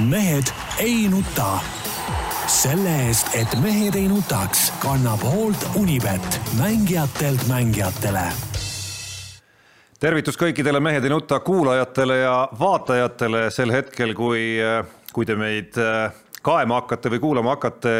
[0.00, 1.58] mehed ei nuta.
[2.46, 8.28] selle eest, et mehed ei nutaks, kannab hoolt Unibet, mängijatelt mängijatele
[10.00, 14.60] tervitus kõikidele Mehed ei nuta kuulajatele ja vaatajatele sel hetkel, kui,
[15.12, 15.74] kui te meid
[16.46, 17.92] kaema hakkate või kuulama hakkate,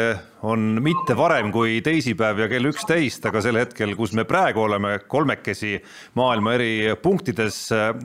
[0.47, 4.93] on mitte varem kui teisipäev ja kell üksteist, aga sel hetkel, kus me praegu oleme
[5.07, 5.73] kolmekesi
[6.15, 6.71] maailma eri
[7.01, 7.57] punktides,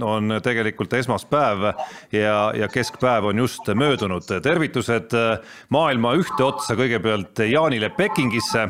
[0.02, 1.68] on tegelikult esmaspäev
[2.16, 4.26] ja, ja keskpäev on just möödunud.
[4.42, 5.14] tervitused
[5.70, 8.68] maailma ühte otsa kõigepealt Jaanile Pekingisse.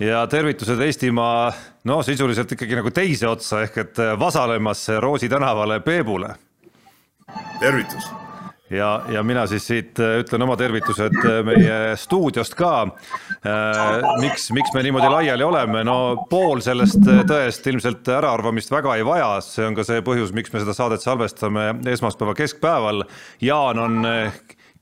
[0.00, 1.52] ja tervitused Eestimaa,
[1.84, 6.34] no sisuliselt ikkagi nagu teise otsa ehk et Vasalemmasse Roosi tänavale Peebule.
[7.60, 8.25] tervitus
[8.70, 12.72] ja, ja mina siis siit äh, ütlen oma tervitused äh, meie stuudiost ka.
[13.46, 19.06] Äh, miks, miks me niimoodi laiali oleme, no pool sellest tõest ilmselt äraarvamist väga ei
[19.06, 23.06] vaja, see on ka see põhjus, miks me seda saadet salvestame esmaspäeva keskpäeval.
[23.44, 24.10] Jaan on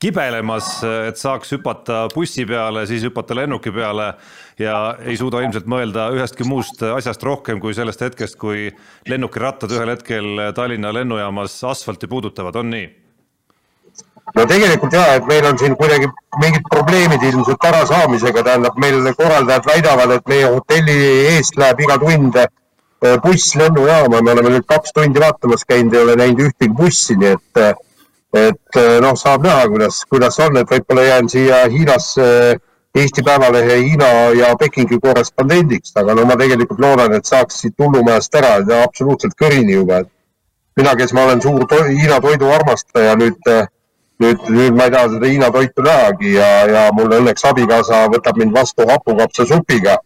[0.01, 0.67] kibelemas,
[1.07, 4.09] et saaks hüpata bussi peale, siis hüpata lennuki peale
[4.59, 8.67] ja ei suuda ilmselt mõelda ühestki muust asjast rohkem kui sellest hetkest, kui
[9.07, 13.04] lennukirattad ühel hetkel Tallinna lennujaamas asfalti puudutavad, on nii?
[14.33, 16.09] No tegelikult ja, et meil on siin kuidagi
[16.41, 20.99] mingid probleemid ilmselt ärasaamisega, tähendab, meil korraldajad väidavad, et meie hotelli
[21.35, 26.05] eest läheb iga tund eh, buss lennujaama, me oleme nüüd kaks tundi vaatamas käinud, ei
[26.07, 27.73] ole näinud ühtegi bussi, nii et, eh,
[28.47, 32.57] et eh, noh, saab näha, kuidas, kuidas on, et võib-olla jään siia Hiinasse
[32.95, 34.09] Eesti Päevalehe Hiina
[34.39, 38.53] ja Pekingi korrespondendiks, aga no ma tegelikult loodan, et saaks siit hullumajast ära,
[38.83, 40.05] absoluutselt kõrini juba.
[40.75, 43.51] mina, kes ma olen suur to Hiina toidu armastaja, nüüd
[44.19, 48.39] nüüd, nüüd ma ei taha seda Hiina toitu nähagi ja, ja mul õnneks abikaasa võtab
[48.39, 49.97] mind vastu hapukapsasupiga.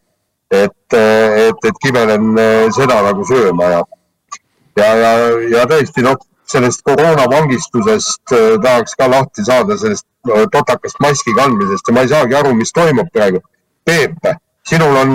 [0.49, 3.81] et, et, et kibelen eh, seda nagu sööma ja,
[4.79, 5.11] ja, ja,
[5.51, 6.17] ja tõesti noh,
[6.49, 12.09] sellest koroonavangistusest eh, tahaks ka lahti saada, sellest eh, totakast maski kandmisest ja ma ei
[12.09, 13.43] saagi aru, mis toimub praegu.
[13.85, 14.25] Peep,
[14.65, 15.13] sinul on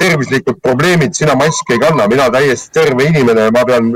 [0.00, 3.88] tervislikud probleemid, sina maski ei kanna, mina täiesti terve inimene, ma pean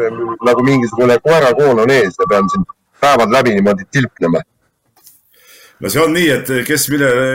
[0.45, 2.65] nagu mingisugune koerakoon on ees ja pean siin
[3.01, 4.43] päevad läbi niimoodi tilpnema.
[5.81, 7.27] no see on nii, et kes millele,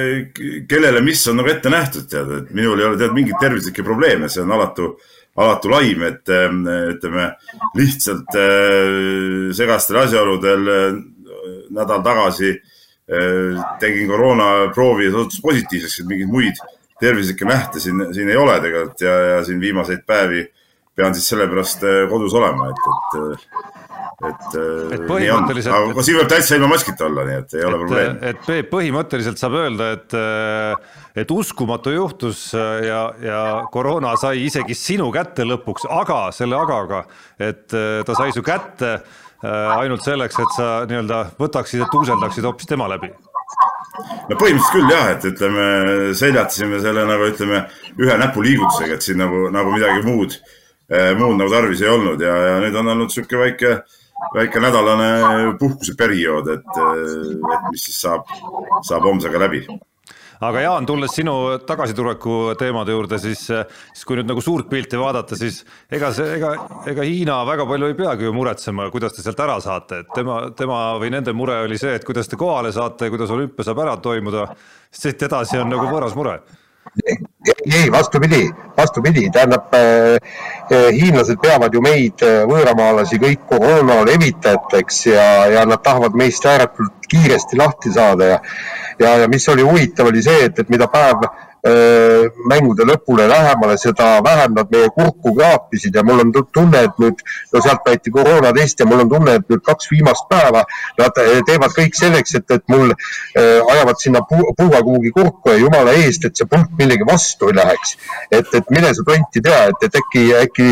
[0.67, 4.27] kellele mis on nagu ette nähtud, tead, et minul ei ole tead mingeid tervislikke probleeme,
[4.29, 4.89] see on alatu,
[5.39, 7.29] alatu laim, et ütleme
[7.79, 10.97] lihtsalt äh, segastel asjaoludel äh,
[11.73, 16.59] nädal tagasi äh, tegin koroonaproovi ja see osutus positiivseks, et mingeid muid
[16.99, 20.43] tervislikke nähte siin, siin ei ole tegelikult ja, ja siin viimaseid päevi
[20.95, 21.81] pean siis sellepärast
[22.11, 22.83] kodus olema, et,
[23.23, 23.82] et
[24.29, 25.73] et, äh, et põhimõtteliselt.
[25.93, 28.29] aga siin võib täitsa ilma maskita olla, nii et ei ole probleemi.
[28.29, 33.41] et Peep, põhimõtteliselt saab öelda, et, äh, et uskumatu juhtus äh, ja, ja
[33.73, 37.03] koroona sai isegi sinu kätte lõpuks, aga selle agaga,
[37.41, 38.95] et ta sai su kätte
[39.43, 45.09] ainult selleks, et sa nii-öelda võtaksid ja tuuseldaksid hoopis tema läbi no põhimõtteliselt küll jah,
[45.11, 45.65] et ütleme,
[46.15, 47.65] seljatasime selle nagu ütleme
[47.99, 50.37] ühe näpuliigutusega, et siin nagu, nagu midagi muud,
[51.19, 53.99] muud nagu tarvis ei olnud ja, ja nüüd on olnud sihuke väike äh,
[54.35, 55.09] väike nädalane
[55.59, 56.77] puhkuseperiood, et,
[57.55, 58.29] et mis siis saab,
[58.85, 59.63] saab homsega läbi.
[60.43, 65.37] Aga Jaan, tulles sinu tagasituleku teemade juurde, siis, siis kui nüüd nagu suurt pilti vaadata,
[65.39, 65.61] siis
[65.93, 66.49] ega see, ega,
[66.91, 70.41] ega Hiina väga palju ei peagi ju muretsema, kuidas te sealt ära saate, et tema,
[70.57, 73.95] tema või nende mure oli see, et kuidas te kohale saate, kuidas olümpia saab ära
[74.03, 74.49] toimuda,
[74.91, 76.41] siit edasi on nagu võõras mure
[77.45, 80.15] ei, vastupidi, vastupidi, tähendab äh,
[80.71, 86.45] äh, hiinlased peavad ju meid äh,, võõramaalasi, kõik koroona levitajateks ja, ja nad tahavad meist
[86.45, 88.37] ääretult kiiresti lahti saada ja,
[88.99, 91.27] ja, ja mis oli huvitav, oli see, et, et mida päev
[91.63, 97.21] mängude lõpule lähemale, seda vähem nad meie kurku kraapisid ja mul on tunne, et nüüd,
[97.53, 100.65] no sealt võeti koroonatest ja mul on tunne, et nüüd kaks viimast päeva
[100.99, 105.61] nad teevad kõik selleks, et, et mul äh, ajavad sinna puu, puuga kuhugi kurku ja
[105.61, 107.95] jumala eest, et see pulk millegi vastu ei läheks.
[108.31, 110.67] et, et mine sa tonti tea, et, et äkki, äkki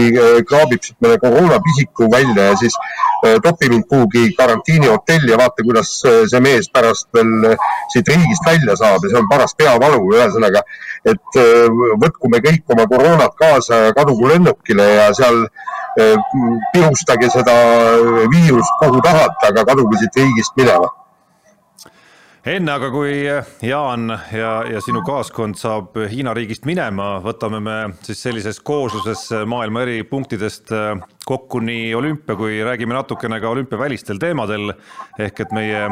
[0.47, 2.77] kraabib siit mõne koroonapisiku välja ja siis
[3.25, 7.57] äh, topi mind kuhugi karantiinihotelli ja vaata, kuidas see mees pärast veel
[7.93, 10.63] siit riigist välja saab ja see on paras peavalu, ühesõnaga
[11.05, 11.67] et äh,
[12.01, 16.15] võtku me kõik oma koroonad kaasa ja kadugu lennukile ja seal äh,
[16.73, 17.55] pihustage seda
[18.33, 20.91] viirust kuhu tahate, aga kaduge siit riigist minema
[22.45, 23.13] enne aga, kui
[23.67, 29.85] Jaan ja, ja sinu kaaskond saab Hiina riigist minema, võtame me siis sellises koosluses maailma
[29.85, 30.95] eri punktidest äh,
[31.25, 34.73] kokku nii olümpia kui räägime natukene ka olümpiavälistel teemadel.
[35.19, 35.87] ehk et meie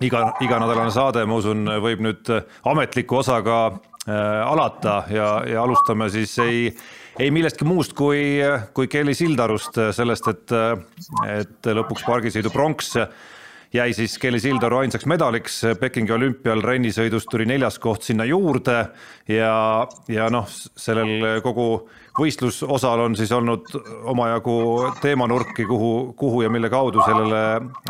[0.00, 6.32] iga, iganädalane saade, ma usun, võib nüüd ametliku osaga Äh, alata ja, ja alustame siis
[6.40, 6.68] ei,
[7.20, 8.38] ei millestki muust kui,
[8.72, 10.54] kui Kelly Sildarust, sellest, et,
[11.28, 12.94] et lõpuks pargisõidu pronks
[13.72, 18.78] jäi siis Kelly Sildaru ainsaks medaliks Pekingi olümpial rennisõidus tuli neljas koht sinna juurde
[19.28, 21.68] ja, ja noh, sellel kogu
[22.18, 23.68] võistlusosal on siis olnud
[24.10, 24.56] omajagu
[25.02, 27.42] teemanurki, kuhu, kuhu ja mille kaudu sellele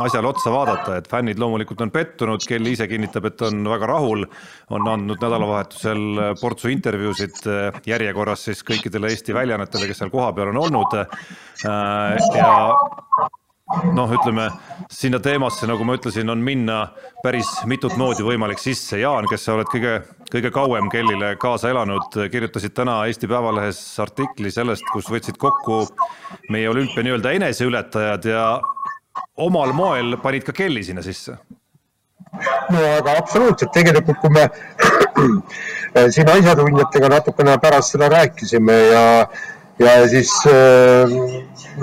[0.05, 4.27] asjale otsa vaadata, et fännid loomulikult on pettunud, Kelly ise kinnitab, et on väga rahul,
[4.75, 7.41] on andnud nädalavahetusel portsu intervjuusid
[7.89, 10.99] järjekorras siis kõikidele Eesti väljaannetele, kes seal kohapeal on olnud
[11.65, 12.49] ja
[13.93, 14.49] noh, ütleme
[14.91, 16.79] sinna teemasse, nagu ma ütlesin, on minna
[17.23, 19.01] päris mitut moodi võimalik sisse.
[19.03, 19.99] Jaan, kes sa oled kõige,
[20.33, 25.85] kõige kauem Kellile kaasa elanud, kirjutasid täna Eesti Päevalehes artikli sellest, kus võtsid kokku
[26.53, 28.49] meie olümpia nii-öelda eneseületajad ja
[29.37, 31.37] omal moel panid ka Kelly sinna sisse.
[32.71, 34.49] no aga absoluutselt, tegelikult kui me
[36.15, 39.05] siin asjatundjatega natukene pärast seda rääkisime ja
[39.79, 41.15] ja siis äh,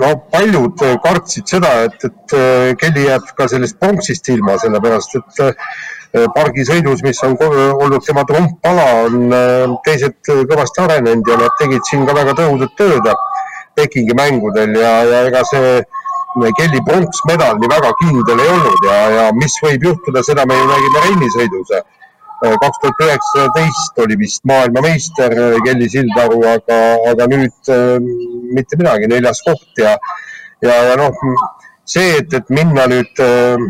[0.00, 5.42] no paljud kartsid seda, et, et äh, Kelly jääb ka sellest pronksist ilma, sellepärast et
[5.46, 5.70] äh,
[6.34, 12.14] pargisõidus, mis on olnud tema trumppala, on teised kõvasti arenenud ja nad tegid siin ka
[12.16, 13.10] väga tõhusat tööd
[13.76, 15.82] Pekingi mängudel ja, ja ega see
[16.56, 20.70] Kelly pronksmedal nii väga kindel ei olnud ja, ja mis võib juhtuda, seda me ju
[20.70, 21.74] nägime rennisõidus
[22.40, 25.32] kaks tuhat üheksateist oli vist maailmameister
[25.64, 27.96] Kelly Sildaru, aga, aga nüüd äh,
[28.54, 29.96] mitte midagi, neljas koht ja,
[30.64, 31.16] ja, ja noh,
[31.84, 33.66] see, et, et minna nüüd äh,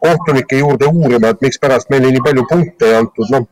[0.00, 3.48] kohtunike juurde uurima, et mikspärast meile nii palju punkte ei antud, noh,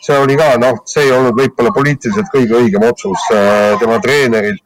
[0.00, 4.62] see oli ka, noh, see ei olnud võib-olla poliitiliselt kõige õigem otsus äh, tema treenerilt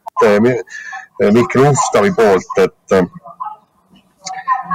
[1.21, 2.95] Mihkel Ustavi poolt, et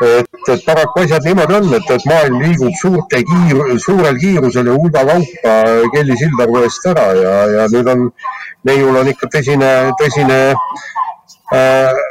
[0.05, 4.77] et, et paraku asjad niimoodi on, et, et maailm liigub suurte kiir, suurel kiirusel ja
[4.77, 5.55] hulga kaupa
[5.95, 8.07] Kelly Sildaru eest ära ja, ja nüüd on,
[8.69, 10.39] neiul on ikka tõsine, tõsine
[11.57, 12.05] äh,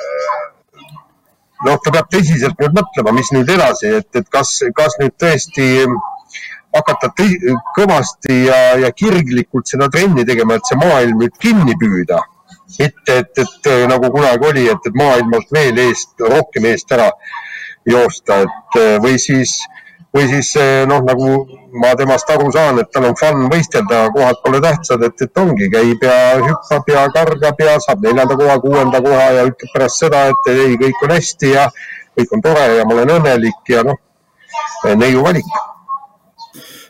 [1.65, 5.87] noh, ta peab tõsiselt nüüd mõtlema, mis nüüd edasi, et, et kas, kas nüüd tõesti
[6.75, 7.11] hakata
[7.77, 12.21] kõvasti ja, ja kirglikult seda trenni tegema, et see maailm nüüd kinni püüda.
[12.79, 17.11] mitte, et, et nagu kunagi oli, et, et maailmalt veel eest, rohkem eest ära
[17.85, 19.57] joosta, et eh, või siis,
[20.15, 21.29] või siis eh, noh, nagu
[21.81, 25.69] ma temast aru saan, et tal on fun võistelda, kohad pole tähtsad, et, et ongi,
[25.73, 30.25] käib ja hüppab ja kargab ja saab neljanda koha, kuuenda koha ja ütleb pärast seda,
[30.33, 31.69] et ei, kõik on hästi ja
[32.15, 34.01] kõik on tore ja ma olen õnnelik ja noh,
[34.95, 35.55] neiu valik.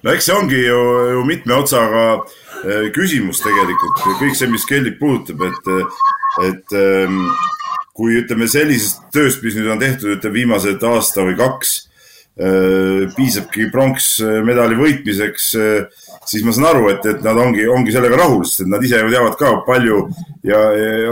[0.05, 0.81] no eks see ongi ju,
[1.17, 5.73] ju mitme otsaga eh, küsimus tegelikult, kõik see, mis Kellit puudutab, et,
[6.45, 6.79] et
[7.95, 11.75] kui ütleme sellisest tööst, mis nüüd on tehtud, ütleme viimased aasta või kaks,
[12.35, 18.19] äh, piisabki pronksmedali võitmiseks, äh, siis ma saan aru, et, et nad ongi, ongi sellega
[18.19, 20.01] rahul, sest et nad ise ju teavad ka palju
[20.45, 20.59] ja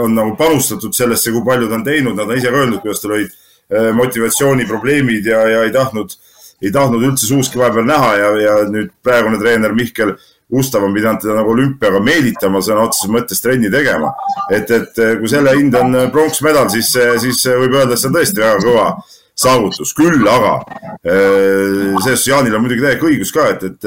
[0.02, 3.00] on nagu panustatud sellesse, kui palju ta on teinud, nad on ise ka öelnud, kuidas
[3.00, 6.12] tal olid äh, motivatsiooniprobleemid ja, ja ei tahtnud,
[6.60, 10.18] ei tahtnud üldse suuski vahepeal näha ja, ja nüüd praegune treener Mihkel
[10.52, 14.12] Gustav on pidanud teda nagu olümpiaga meelitama sõna otseses mõttes trenni tegema.
[14.52, 16.92] et, et kui selle hind on pronksmedal, siis,
[17.22, 18.88] siis võib öelda, et see on tõesti väga kõva
[19.34, 20.54] saavutus, küll aga
[21.02, 23.82] eh, selles Jaanil on muidugi täiega õigus ka, et, et,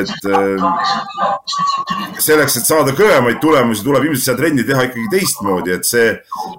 [0.00, 0.64] et eh,
[2.18, 6.10] selleks, et saada kõvemaid tulemusi, tuleb ilmselt seda trenni teha ikkagi teistmoodi, et see,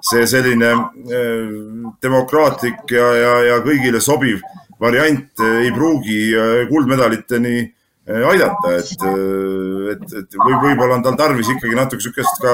[0.08, 1.56] see selline eh,
[2.02, 4.40] demokraatlik ja, ja, ja kõigile sobiv
[4.80, 6.20] variant ei pruugi
[6.68, 7.72] kuldmedaliteni Eh,
[8.06, 12.52] aidata, et, eh, et, et või võib-olla on tal tarvis ikkagi natuke niisugust ka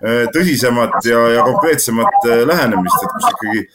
[0.00, 3.66] eh, tõsisemat ja, ja konkreetsemat lähenemist, et kus ikkagi,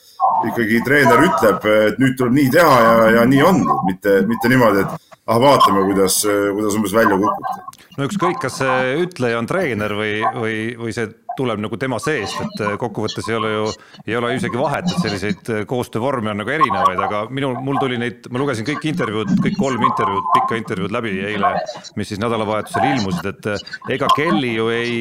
[0.50, 4.82] ikkagi treener ütleb, et nüüd tuleb nii teha ja, ja nii on, mitte, mitte niimoodi,
[4.82, 4.98] et
[5.30, 7.78] ah, vaatame, kuidas, kuidas umbes välja kukub.
[8.00, 12.38] no ükskõik, kas see ütleja on treener või, või, või see tuleb nagu tema seest,
[12.44, 13.66] et kokkuvõttes ei ole ju,
[14.06, 18.28] ei ole isegi vahet, et selliseid koostöövorme on nagu erinevaid, aga minul, mul tuli neid,
[18.32, 21.54] ma lugesin kõik intervjuud, kõik kolm intervjuud, pikka intervjuud läbi eile,
[22.00, 24.98] mis siis nädalavahetusel ilmusid, et ega Kelly ju ei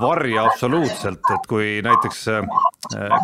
[0.00, 2.24] varja absoluutselt, et kui näiteks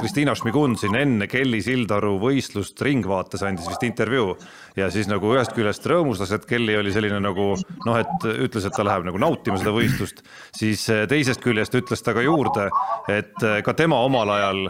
[0.00, 4.32] Kristiina Šmigun siin enne Kelly Sildaru võistlust Ringvaates andis vist intervjuu
[4.76, 8.76] ja siis nagu ühest küljest rõõmustas, et Kelly oli selline nagu noh, et ütles, et
[8.76, 10.22] ta läheb nagu nautima seda võistlust,
[10.56, 12.68] siis eh, teisest küljest ütles ta ka juurde,
[13.12, 14.62] et eh, ka tema omal ajal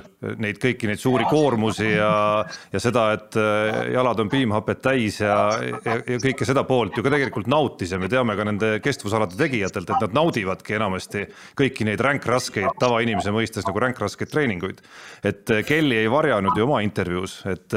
[0.42, 2.12] neid kõiki neid suuri koormusi ja,
[2.73, 7.06] ja seda, et eh, jalad on piimhapet täis ja, ja, ja kõike seda poolt ju
[7.06, 11.26] ka tegelikult nautis ja me teame ka nende kestvusalade tegijatelt, et nad naudivadki enamasti
[11.59, 14.82] kõiki neid ränkraskeid tavainimese mõistes nagu ränkraskeid treeninguid.
[15.23, 17.75] et Kelly ei varjanud ju oma intervjuus, et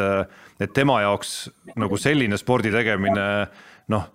[0.60, 1.38] et tema jaoks
[1.76, 3.26] nagu selline spordi tegemine
[3.92, 4.06] noh,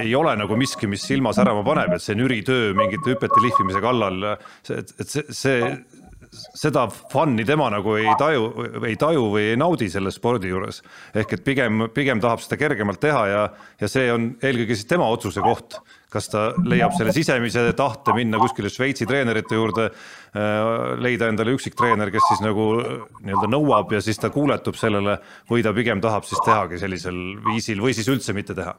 [0.00, 3.82] ei ole nagu miski, mis silma särama paneb, et see on üritöö mingite hüpete lihvimise
[3.84, 5.60] kallal, et, et see, see
[6.34, 8.48] seda fun'i tema nagu ei taju,
[8.86, 10.80] ei taju või ei naudi selle spordi juures.
[11.14, 13.42] ehk et pigem, pigem tahab seda kergemalt teha ja,
[13.80, 15.78] ja see on eelkõige siis tema otsuse koht.
[16.14, 22.12] Kas ta leiab selle sisemise tahte minna kuskile Šveitsi treenerite juurde, äh, leida endale üksiktreener,
[22.14, 25.18] kes siis nagu nii-öelda nõuab ja siis ta kuuletub sellele
[25.50, 28.76] või ta pigem tahab siis tehagi sellisel viisil või siis üldse mitte teha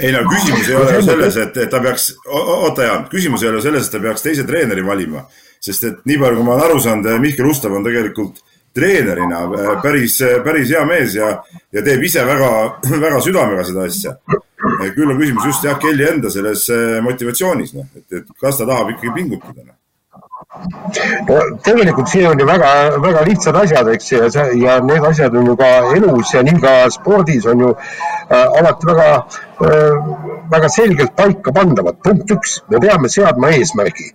[0.00, 3.50] ei no küsimus ei ole ju selles, et, et ta peaks, oota Jaan, küsimus ei
[3.50, 5.26] ole selles, et ta peaks teise treeneri valima.
[5.62, 8.40] sest et nii palju, kui ma olen aru saanud, Mihkel Ustav on tegelikult
[8.74, 11.28] treenerina äh, päris, päris hea mees ja,
[11.72, 12.48] ja teeb ise väga,
[13.06, 14.16] väga südamega seda asja.
[14.96, 18.68] Küll on küsimus just jah, Kelly enda selles äh, motivatsioonis, noh, et, et kas ta
[18.68, 19.78] tahab ikkagi pingutada noh
[21.28, 22.70] no tegelikult siin on ju väga,
[23.02, 26.60] väga lihtsad asjad, eks ja see ja need asjad on ju ka elus ja nii
[26.64, 29.96] ka spordis on ju äh, alati väga äh,,
[30.52, 31.96] väga selgelt paika pandavad.
[32.04, 34.12] punkt üks, me peame seadma eesmärgi.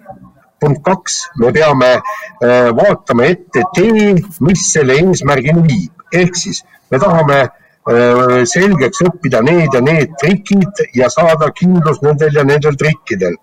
[0.60, 7.00] punkt kaks, me peame äh, vaatama ette tee, mis selle eesmärgini viib, ehk siis me
[7.00, 7.50] tahame äh,
[7.88, 13.38] selgeks õppida need ja need trikid ja saada kindlus nendel ja nendel trikkidel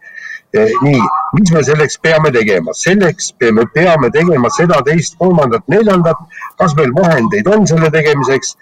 [0.54, 1.00] nii,
[1.32, 2.72] mis me selleks peame tegema?
[2.72, 6.16] selleks me peame tegema seda, teist, kolmandat, neljandat.
[6.58, 8.56] kas meil vahendeid on selle tegemiseks?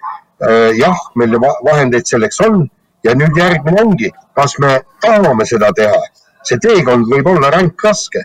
[0.78, 2.64] Jah, meil vahendeid selleks on
[3.04, 6.00] ja nüüd järgmine ongi, kas me tahame seda teha?
[6.42, 8.24] see teekond võib olla ränk raske.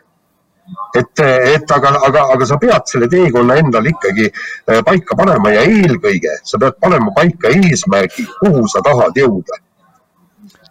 [0.96, 1.22] Et,
[1.54, 6.40] et aga, aga, aga sa pead selle teekonna endal ikkagi eh, paika panema ja eelkõige
[6.44, 9.62] sa pead panema paika eesmärgi, kuhu sa tahad jõuda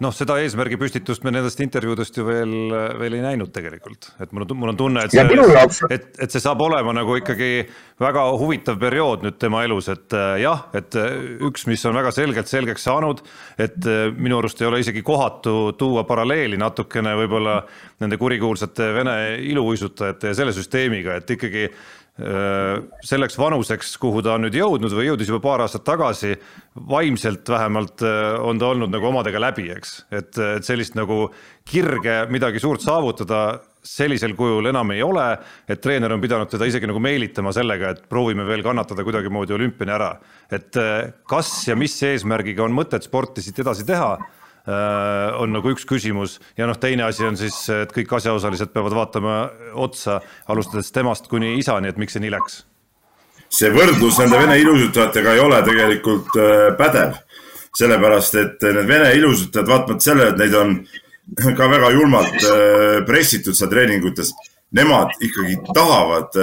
[0.05, 2.55] noh, seda eesmärgi püstitust me nendest intervjuudest ju veel,
[3.01, 6.43] veel ei näinud tegelikult, et mul on, mul on tunne, et see, et, et see
[6.43, 7.51] saab olema nagu ikkagi
[8.03, 11.17] väga huvitav periood nüüd tema elus, et äh, jah, et äh,
[11.49, 13.23] üks, mis on väga selgelt selgeks saanud,
[13.57, 17.61] et äh, minu arust ei ole isegi kohatu tuua paralleeli natukene võib-olla
[18.05, 19.17] nende kurikuulsate Vene
[19.49, 21.71] iluuisutajate ja selle süsteemiga, et ikkagi
[22.17, 26.33] selleks vanuseks, kuhu ta on nüüd jõudnud või jõudis juba paar aastat tagasi,
[26.89, 31.27] vaimselt vähemalt äh, on ta olnud nagu omadega läbi, eks, et, et sellist nagu
[31.69, 35.27] kirge midagi suurt saavutada sellisel kujul enam ei ole,
[35.69, 39.95] et treener on pidanud teda isegi nagu meelitama sellega, et proovime veel kannatada kuidagimoodi olümpiani
[39.99, 40.17] ära.
[40.51, 44.17] et äh, kas ja mis eesmärgiga on mõtet sporti siit edasi teha
[44.67, 46.39] on nagu üks küsimus.
[46.59, 49.37] Ja noh, teine asi on siis, et kõik asjaosalised peavad vaatama
[49.79, 50.21] otsa,
[50.51, 52.65] alustades temast kuni isani, et miks see nii läks.
[53.49, 57.15] see võrdlus nende Vene ilusutajatega ei ole tegelikult äh, pädev,
[57.79, 60.75] sellepärast et need Vene ilusutajad, vaatamata sellele, et neid on
[61.59, 64.35] ka väga julmalt äh, pressitud seal treeningutes,
[64.75, 66.35] nemad ikkagi tahavad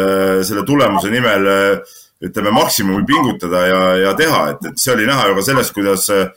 [0.48, 1.44] selle tulemuse nimel
[2.24, 6.08] ütleme, maksimumi pingutada ja, ja teha, et, et see oli näha ju ka sellest, kuidas
[6.14, 6.30] äh,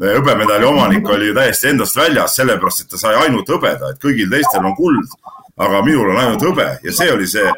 [0.00, 4.30] hõbemedali omanik oli ju täiesti endast väljas, sellepärast et ta sai ainult hõbeda, et kõigil
[4.30, 5.18] teistel on kuld,
[5.60, 6.68] aga minul on ainult hõbe.
[6.84, 7.50] Ja see oli see,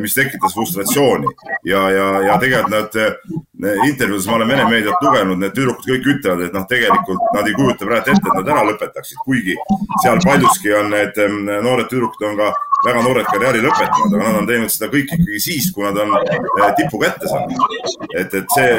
[0.00, 1.30] mis tekitas frustratsiooni.
[1.64, 6.44] Ja, ja, ja tegelikult nad intervjuudes, ma olen Vene meediat lugenud, need tüdrukud kõik ütlevad,
[6.46, 9.56] et noh, tegelikult nad ei kujuta praegu ette, et nad ära lõpetaksid, kuigi
[10.02, 11.18] seal paljuski on need
[11.64, 15.40] noored tüdrukud on ka väga noored karjääri lõpetanud, aga nad on teinud seda kõik ikkagi
[15.42, 17.76] siis, kui nad on eh, tipu kätte saanud.
[18.18, 18.70] et, et see,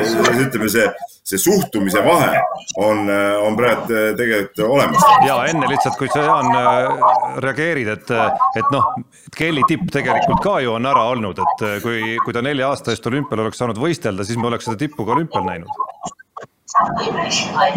[0.43, 0.87] ütleme see,
[1.23, 2.41] see suhtumise vahe
[2.83, 3.07] on,
[3.47, 5.05] on praegu eh, tegelikult olemas.
[5.27, 8.11] ja enne lihtsalt, kui sa Jaan reageerid, et,
[8.59, 8.89] et noh,
[9.37, 13.07] Kelly tipp tegelikult ka ju on ära olnud, et kui, kui ta nelja aasta eest
[13.07, 15.81] olümpial oleks saanud võistelda, siis me oleks seda tippu ka olümpial näinud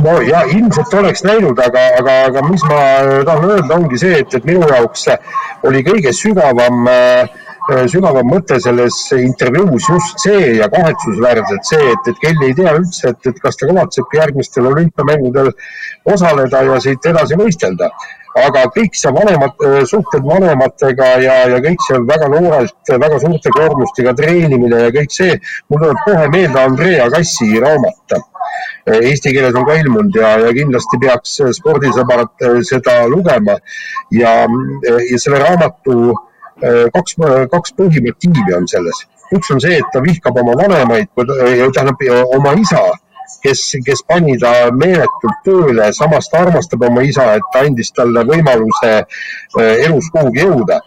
[0.04, 2.78] no ja ilmselt oleks näinud, aga, aga, aga mis ma
[3.28, 5.08] tahan öelda, ongi see, et, et minu jaoks
[5.68, 7.44] oli kõige sügavam äh,
[7.90, 13.10] sügavam mõte selles intervjuus just see ja kahetsusväärselt see, et, et Kelly ei tea üldse,
[13.12, 15.50] et, et kas ta kavatsebki järgmistel olümpiamängudel
[16.14, 17.90] osaleda ja siit edasi võistelda.
[18.36, 23.52] aga kõik see vanemad, äh, suhted vanematega ja, ja kõik see väga noorelt, väga suurte
[23.54, 25.38] koormustega treenimine ja kõik see,
[25.70, 28.18] mul tuleb kohe meelde Andrea Kassi raamat
[28.86, 33.56] Eh, eesti keeles on ka ilmunud ja, ja kindlasti peaks spordisõbrad eh, seda lugema
[34.14, 36.14] ja, ja selle raamatu
[36.60, 37.16] kaks,
[37.52, 39.04] kaks põhimotiivi on selles.
[39.34, 42.02] üks on see, et ta vihkab oma vanemaid, tähendab
[42.36, 42.82] oma isa,
[43.42, 48.22] kes, kes pani ta meeletult tööle, samas ta armastab oma isa, et ta andis talle
[48.28, 48.92] võimaluse
[49.86, 50.78] elus kuhugi jõuda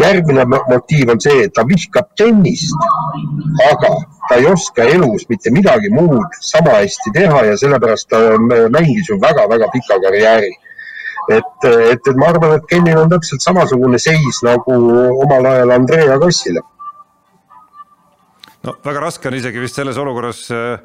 [0.00, 2.76] järgmine motiiv on see, et ta vihkab tennist,
[3.70, 3.92] aga
[4.28, 8.22] ta ei oska elus mitte midagi muud sama hästi teha ja sellepärast ta
[8.76, 10.52] mängis ju väga-väga pika karjääri.
[11.32, 14.76] Et, et, et ma arvan, et Kennil on täpselt samasugune seis nagu
[15.24, 16.62] omal ajal Andrea Kassile.
[18.66, 20.78] no väga raske on isegi vist selles olukorras äh,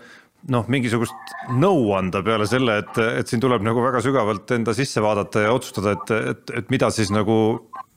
[0.49, 5.03] noh, mingisugust nõu anda peale selle, et, et siin tuleb nagu väga sügavalt enda sisse
[5.03, 7.37] vaadata ja otsustada, et, et, et mida siis nagu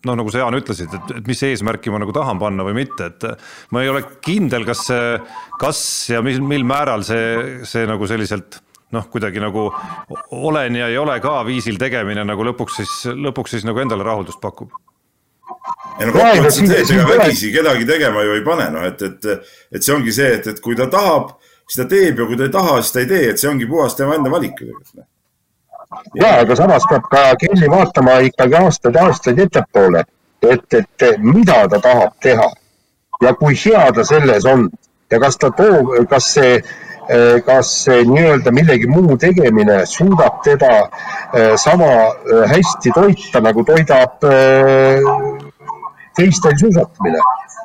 [0.04, 3.08] noh, nagu sa Jaan ütlesid, et, et mis eesmärki ma nagu tahan panna või mitte,
[3.08, 3.28] et
[3.72, 5.14] ma ei ole kindel, kas see,
[5.60, 5.80] kas
[6.12, 8.60] ja mil, mil määral see, see nagu selliselt
[8.94, 9.68] noh, kuidagi nagu
[10.30, 14.40] olen ja ei ole ka viisil tegemine nagu lõpuks siis, lõpuks siis nagu endale rahuldust
[14.42, 14.72] pakub.
[16.00, 19.02] Ei no kokkuvõttes on see, et ega vägisi kedagi tegema ju ei pane, noh et,
[19.02, 21.36] et, et see ongi see, et, et kui ta tahab,
[21.68, 23.68] siis ta teeb ja kui ta ei taha, siis ta ei tee, et see ongi
[23.70, 24.64] puhas tema enda valik.
[26.18, 30.02] Ja, aga samas peab ka Kelly vaatama ikkagi aastaid-aastaid ettepoole,
[30.50, 32.48] et, et mida ta tahab teha
[33.22, 34.66] ja kui hea ta selles on
[35.10, 36.58] ja kas ta toob, kas see
[37.46, 40.88] kas nii-öelda millegi muu tegemine suudab teda
[41.60, 41.90] sama
[42.50, 44.24] hästi toita, nagu toidab
[46.16, 47.20] teistel suusatamine?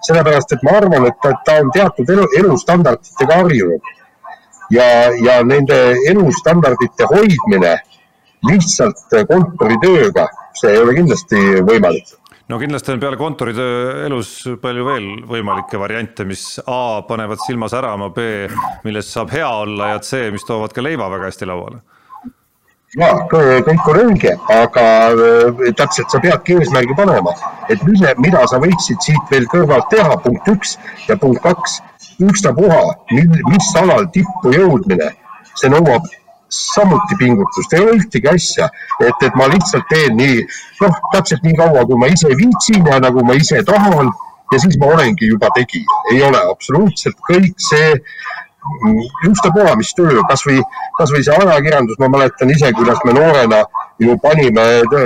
[0.08, 3.96] Sellepärast et ma arvan, et ta, ta on teatud elu, elustandarditega harjunud
[4.72, 4.86] ja,
[5.24, 5.80] ja nende
[6.10, 7.76] elustandardite hoidmine
[8.48, 10.30] lihtsalt kontoritööga,
[10.60, 12.19] see ei ole kindlasti võimalik
[12.50, 18.10] no kindlasti on peale kontoritöö elus palju veel võimalikke variante, mis A panevad silma särama,
[18.16, 18.26] B
[18.86, 21.82] milles saab hea olla ja C, mis toovad ka leiva väga hästi lauale.
[22.98, 27.36] Ja kõik on õige, aga äh, täpselt sa peadki eesmärgi panema,
[27.70, 30.74] et mille, mida sa võiksid siit veel kõrvalt teha, punkt üks
[31.06, 31.78] ja punkt kaks,
[32.26, 32.82] ükstapuha,
[33.14, 35.12] mis alal tippu jõudmine,
[35.54, 36.10] see nõuab
[36.50, 40.42] samuti pingutust, ei ole ühtegi asja, et, et ma lihtsalt teen nii,
[40.82, 44.12] noh, täpselt nii kaua, kui ma ise viitsin ja nagu ma ise tahan
[44.52, 47.94] ja siis ma olengi juba tegija, ei ole absoluutselt kõik see
[49.26, 50.60] ükstapuha, mis töö, kasvõi,
[50.98, 53.64] kasvõi see ajakirjandus, ma mäletan ise, kuidas me noorena
[54.04, 54.66] ju panime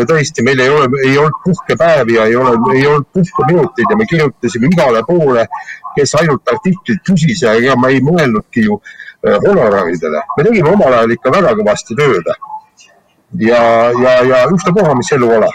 [0.09, 4.07] tõesti, meil ei ole, ei olnud puhkepäevi ja ei ole, ei olnud puhkeminuteid ja me
[4.09, 5.45] kirjutasime igale poole,
[5.95, 8.79] kes ainult artiklit küsis ja ega ma ei mõelnudki ju
[9.23, 10.23] honoraridele.
[10.37, 12.33] me tegime omal ajal ikka väga kõvasti tööd.
[13.39, 13.61] ja,
[14.01, 15.49] ja, ja ükstapuha, mis elu ole.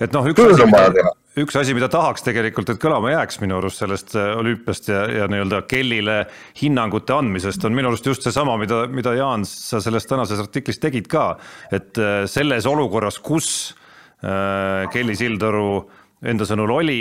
[0.00, 3.82] et noh, üks asi, mida, üks asi, mida tahaks tegelikult, et kõlama jääks minu arust
[3.82, 6.20] sellest äh, olümpiast ja, ja nii-öelda kellile
[6.60, 11.08] hinnangute andmisest on minu arust just seesama, mida, mida Jaan, sa selles tänases artiklis tegid
[11.10, 11.30] ka.
[11.72, 13.74] et äh, selles olukorras, kus
[14.22, 15.88] äh, Kelly Sildaru
[16.26, 16.98] enda sõnul oli,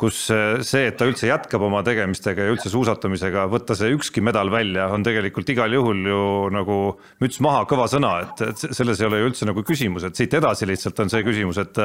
[0.00, 4.22] kus äh, see, et ta üldse jätkab oma tegemistega ja üldse suusatamisega, võtta see ükski
[4.24, 6.20] medal välja, on tegelikult igal juhul ju
[6.52, 6.78] nagu
[7.24, 10.36] müts maha, kõva sõna, et, et selles ei ole ju üldse nagu küsimus, et siit
[10.36, 11.80] edasi lihtsalt on see küsimus, et,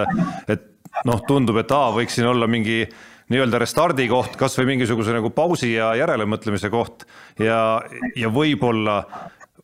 [0.52, 0.70] et
[1.08, 2.84] noh, tundub, et A võiks siin olla mingi
[3.32, 7.08] nii-öelda restardi koht, kasvõi mingisuguse nagu pausi ja järelemõtlemise koht
[7.40, 7.80] ja,
[8.20, 9.00] ja võib-olla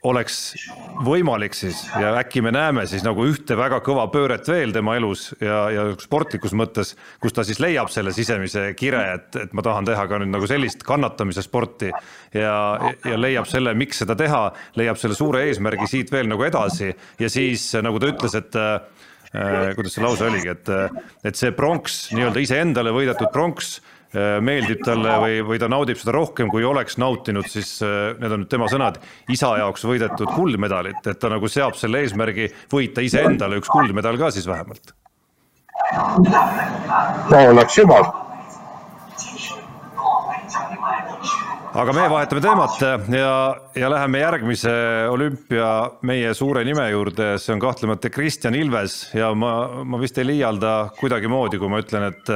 [0.08, 0.36] oleks
[1.04, 5.26] võimalik siis ja äkki me näeme siis nagu ühte väga kõva pööret veel tema elus
[5.44, 9.90] ja, ja sportlikus mõttes, kus ta siis leiab selle sisemise kire, et, et ma tahan
[9.90, 12.56] teha ka nüüd nagu sellist kannatamise sporti ja,
[13.04, 14.46] ja leiab selle, miks seda teha,
[14.80, 18.60] leiab selle suure eesmärgi siit veel nagu edasi ja siis nagu ta ütles, et
[19.30, 20.70] Äh, kuidas see lause oligi, et,
[21.22, 23.76] et see pronks, nii-öelda iseendale võidetud pronks
[24.16, 28.44] meeldib talle või, või ta naudib seda rohkem, kui oleks nautinud siis, äh, need on
[28.44, 28.98] nüüd tema sõnad,
[29.30, 34.32] isa jaoks võidetud kuldmedalit, et ta nagu seab selle eesmärgi võita iseendale üks kuldmedal ka
[34.34, 34.96] siis vähemalt.
[37.30, 38.10] no oleks jumal.
[41.80, 42.80] Aga me vahetame teemat
[43.14, 43.34] ja,
[43.78, 44.72] ja läheme järgmise
[45.14, 45.68] olümpia
[46.02, 50.96] meie suure nime juurde, see on kahtlemata Kristjan Ilves ja ma, ma vist ei liialda
[50.98, 52.34] kuidagimoodi, kui ma ütlen, et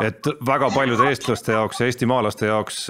[0.00, 2.86] et väga paljude eestlaste jaoks ja eestimaalaste jaoks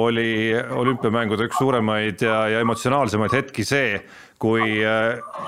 [0.00, 3.98] oli olümpiamängude üks suuremaid ja, ja emotsionaalsemaid hetki see,
[4.40, 4.80] kui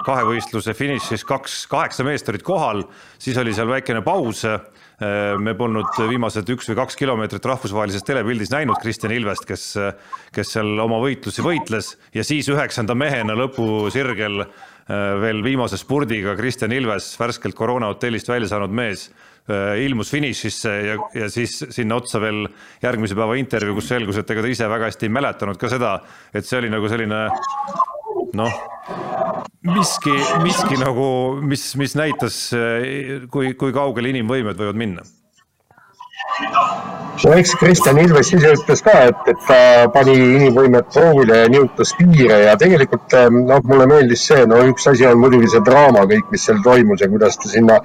[0.07, 2.85] kahevõistluse finišis kaks, kaheksa meest olid kohal,
[3.21, 4.45] siis oli seal väikene paus.
[4.49, 4.61] Äh,
[5.39, 9.67] me polnud viimased üks või kaks kilomeetrit rahvusvahelises telepildis näinud Kristjan Ilvest, kes,
[10.35, 11.93] kes seal oma võitlusi võitles.
[12.17, 14.43] Ja siis üheksanda mehena lõpusirgel
[14.89, 19.11] veel viimase spurdiga Kristjan Ilves, värskelt koroonahotellist välja saanud mees,
[19.81, 22.45] ilmus finišisse ja, ja siis sinna otsa veel
[22.83, 25.95] järgmise päeva intervjuu, kus selgus, et ega ta ise väga hästi ei mäletanud ka seda,
[26.37, 27.23] et see oli nagu selline
[28.39, 28.59] noh,
[29.65, 31.09] miski, miski nagu,
[31.41, 32.43] mis, mis näitas,
[33.33, 35.09] kui, kui kaugele inimvõimed võivad minna
[37.25, 39.59] no eks Kristjan Ilves ise ütles ka, et, et ta
[39.95, 45.07] pani inimvõimet proovile ja nihutas piire ja tegelikult noh, mulle meeldis see, no üks asi
[45.09, 47.79] on muidugi see draama kõik, mis seal toimus ja kuidas ta sinna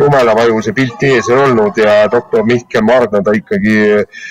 [0.00, 4.22] jumelavajuse pilti ees ei olnud ja doktor Mihkel Margna ta ikkagi äh,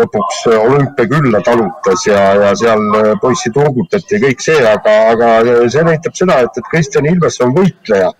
[0.00, 5.30] lõpuks olümpiakülla talutas ja, ja seal äh, poissi turgutati ja kõik see, aga, aga
[5.72, 8.12] see näitab seda, et, et Kristjan Ilves on võitleja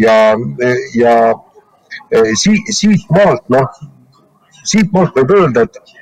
[0.00, 0.16] ja,
[0.96, 1.18] ja
[2.36, 3.84] siit, siit maalt noh
[4.72, 5.94] siitpoolt võib öelda, et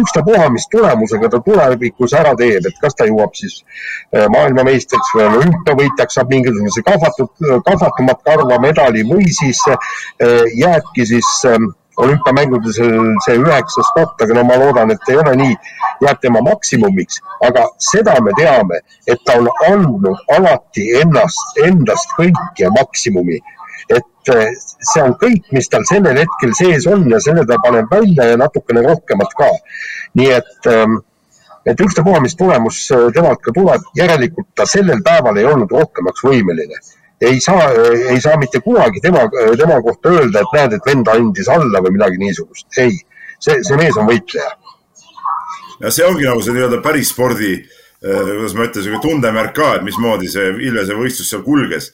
[0.00, 5.28] ükstapuha, mis tulemusega ta tulevikus ära teeb, et kas ta jõuab siis äh, maailmameistriks või
[5.42, 7.30] olümpiavõitjaks, saab mingisuguse kahvatud,
[7.68, 9.60] kahvatumat karva medali või siis
[10.56, 15.56] jääbki siis ähm, olümpiamängudel see üheksas koht, aga no ma loodan, et ei ole nii,
[16.06, 22.64] jääb tema maksimumiks, aga seda me teame, et ta on andnud alati ennast, endast kõik
[22.64, 23.40] ja maksimumi.
[23.90, 24.30] et
[24.82, 28.40] see on kõik, mis tal sellel hetkel sees on ja selle ta paneb välja ja
[28.40, 29.50] natukene rohkemat ka.
[30.18, 30.98] nii et ähm,
[31.66, 36.24] et ükstapuha, mis tulemus äh, temalt ka tuleb, järelikult ta sellel päeval ei olnud rohkemaks
[36.26, 36.80] võimeline
[37.22, 37.70] ei saa,
[38.10, 39.18] ei saa mitte kunagi tema,
[39.56, 42.66] tema kohta öelda, et näed, et vend andis alla või midagi niisugust.
[42.82, 42.96] ei,
[43.38, 44.50] see, see mees on võitleja.
[45.84, 47.54] ja see ongi nagu see nii-öelda päris spordi,
[48.02, 51.92] kuidas ma ütlen, sihuke tundemärk ka, et mismoodi see Ilvese võistlus seal kulges.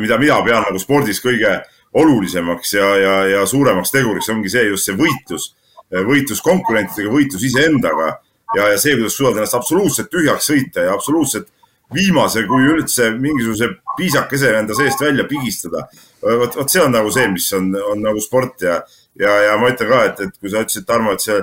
[0.00, 1.58] Mida mina pean nagu spordis kõige
[1.94, 5.52] olulisemaks ja, ja, ja suuremaks teguriks ongi see just see võitlus,
[5.92, 8.10] eh, võitlus konkurentidega, võitlus iseendaga
[8.56, 11.48] ja, ja see, kuidas suudad ennast absoluutselt tühjaks sõita ja absoluutselt
[11.94, 15.86] viimase, kui üldse mingisuguse piisakese enda seest välja pigistada.
[16.22, 18.82] vot, vot see on nagu see, mis on, on nagu sport ja,
[19.18, 21.38] ja, ja ma ütlen ka, et, et kui sa ütlesid, Tarmo, et see,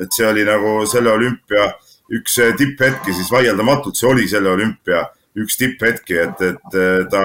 [0.00, 1.72] et see oli nagu selle olümpia
[2.14, 5.04] üks tipphetki, siis vaieldamatult see oli selle olümpia
[5.38, 6.78] üks tipphetki, et, et
[7.10, 7.24] ta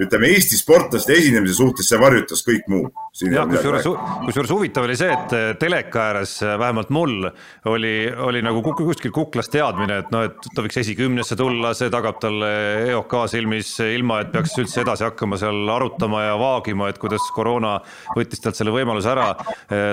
[0.00, 2.88] ütleme Eesti sportlaste esinemise suhtes see varjutas kõik muu.
[3.16, 3.86] jah, kusjuures,
[4.26, 7.28] kusjuures huvitav oli see, et teleka ääres vähemalt mul
[7.72, 7.94] oli,
[8.28, 12.50] oli nagu kuskil kuklas teadmine, et noh, et ta võiks esikümnesse tulla, see tagab talle
[12.90, 17.78] EOK silmis, ilma et peaks üldse edasi hakkama seal arutama ja vaagima, et kuidas koroona
[18.16, 19.30] võttis talt selle võimaluse ära,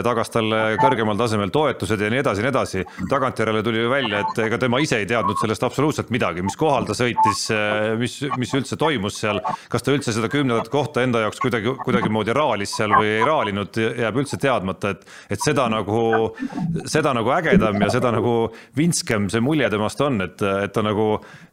[0.06, 2.86] tagas talle kõrgemal tasemel toetused ja nii edasi ja nii edasi.
[3.10, 6.88] tagantjärele tuli ju välja, et ega tema ise ei teadnud sellest absoluutselt midagi, mis kohal
[6.90, 7.48] ta sõitis
[8.00, 9.40] mis, mis üldse toimus seal,
[9.72, 13.78] kas ta üldse seda kümnendat kohta enda jaoks kuidagi, kuidagimoodi raalis seal või ei raalinud,
[13.78, 16.02] jääb üldse teadmata, et, et seda nagu,
[16.90, 18.34] seda nagu ägedam ja seda nagu
[18.78, 21.08] vintskem see mulje temast on, et, et ta nagu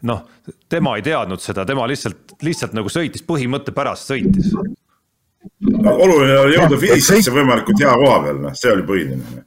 [0.08, 0.24] noh,
[0.72, 5.92] tema ei teadnud seda, tema lihtsalt, lihtsalt nagu sõitis põhimõtte pärast sõitis no,.
[5.92, 9.44] oluline oli jõuda finišisse võimalikult hea koha peal, noh, see oli põhiline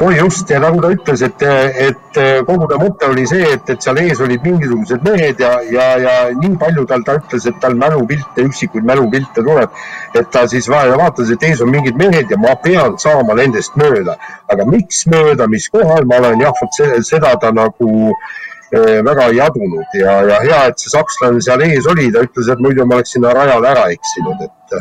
[0.00, 1.42] oi just ja nagu ta ütles, et,
[1.88, 5.86] et kogu ta mõte oli see, et, et seal ees olid mingisugused mehed ja, ja,
[6.02, 9.78] ja nii palju tal, ta ütles, et tal mälupilte, üksikuid mälupilte tuleb.
[10.18, 14.18] et ta siis vaatas, et ees on mingid mehed ja ma pean saama nendest mööda,
[14.52, 19.40] aga miks mööda, mis kohal ma olen, jah, vot seda ta nagu eh, väga ei
[19.48, 23.00] adunud ja, ja hea, et see sakslane seal ees oli, ta ütles, et muidu ma
[23.00, 24.80] oleks sinna rajale ära eksinud, et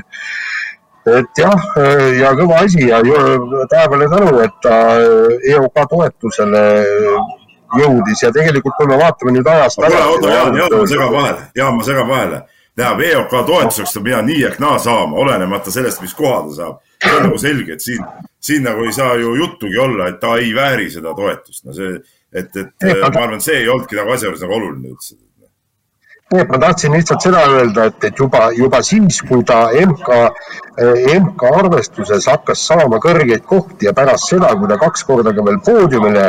[1.15, 1.67] et jah,
[2.19, 3.01] ja kõva asi ja
[3.71, 4.77] taevale tänu, et ta
[5.53, 6.63] EOK toetusele
[7.77, 9.79] jõudis ja tegelikult, kui me vaatame nüüd ajast.
[9.81, 12.41] kuule, oota, Jaan, Jaan, ma segan vahele, Jaan, ma segan vahele.
[12.77, 16.81] tähendab, EOK toetuseks ta peab nii ehk naa saama, olenemata sellest, mis koha ta saab.
[17.03, 18.03] see on nagu selge, et siin,
[18.41, 21.65] siin nagu ei saa ju juttugi olla, et ta ei vääri seda toetust.
[21.65, 21.97] no see,
[22.33, 25.15] et, et ma arvan, see ei olnudki nagu asja juures nagu oluline üldse
[26.31, 30.09] ma tahtsin lihtsalt seda öelda, et, et juba, juba siis, kui ta MK,
[31.23, 35.59] MK arvestuses hakkas saama kõrgeid kohti ja pärast seda, kui ta kaks korda ka veel
[35.63, 36.25] poodiumile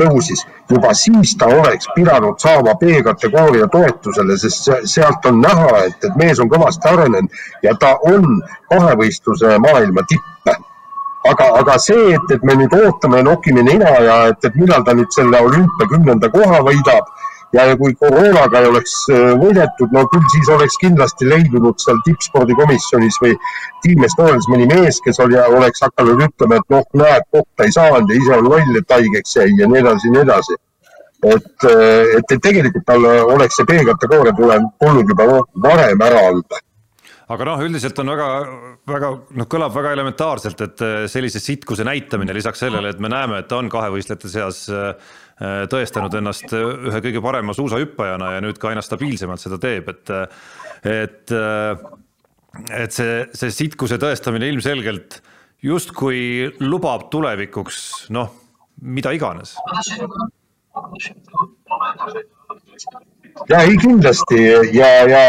[0.00, 6.16] tõusis, juba siis ta oleks pidanud saama B-kategooria toetusele, sest sealt on näha, et, et
[6.16, 8.40] mees on kõvasti arenenud ja ta on
[8.72, 10.28] kahevõistluse maailma tipp.
[11.28, 14.96] Aga, aga see, et, et me nüüd ootame, nokime nina ja et, et millal ta
[14.96, 17.12] nüüd selle olümpia kümnenda koha võidab
[17.52, 23.20] ja kui koroonaga ei oleks äh, võidetud, no küll siis oleks kindlasti leidunud seal tippspordikomisjonis
[23.22, 23.36] või
[23.84, 28.10] Team Estonias mõni mees, kes oli, oleks hakanud ütlema, et noh, näed, kohta ei saanud
[28.12, 30.60] ja ise on loll, et haigeks jäi ja nii edasi ja nii edasi.
[31.22, 35.28] et, äh, et, et tegelikult tal oleks see B-kategooria tulnud juba
[35.68, 36.62] varem ära anda
[37.32, 38.28] aga noh, üldiselt on väga,
[38.90, 43.42] väga noh, kõlab väga elementaarselt, et äh, sellise sitkuse näitamine lisaks sellele, et me näeme,
[43.42, 44.64] et ta on kahevõistlejate seas
[45.42, 50.12] tõestanud ennast ühe kõige parema suusahüppajana ja nüüd ka aina stabiilsemalt seda teeb, et,
[50.86, 51.34] et,
[52.78, 55.20] et see, see sitkuse tõestamine ilmselgelt
[55.62, 58.30] justkui lubab tulevikuks noh,
[58.82, 59.56] mida iganes.
[63.48, 64.40] ja ei kindlasti
[64.74, 65.22] ja, ja,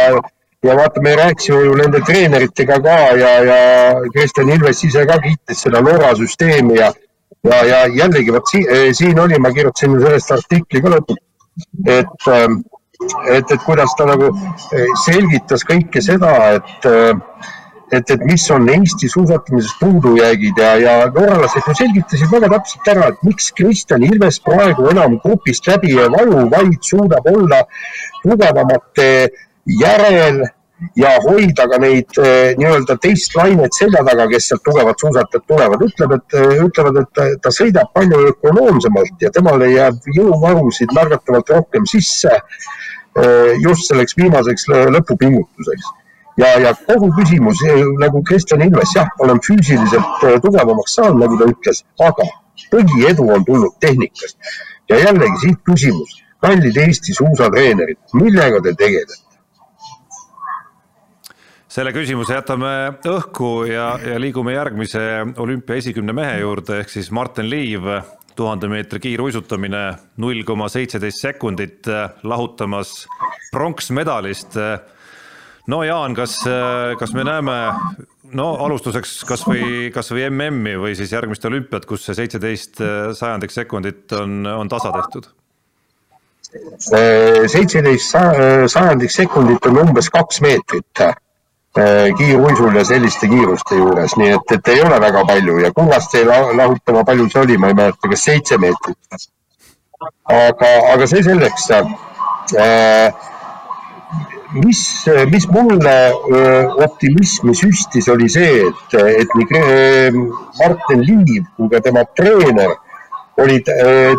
[0.63, 3.59] ja vaata, me rääkisime ju nende treeneritega ka ja, ja
[4.15, 6.91] Kristjan Ilves ise ka kiitis seda Norra süsteemi ja
[7.43, 12.29] ja, ja jällegi vot si eh, siin oli, ma kirjutasin sellest artikli ka lõpuks, et,
[12.33, 12.61] ähm,
[13.29, 17.51] et, et kuidas ta nagu eh, selgitas kõike seda, et, äh,
[17.93, 23.11] et, et mis on Eesti suusatamises puudujäägid ja, ja norralased ju selgitasid väga täpselt ära,
[23.11, 27.63] et miks Kristjan Ilves praegu enam grupist läbi ei vaju, vaid suudab olla
[28.23, 29.09] tugevamate
[29.79, 30.43] järel
[30.95, 35.83] ja hoida ka neid eh, nii-öelda teist lainet selja taga, kes sealt tugevad suusatajad tulevad,
[35.87, 41.87] ütleb, et eh, ütlevad, et ta, sõidab palju ökonoomsemalt ja temale jääb jõuvarusid märgatavalt rohkem
[41.89, 45.91] sisse eh, just selleks viimaseks lõpupingutuseks.
[46.41, 47.61] ja, ja kogu küsimus
[48.01, 52.29] nagu Kristjan Ilves, jah, olen füüsiliselt tugevamaks saanud, nagu ta ütles, aga
[52.73, 54.37] põhiedu on tulnud tehnikast.
[54.89, 59.21] ja jällegi siit küsimus, kallid Eesti suusatreenerid, millega te tegelete?
[61.73, 62.71] Selle küsimuse jätame
[63.09, 65.01] õhku ja, ja liigume järgmise
[65.41, 67.87] olümpia esikümne mehe juurde, ehk siis Martin Liiv,
[68.37, 69.81] tuhande meetri kiiruisutamine,
[70.21, 71.89] null koma seitseteist sekundit,
[72.29, 73.07] lahutamas
[73.53, 74.57] pronksmedalist.
[75.69, 76.39] no Jaan, kas,
[76.99, 77.57] kas me näeme,
[78.37, 82.83] no alustuseks kasvõi, kasvõi MM-i või siis järgmist olümpiat, kus see seitseteist
[83.17, 85.31] sajandik sekundit on, on tasa tehtud?
[86.53, 88.13] seitseteist
[88.69, 91.05] sajandik sekundit on umbes kaks meetrit
[92.17, 96.25] kiiruisul ja selliste kiiruste juures, nii et, et ei ole väga palju ja Kullast jäi
[96.27, 99.27] lahutama, palju see oli, ma ei mäleta, kas seitse meetrit.
[100.29, 101.69] aga, aga see selleks.
[101.73, 103.13] Äh,
[104.53, 104.83] mis,
[105.31, 110.25] mis mulle äh, optimismi süstis, oli see, et, et nii
[110.59, 112.77] Martin Liiv kui ka tema treener
[113.41, 113.65] olid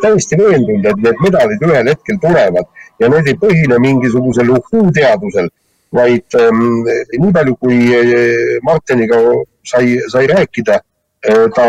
[0.02, 2.66] täiesti veendunud, et need medalid ühel hetkel tulevad
[2.98, 5.52] ja need ei põhine mingisugusel uhhuu-teadusel
[5.94, 9.20] vaid ähm, nii palju, kui äh, Martiniga
[9.66, 10.80] sai, sai rääkida,
[11.28, 11.68] äh, ta,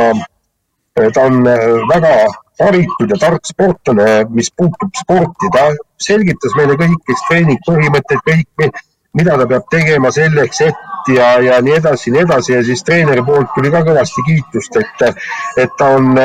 [1.00, 1.44] äh, ta on
[1.92, 2.16] väga
[2.60, 5.68] haritud ja tark sportlane, mis puutub sporti, ta
[6.02, 8.82] selgitas meile kõik treeningpõhimõtted, kõik,
[9.16, 12.56] mida ta peab tegema selleks, et ja, ja nii edasi, nii edasi.
[12.56, 15.22] Ja siis treeneri poolt tuli ka kõvasti kiitust, et,
[15.62, 16.16] et ta on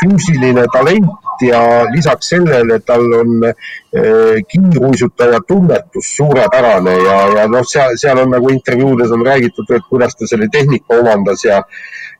[0.00, 1.60] füüsiline talent ja
[1.94, 8.50] lisaks sellele tal on eh, kiiruisutaja tunnetus suurepärane ja, ja noh, seal, seal on nagu
[8.50, 11.62] intervjuudes on räägitud, et kuidas ta selle tehnika omandas ja,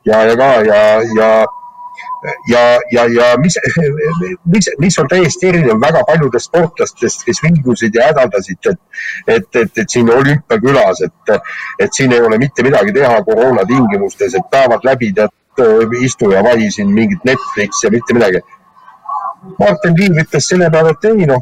[0.05, 0.81] ja, ja ka ja,
[1.17, 1.45] ja
[2.47, 3.57] ja, ja, ja mis,
[4.45, 8.81] mis, mis on täiesti erinev väga paljudest sportlastest, kes vingusid ja hädaldasid, et,
[9.27, 11.35] et, et, et siin olümpiakülas, et,
[11.79, 15.33] et siin ei ole mitte midagi teha koroona tingimustes, et päevad läbi tead,
[16.03, 18.41] istu ja vahi siin mingit Netflix ja mitte midagi
[19.59, 21.41] Martin Liiv ütles selle peale, et ei noh,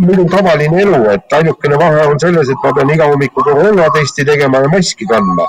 [0.00, 4.64] minu tavaline elu, et ainukene vahe on selles, et ma pean iga hommiku koroonatesti tegema
[4.64, 5.46] ja maski kandma.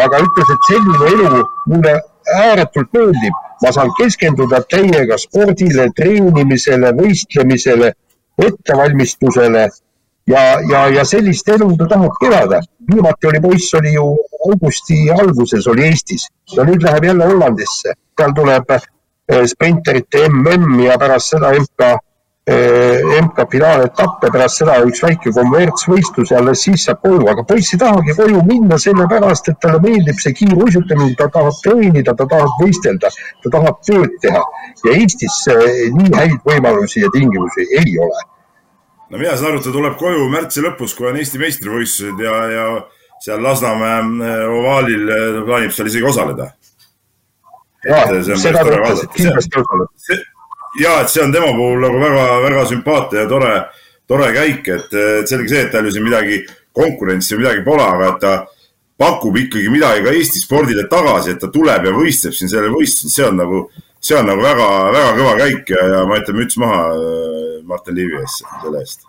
[0.00, 1.94] aga ütles, et selline elu mulle
[2.40, 7.90] ääretult meeldib, ma saan keskenduda täiega spordile, treenimisele, võistlemisele,
[8.38, 9.64] ettevalmistusele
[10.30, 12.60] ja, ja, ja sellist elu ta tahabki elada.
[12.90, 14.06] viimati oli poiss, oli ju
[14.46, 18.72] augusti alguses oli Eestis ja nüüd läheb jälle Hollandisse, seal tuleb
[19.46, 21.90] sprinterite MM ja pärast seda MK,
[22.50, 27.44] eh, MK finaaletapp ja pärast seda üks väike kommertsvõistlus ja alles siis saab koju, aga
[27.46, 32.26] poiss ei tahagi koju minna sellepärast, et talle meeldib see kiiruisutamine, ta tahab treenida, ta
[32.26, 33.12] tahab võistelda,
[33.44, 34.44] ta tahab tööd teha
[34.86, 38.24] ja Eestis eh, nii häid võimalusi ja tingimusi ei ole.
[39.10, 42.38] no mina saan aru, et ta tuleb koju märtsi lõpus, kui on Eesti meistrivõistlused ja,
[42.54, 42.70] ja
[43.20, 45.12] seal Lasnamäe ovaalil
[45.44, 46.54] plaanib seal isegi osaleda
[50.80, 53.52] ja, et see on tema puhul nagu väga-väga sümpaatne ja tore,
[54.08, 54.96] tore käik, et
[55.28, 56.42] selge see, et tal ju siin midagi
[56.76, 58.34] konkurentsi või midagi pole, aga et ta
[59.00, 63.14] pakub ikkagi midagi ka Eesti spordile tagasi, et ta tuleb ja võistleb siin sellel võistlusel,
[63.14, 63.60] see on nagu,
[64.00, 68.18] see on nagu väga-väga kõva käik ja, ja ma ütlen müts maha äh, Martin Liivi
[68.20, 69.06] ees selle eest.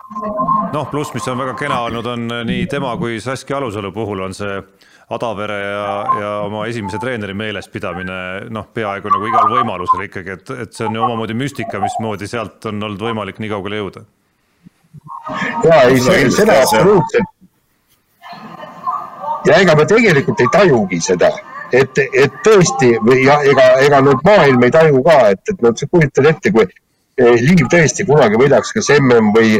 [0.72, 4.36] noh, pluss, mis on väga kena olnud, on nii tema kui Saskia Alusalu puhul on
[4.36, 4.56] see
[5.12, 8.16] Adavere ja, ja oma esimese treeneri meelespidamine
[8.54, 12.68] noh, peaaegu nagu igal võimalusel ikkagi, et, et see on ju omamoodi müstika, mismoodi sealt
[12.70, 14.04] on olnud võimalik nii kaugele jõuda.
[15.68, 16.00] ja ei,
[16.32, 17.32] seda absoluutselt.
[19.48, 21.32] ja ega me tegelikult ei tajugi seda,
[21.72, 22.94] et, et tõesti
[23.24, 26.68] ja ega, ega nüüd maailm ei taju ka, et, et noh, sa kujutad ette, kui
[27.20, 29.58] Liiv tõesti kunagi võidaks kas mm või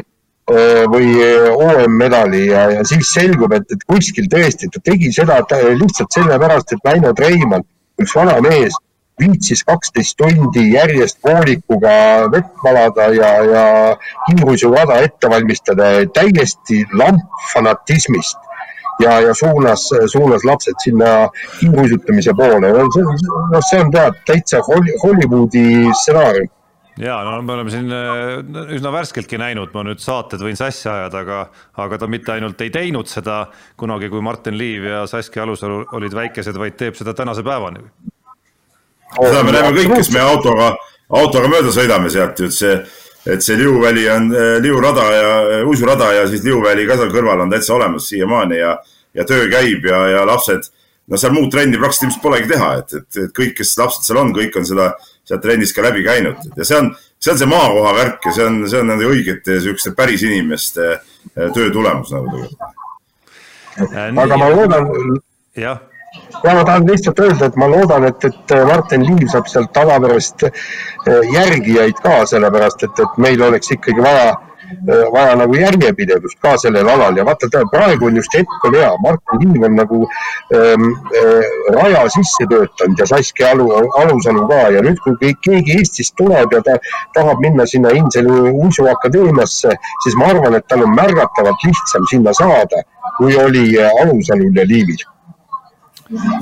[0.91, 5.39] või äh, OM-medali ja, ja siis selgub, et, et kuskil tõesti ta tegi seda
[5.79, 7.67] lihtsalt sellepärast, et Väino Treimann,
[8.03, 8.75] üks vana mees,
[9.21, 13.67] viitsis kaksteist tundi järjest voolikuga vett valada ja, ja
[14.27, 18.39] kiiruisuvada ette valmistada täiesti lampfanatismist
[19.05, 21.29] ja, ja suunas, suunas lapsed sinna
[21.61, 22.73] kiiruisutamise poole.
[22.73, 26.51] noh, see on tead täitsa Hollywoodi stsenaarium
[27.01, 31.23] ja no me oleme siin äh, üsna värskeltki näinud, ma nüüd saated võin sassi ajada,
[31.25, 31.39] aga,
[31.85, 33.47] aga ta mitte ainult ei teinud seda
[33.81, 37.85] kunagi, kui Martin Liiv ja Saskia Alusalu olid väikesed, vaid teeb seda tänase päevani.
[39.17, 40.75] seda me näeme kõik, kes me autoga,
[41.09, 42.77] autoga mööda sõidame sealt ju, et see
[43.23, 47.77] et see Liuväli on, Liurada ja uisurada ja siis Liuväli ka seal kõrval on täitsa
[47.77, 48.73] olemas siiamaani ja,
[49.15, 50.67] ja töö käib ja, ja lapsed,
[51.07, 54.19] no seal muud trenni praktiliselt ilmselt polegi teha, et, et, et kõik, kes lapsed seal
[54.25, 54.91] on, kõik on seda
[55.25, 58.47] sealt trennist ka läbi käinud ja see on, see on see maakoha värk ja see
[58.49, 60.99] on, see on nende õigete siukeste päris inimeste
[61.55, 62.61] töö tulemus nagu tegelikult.
[64.27, 64.93] aga ma loodan.
[65.57, 65.81] jah
[66.45, 70.45] ja ma tahan lihtsalt öelda, et ma loodan, et, et Martin Liiv saab sealt tavapärast
[71.33, 74.52] järgijaid ka, sellepärast et, et meil oleks ikkagi vaja Äh,
[75.13, 77.17] vaja nagu järjepidevust ka sellel alal.
[77.17, 80.01] Ja vaata, praegu on just hetk on hea, Martin Liiv on nagu
[80.55, 80.89] ähm,
[81.21, 83.69] äh, raja sisse töötanud ja Saskia Alu,
[84.01, 84.63] Alusalu ka.
[84.77, 86.79] Ja nüüd, kui keegi Eestist tuleb ja ta
[87.17, 92.85] tahab minna sinna Innseli uisuakadeemiasse, siis ma arvan, et tal on märgatavalt lihtsam sinna saada,
[93.19, 95.09] kui oli äh, Alusalul ja Liivil.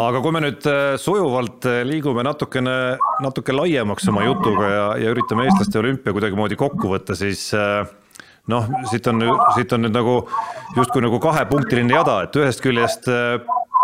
[0.03, 2.77] Aga kui me nüüd äh, sujuvalt liigume natukene,
[3.23, 7.85] natuke laiemaks oma jutuga ja, ja üritame eestlaste olümpia kuidagimoodi kokku võtta, siis äh,
[8.51, 9.23] noh, siit on,
[9.57, 10.21] siit on nüüd nagu
[10.77, 13.39] justkui nagu kahepunktiline jada, et ühest küljest äh,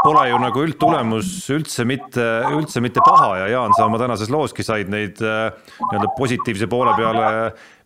[0.06, 2.24] pole ju nagu üldtulemus üldse mitte,
[2.54, 5.48] üldse mitte paha ja Jaan, sa oma tänases looski said neid äh,
[5.80, 7.28] nii-öelda positiivse poole peale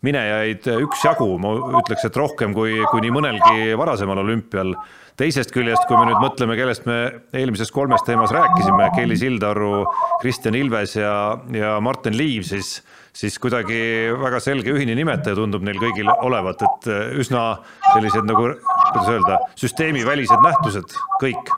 [0.05, 4.75] minejaid üksjagu, ma ütleks, et rohkem kui, kui nii mõnelgi varasemal olümpial.
[5.21, 6.97] teisest küljest, kui me nüüd mõtleme, kellest me
[7.37, 9.83] eelmises kolmes teemas rääkisime, Kelly Sildaru,
[10.21, 12.79] Kristjan Ilves ja, ja Martin Liiv, siis
[13.13, 13.79] siis kuidagi
[14.19, 17.45] väga selge ühine nimetaja tundub neil kõigil olevat, et äh, üsna
[17.91, 18.53] sellised nagu,
[18.91, 21.51] kuidas öelda, süsteemivälised nähtused kõik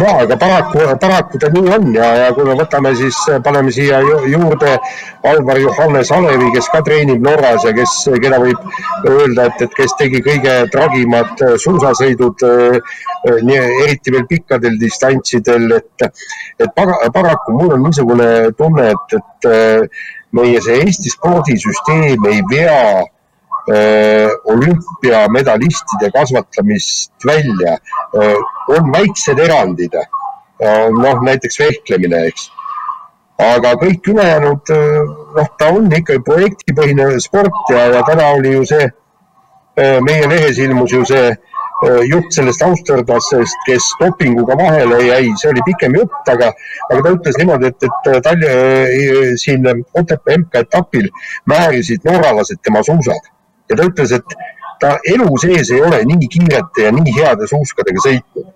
[0.00, 4.00] ja, aga paraku, paraku ta nii on ja, ja kui me võtame, siis paneme siia
[4.30, 4.76] juurde
[5.26, 8.66] Alvar Johannes Alevi, kes ka treenib Norras ja kes, keda võib
[9.10, 12.46] öelda, et, et kes tegi kõige tragimad suusasõidud,
[13.48, 16.06] nii eriti veel pikkadel distantsidel, et,
[16.60, 19.50] et paraku mul on niisugune tunne, et, et
[20.36, 23.15] meie see Eesti spordisüsteem ei vea Äh,
[24.44, 27.72] olümpiamedalistide kasvatamist välja.
[27.72, 28.34] Äh,
[28.68, 32.50] on väiksed erandid, äh, noh näiteks vehklemine, eks.
[33.38, 34.70] aga kõik ülejäänud,
[35.36, 38.86] noh, ta on ikkagi projektipõhine sport ja, ja täna oli ju see,
[39.76, 41.34] meie lehes ilmus ju see
[42.08, 46.48] jutt sellest austerlasest, kes dopinguga vahele jäi, see oli pikem jutt, aga,
[46.88, 51.12] aga ta ütles niimoodi, et, et Tallinna siin Otepää MK-etapil
[51.52, 53.35] määrisid norralased tema suusad
[53.70, 54.36] ja ta ütles, et
[54.80, 58.52] ta elu sees ei ole nii kiirete ja nii heade suuskadega sõitnud.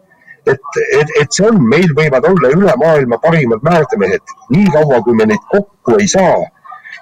[0.50, 5.26] et, et, et see on, meil võivad olla üle maailma parimad määrdemehed, niikaua kui me
[5.28, 6.40] neid kokku ei saa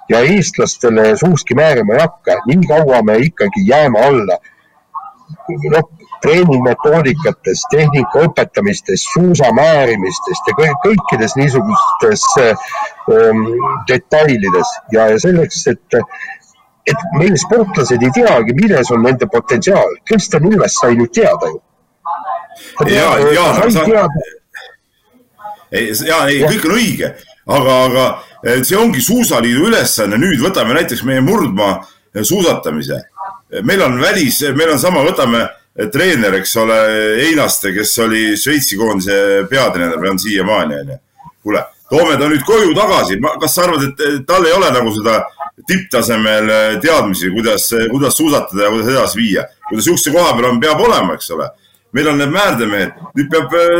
[0.08, 4.38] ja eestlastele suuski määrima ei hakka, nii kaua me ikkagi jääme alla.
[5.72, 5.88] noh,
[6.22, 13.44] treeningmetoodikates, tehnika õpetamistes, suusa määrimistest ja kõik, kõikides niisugustes ähm,
[13.90, 15.98] detailides ja, ja selleks, et
[16.90, 19.98] et meil sportlased ei teagi, milles on nende potentsiaal.
[20.08, 21.60] Kristjan Ilves sai nüüd teada ju.
[22.86, 23.44] ja, ja,
[25.72, 27.12] ei, ja ei, kõik on õige,
[27.58, 30.18] aga, aga see ongi Suusaliidu ülesanne.
[30.20, 31.78] nüüd võtame näiteks meie murdmaa
[32.22, 33.02] suusatamise.
[33.62, 35.46] meil on välis, meil on sama, võtame
[35.92, 36.78] treener, eks ole,
[37.28, 40.98] Einaste, kes oli Šveitsi koondise peatreener on siiamaani, onju.
[41.42, 43.20] kuule, toome ta nüüd koju tagasi.
[43.40, 45.22] kas sa arvad, et tal ei ole nagu seda
[45.68, 49.46] tipptasemel äh, teadmisi, kuidas, kuidas suusatada ja kuidas edasi viia.
[49.68, 51.48] kui ta sihukese koha peal on, peab olema, eks ole.
[51.92, 53.74] meil on need määrdemehed, nüüd peab äh,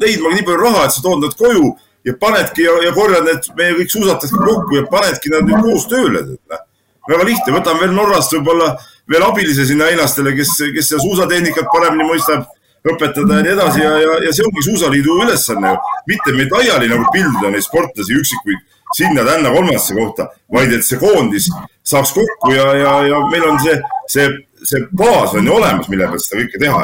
[0.00, 3.50] leidma nii palju raha, et sa tood nad koju ja panedki ja, ja korjad need
[3.58, 6.24] meie kõik suusatajad kokku ja panedki nad nüüd koos tööle.
[6.30, 6.64] Noh.
[7.10, 8.72] väga lihtne, võtame veel Norrast võib-olla
[9.10, 12.46] veel abilise sinna Einastele, kes, kes seda suusatehnikat paremini mõistab
[12.86, 15.80] õpetada ja nii edasi ja, ja, ja see ongi Suusaliidu ülesanne ju.
[16.08, 18.62] mitte meid laiali nagu pildida neid sportlasi üksikuid
[18.96, 21.50] sinna-tänna kolmandasse kohta, vaid et see koondis
[21.86, 23.76] saaks kokku ja, ja, ja meil on see,
[24.10, 24.26] see,
[24.66, 26.82] see baas on ju olemas, mille pealt seda kõike teha.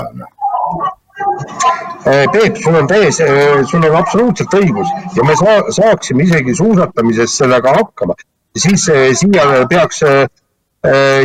[2.06, 6.54] Eh, Peep, sul on täiesti, eh, sul on absoluutselt õigus ja me saa, saaksime isegi
[6.54, 8.14] suusatamises sellega hakkama.
[8.56, 10.02] siis eh, siia peaks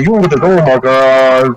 [0.06, 0.94] juurde tooma ka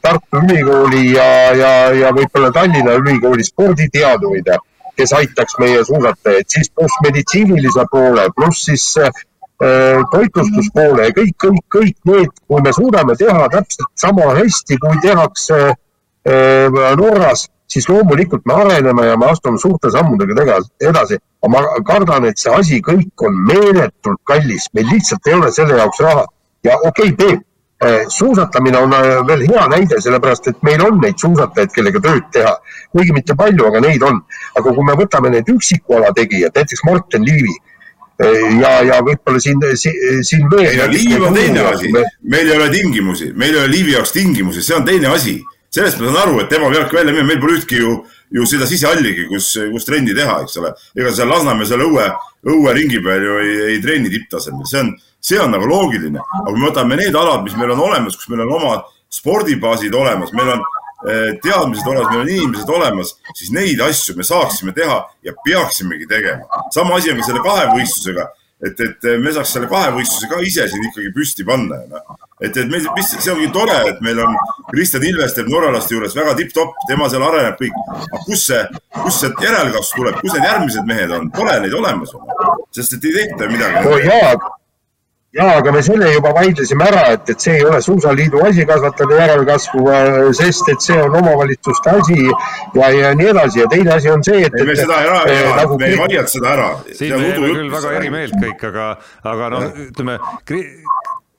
[0.03, 4.51] Tartu Ülikooli ja, ja, ja võib-olla Tallinna Ülikooli sporditeadurid
[4.97, 9.11] kes aitaks meie suusatajaid, siis pluss meditsiinilise poole, pluss siis äh,
[10.13, 15.61] toitlustuspoole ja kõik, kõik, kõik need, kui me suudame teha täpselt sama hästi, kui tehakse
[15.71, 21.19] äh, Norras, siis loomulikult me areneme ja me astume suurte sammudega edasi.
[21.43, 25.81] aga ma kardan, et see asi kõik on meeletult kallis, meil lihtsalt ei ole selle
[25.81, 26.27] jaoks raha.
[26.65, 27.43] ja okei okay,, Peep
[28.09, 32.55] suusatamine on äh, veel hea näide, sellepärast et meil on neid suusatajaid, kellega tööd teha.
[32.95, 34.21] kuigi mitte palju, aga neid on.
[34.55, 37.55] aga kui me võtame need üksikala tegijad, näiteks Martin Liivi,
[38.61, 40.69] ja, ja võib-olla siin, siin veel.
[40.71, 41.91] ei no liiv on teine asi,
[42.23, 45.41] meil ei ole tingimusi, meil ei ole liivi jaoks tingimusi, see on teine asi.
[45.75, 47.97] sellest ma saan aru, et tema peabki välja minema, meil pole ühtki ju,
[48.31, 50.71] ju seda sisehalligi, kus, kus trenni teha, eks ole.
[50.95, 52.07] ega seal Lasnamäe seal õue,
[52.47, 54.93] õueringi peal ju ei, ei trenni tipptasemel, see on,
[55.25, 56.21] see on nagu loogiline.
[56.21, 59.95] aga kui me võtame need alad, mis meil on olemas, kus meil on omad spordibaasid
[59.95, 60.65] olemas, meil on
[61.05, 66.07] Eh, teadmised olemas, meil on inimesed olemas, siis neid asju me saaksime teha ja peaksimegi
[66.09, 66.63] tegema.
[66.73, 68.25] sama asi on ka selle kahevõistlusega,
[68.65, 71.83] et, et me saaks selle kahevõistluse ka ise siin ikkagi püsti panna.
[71.91, 72.17] No.
[72.41, 74.33] et, et meil, mis, see ongi tore, et meil on
[74.73, 77.77] Kristjan Ilves teeb norralaste juures väga tipp-topp, tema seal areneb kõik.
[78.01, 78.65] aga kus see,
[79.03, 82.17] kus see järelkasv tuleb, kus need järgmised mehed on, pole neid olemas,
[82.73, 83.85] sest et ei tehta midagi.
[85.35, 88.67] Jaa jaa, aga me selle juba vaidlesime ära, et, et see ei ole Suusaliidu asi
[88.69, 92.19] kasvatada järelkasvu, äh, sest et see on omavalitsuste asi
[92.79, 94.59] ja, ja nii edasi ja teine asi on see, et.
[94.59, 96.69] ei, me seda ära ei äh,, nagu me ei vaielda seda ära.
[96.93, 98.91] siin me oleme küll väga eri meelt kõik, aga,
[99.35, 100.19] aga noh, ütleme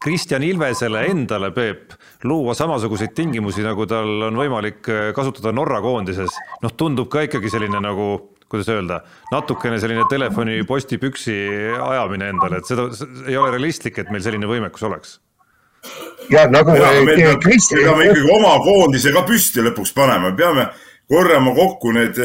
[0.05, 1.95] Kristjan Ilvesele endale, Peep,
[2.29, 7.49] luua samasuguseid tingimusi, nagu tal on võimalik äh, kasutada Norra koondises, noh, tundub ka ikkagi
[7.53, 8.11] selline nagu
[8.55, 9.01] kuidas öelda,
[9.31, 11.35] natukene selline telefoni postipüksi
[11.75, 12.87] ajamine endale, et seda
[13.27, 15.19] ei ole realistlik, et meil selline võimekus oleks.
[16.33, 20.69] ja nagu ja, me peame ikkagi oma koondise ka püsti lõpuks panema, peame
[21.11, 22.17] korjama kokku need,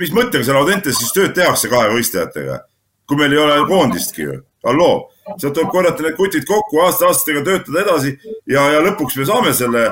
[0.00, 2.58] mis mõttega seal Audentes siis tööd tehakse kahe võistlejatega,
[3.06, 4.96] kui meil ei ole koondistki ju, halloo,
[5.36, 8.16] sealt tuleb korjata need kutid kokku, aasta-aastatega töötada edasi
[8.50, 9.86] ja, ja lõpuks me saame selle,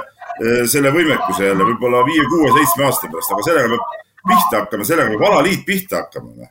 [0.73, 5.15] selle võimekuse jälle võib-olla viie, kuue, seitsme aasta pärast, aga sellega peab pihta hakkama, sellega
[5.15, 6.49] peab alaliit pihta hakkama.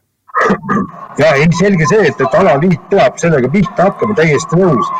[1.19, 4.91] ja ei, selge see, et, et alaliit peab sellega pihta hakkama, täiesti nõus.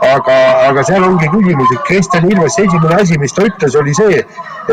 [0.00, 0.36] aga,
[0.68, 4.22] aga seal ongi küsimus, et Kristjan Ilves esimene asi, mis ta ütles, oli see,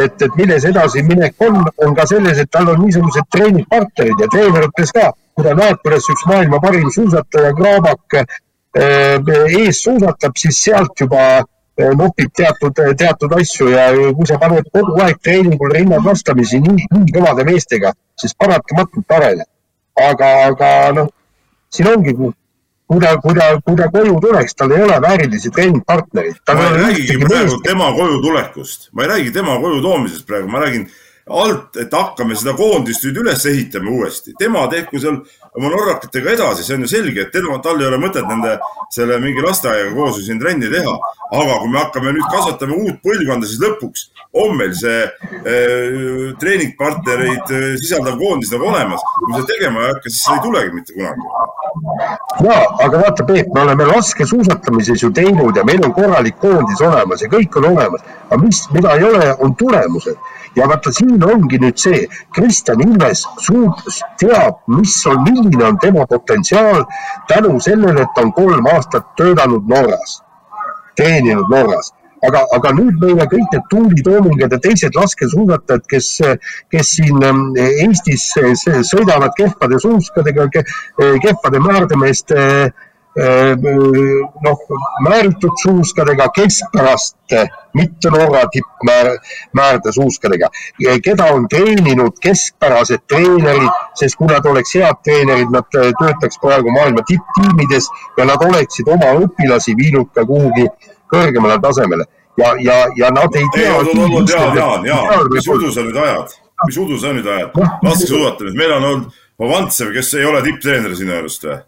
[0.04, 4.70] et, et milles edasiminek on, on ka selles, et tal on niisugused treeningpartnerid ja treener
[4.70, 9.20] ütles ka, kui ta kuidas üks maailma parim suusataja Graabak eh,
[9.60, 14.98] ees suusatab, siis sealt juba Eh, nopib teatud, teatud asju ja kui sa paned kogu
[15.04, 19.48] aeg treeningul rinnad vastamisi nii, nii kõvade meestega, siis paratamatult areneb.
[19.98, 21.08] aga, aga noh,
[21.74, 26.40] siin ongi, kui ta, kui ta, kui ta koju tuleks, tal ei ole väärilisi treeningpartnereid.
[26.48, 30.64] ma ei räägigi praegu tema koju tulekust, ma ei räägi tema koju toomisest praegu, ma
[30.66, 30.88] räägin
[31.28, 34.34] alt, et hakkame seda koondist nüüd üles ehitama uuesti.
[34.40, 35.22] tema tehku seal
[35.58, 38.58] oma norrakatega edasi, see on ju selge, et tema, tal ei ole mõtet nende
[38.94, 40.94] selle mingi lasteaiaga koos ju siin trenni teha.
[41.28, 44.06] aga kui me hakkame nüüd kasvatama uut põlvkonda, siis lõpuks
[44.38, 49.04] on meil see äh, treeningpartnereid äh, sisaldav koondis nagu olemas.
[49.18, 51.28] kui me seda tegema ei hakka, siis ei tulegi mitte kunagi.
[52.48, 57.26] ja, aga vaata, Peep, me oleme laskesuusatamises ju teinud ja meil on korralik koondis olemas
[57.26, 58.06] ja kõik on olemas.
[58.30, 62.06] aga mis, mida ei ole, on tulemused ja vaata, siin ongi nüüd see,
[62.36, 66.86] Kristjan Ilves suutis, teab, mis on, milline on tema potentsiaal
[67.28, 70.22] tänu sellele, et ta on kolm aastat töötanud Norras,
[70.96, 71.94] teeninud Norras.
[72.28, 76.08] Aga, aga nüüd meile kõik need Tuuli Toomingad ja teised laskesuusatajad, kes,
[76.74, 78.32] kes siin ähm, Eestis
[78.90, 80.48] sõidavad kehvade suuskadega,
[81.22, 82.87] kehvade määrdemeeste Äh,
[83.18, 84.60] noh,
[85.04, 87.18] määritud suuskadega, keskpärast
[87.74, 90.50] mitte Norra tippmäärde suuskadega,
[91.04, 97.06] keda on treeninud keskpärased treenerid, sest kui nad oleks head treenerid, nad töötaks praegu maailma
[97.10, 100.68] tipptiimides ja nad oleksid oma õpilasi viinud ka kuhugi
[101.12, 102.06] kõrgemale tasemele
[102.38, 103.72] ja, ja, ja nad ei tea.
[103.72, 106.36] Jaan, Jaan, Jaan, mis udu sa nüüd ajad,
[106.68, 107.58] mis udu sa nüüd ajad?
[107.84, 111.60] laskesuusatamises, meil on olnud Hovantsev, kes ei ole tipptreener sinu arust või?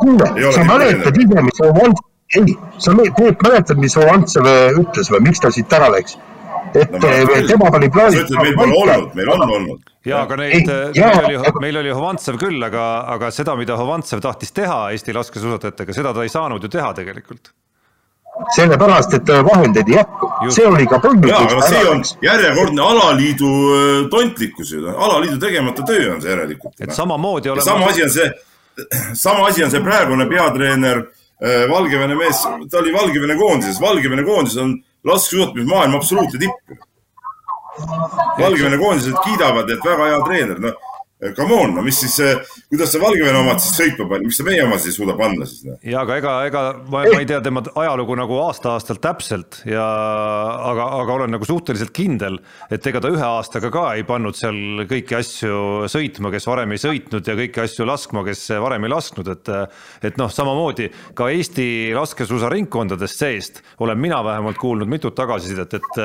[0.00, 2.02] Kuule, sa mäletad ise, mis Ovants,
[2.38, 4.50] ei, sa Peep mäletad, mis Ovantsev
[4.80, 6.18] ütles või miks ta siit ära läks?
[6.74, 8.16] et no, eh, tema pani plaani.
[8.16, 9.88] sa ütled, meil pole olnud, meil on olnud.
[10.06, 12.84] ja, aga neid, meil oli, meil oli Hovantsev küll, aga,
[13.16, 17.52] aga seda, mida Hovantsev tahtis teha Eesti laskesuusatajatega, seda ta ei saanud ju teha tegelikult
[18.54, 21.28] sellepärast, et vahendeid ei jätku, see oli ka põhjus.
[21.28, 23.50] jaa, aga see on järjekordne alaliidu
[24.12, 26.76] tontlikkus ju, alaliidu tegemata töö on see järelikult.
[26.80, 27.66] et samamoodi oleme.
[27.66, 28.30] sama asi on see
[29.14, 31.02] sama asi on see praegune peatreener,
[31.42, 36.78] äh, Valgevene mees, ta oli Valgevene koondises, Valgevene koondis on laskesuusatamismaailma absoluutne tipp.
[38.38, 40.89] Valgevene koondised kiidavad, et väga hea treener, noh
[41.20, 42.14] Come on, no mis siis,
[42.70, 45.66] kuidas see Valgevene omad siis sõitma pani, miks ta meie omad ei suuda panna siis?
[45.84, 49.84] ja aga ega, ega ma, ma ei tea tema ajalugu nagu aasta-aastalt täpselt ja
[50.70, 52.38] aga, aga olen nagu suhteliselt kindel,
[52.72, 55.58] et ega ta ühe aastaga ka ei pannud seal kõiki asju
[55.92, 59.52] sõitma, kes varem ei sõitnud ja kõiki asju laskma, kes varem ei lasknud, et
[60.08, 60.88] et noh, samamoodi
[61.20, 61.68] ka Eesti
[62.00, 66.02] laskesuusaringkondadest seest olen mina vähemalt kuulnud mitut tagasisidet, et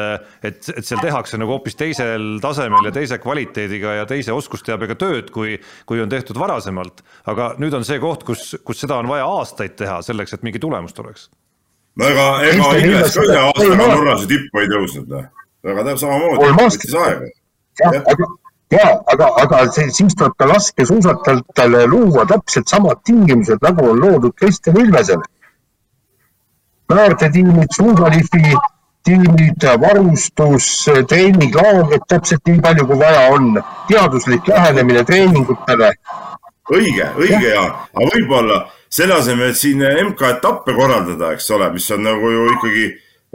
[0.51, 5.04] et, et seal tehakse nagu hoopis teisel tasemel ja teise kvaliteediga ja teise oskusteabega tööd
[5.05, 5.55] tööd, kui,
[5.87, 7.03] kui on tehtud varasemalt.
[7.31, 10.61] aga nüüd on see koht, kus, kus seda on vaja aastaid teha selleks, et mingi
[10.61, 11.29] tulemus tuleks.
[11.95, 15.29] no ega, ega Ilves ka ühe aastaga Norrase tippu ei tõusnud, noh.
[15.65, 17.31] väga täpselt samamoodi, võttis aega.
[17.83, 18.33] jah, aga
[18.73, 24.35] ja, aga, aga see, siis tuleb ka laskesuusatajatele luua täpselt samad tingimused, nagu on loodud
[24.39, 25.31] Kristjan Ilvesele.
[26.89, 28.53] väärtetiimid, suusalifi
[29.05, 30.69] tiimid, varustus,
[31.09, 33.53] treeninglaagrid täpselt nii palju, kui vaja on,
[33.89, 35.91] teaduslik lähenemine treeningutele.
[36.73, 42.07] õige, õige ja, aga võib-olla selle asemel, et siin MK-etappe korraldada, eks ole, mis on
[42.07, 42.85] nagu ju ikkagi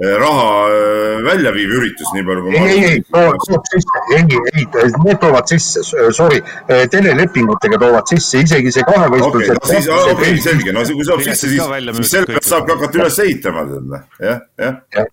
[0.00, 4.38] Eh, raha eh, välja viiv üritus, nii palju kui ei, ei, ei, toob sisse, ei,
[4.54, 4.62] ei,
[5.04, 5.82] need toovad sisse,
[6.16, 6.38] sorry,
[6.72, 8.40] eh, telelepingutega toovad sisse.
[8.40, 9.58] Isegi see kahevõistlus okay,.
[9.58, 11.60] No, siis, okei okay,, selge, no kui saab sisse, siis,
[11.98, 14.80] siis selle pealt saabki hakata üles ehitama, tead, noh, jah, jah.
[14.96, 15.04] Ja.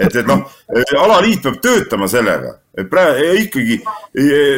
[0.00, 0.42] Et, et noh,
[1.00, 3.80] alaliit peab töötama sellega, et praegu ikkagi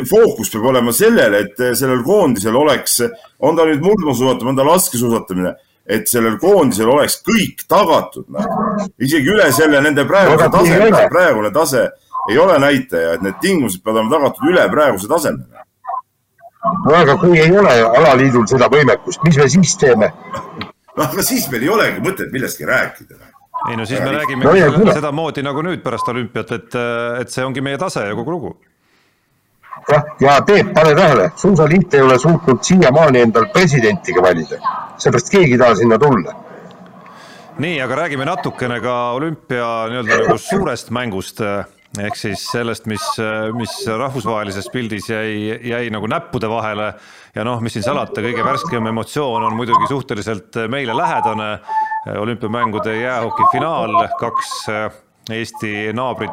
[0.09, 3.01] fookus peab olema sellele, et sellel koondisel oleks,
[3.45, 5.55] on ta nüüd murdmaasuusatamine, on ta laskesuusatamine
[5.87, 8.47] et sellel koondisel oleks kõik tagatud, noh.
[8.99, 11.84] isegi üle selle nende praeguse taseme, praegune tase
[12.30, 15.47] ei ole näitaja, et need tingimused peavad olema tagatud üle praeguse taseme.
[16.87, 20.11] no aga kui ei ole alaliidul seda võimekust, mis me siis teeme?
[20.59, 23.20] noh, aga siis meil ei olegi mõtet millestki rääkida.
[23.71, 26.79] Ei no siis me räägime no, sedamoodi nagu nüüd pärast olümpiat, et,
[27.21, 28.57] et see ongi meie tase ja kogu lugu.
[29.91, 34.59] Jah, ja Peep, pane tähele, suusaliit ei ole suutnud siiamaani endal presidentigi valida,
[34.99, 36.35] seepärast keegi ei taha sinna tulla.
[37.59, 41.41] nii, aga räägime natukene ka olümpia nii-öelda nagu suurest mängust
[42.03, 43.05] ehk siis sellest, mis,
[43.57, 46.93] mis rahvusvahelises pildis jäi, jäi nagu näppude vahele.
[47.37, 51.51] Ja noh, mis siin salata, kõige värskem emotsioon on muidugi suhteliselt meile lähedane.
[52.18, 54.66] Olümpiamängude jäähoki finaal, kaks
[55.30, 56.30] Eesti naabrit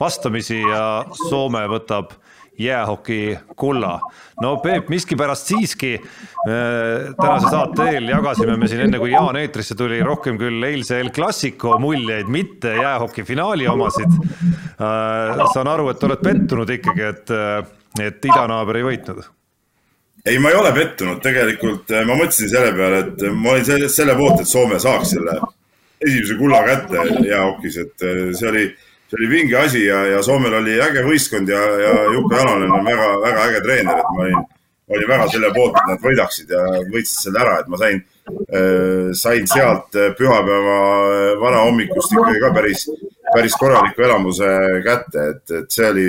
[0.00, 2.16] vastamisi ja Soome võtab
[2.58, 4.00] jäähoki kulla.
[4.40, 9.74] no Peep, miskipärast siiski äh, tänase saate eel jagasime me siin enne, kui Jaan eetrisse
[9.78, 15.46] tuli, rohkem küll eilse El Clasico muljeid, mitte jäähoki finaali omasid äh,.
[15.54, 17.36] saan aru, et oled pettunud ikkagi, et,
[18.00, 19.24] et idanaaber ei võitnud
[20.26, 23.90] ei, ma ei ole pettunud, tegelikult äh, ma mõtlesin selle peale, et ma olin selle,
[23.92, 25.40] selle poolt, et Soome saaks selle
[26.02, 28.08] esimese kulla kätte jäähokis, et
[28.38, 28.64] see oli
[29.12, 32.86] see oli vinge asi ja, ja Soomel oli äge võistkond ja, ja Jukka Jalonen on
[32.86, 34.46] väga, väga äge treener, et ma olin,
[34.88, 36.62] olin väga selle poolt, et nad võidaksid ja
[36.94, 38.00] võitsid selle ära, et ma sain
[39.18, 40.76] sain sealt pühapäeva
[41.40, 42.84] varahommikust ikkagi ka päris,
[43.32, 44.50] päris korraliku elamuse
[44.84, 46.04] kätte, et, et see oli,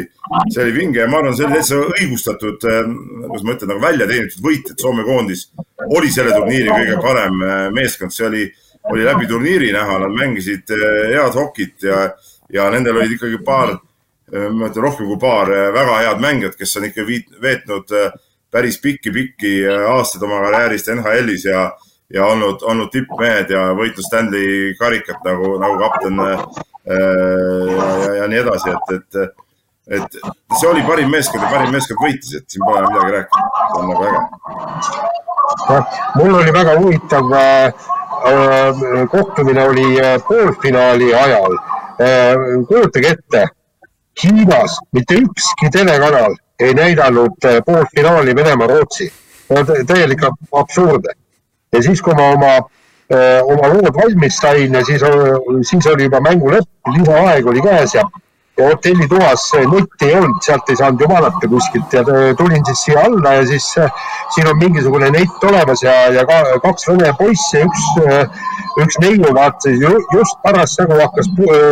[0.54, 2.92] see oli vinge ja ma arvan, see oli täitsa õigustatud äh,,
[3.24, 5.48] kuidas ma ütlen, nagu välja teenitud võit, et Soome koondis
[5.88, 8.46] oli selle turniiri kõige parem äh, meeskond, see oli,
[8.94, 10.86] oli läbi turniiri näha, nad mängisid äh,
[11.16, 12.06] head hokit ja
[12.54, 13.78] ja nendel olid ikkagi paar,
[14.34, 17.96] äh, ma ütlen rohkem kui paar äh, väga head mängijat, kes on ikka viit, veetnud
[17.98, 18.14] äh,
[18.54, 21.72] päris pikki-pikki aastaid oma karjäärist NHL-is ja,
[22.14, 26.44] ja olnud, olnud tippmehed ja võitnud Stanley karikat nagu, nagu kapten äh,
[26.88, 29.12] ja, ja, ja nii edasi, et, et,
[30.00, 30.20] et
[30.60, 33.88] see oli parim meeskond ja parim meeskond võitis, et siin pole midagi rääkida, see on
[33.92, 34.22] nagu äge.
[36.22, 37.70] mul oli väga huvitav äh,
[39.12, 39.88] kohtumine oli
[40.28, 41.58] poolfinaali ajal
[42.00, 42.36] Äh,
[42.68, 43.48] kujutage ette,
[44.24, 49.12] Hiinas mitte ükski telekanal ei näidanud äh, poolfinaali Venemaa-Rootsi.
[49.88, 51.06] täielik absurd.
[51.74, 52.52] Ja siis, kui ma oma,
[53.14, 55.06] äh, oma lood valmis sain ja siis,
[55.70, 58.06] siis oli juba mängu lõpp, lisaaeg oli käes ja
[58.58, 62.04] ja hotellitoas netti ei olnud, sealt ei saanud ju vaadata kuskilt ja
[62.38, 63.66] tulin siis siia alla ja siis
[64.36, 67.88] siin on mingisugune nett olemas ja, ja ka, kaks vene poissi, üks,
[68.84, 69.82] üks neiu vaatas
[70.14, 71.32] just parasjagu hakkas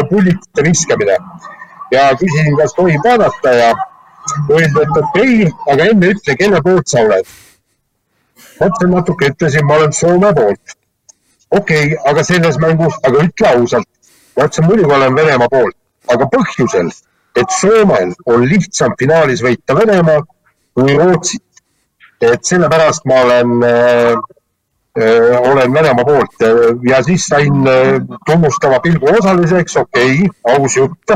[0.10, 1.20] pullite viskamine
[1.94, 3.72] ja küsisin, kas tohib vaadata ja
[4.50, 7.30] öeldi, et okay,, aga enne ütle, kelle poolt sa oled.
[8.62, 10.78] Mõtlesin natuke, ütlesin, ma olen Soome poolt.
[11.52, 13.90] okei okay,, aga selles mängus, aga ütle ausalt.
[14.38, 15.78] ma ütlesin, muidugi olen Venemaa poolt
[16.10, 16.90] aga põhjusel,
[17.38, 20.22] et Soomel on lihtsam finaalis võita Venemaa
[20.76, 21.44] kui Rootsit.
[22.22, 24.16] et sellepärast ma olen äh,
[25.02, 26.44] äh, olen Venemaa poolt
[26.88, 31.16] ja siis sain äh, tunnustava pilgu osaliseks, okei okay,, aus jutt.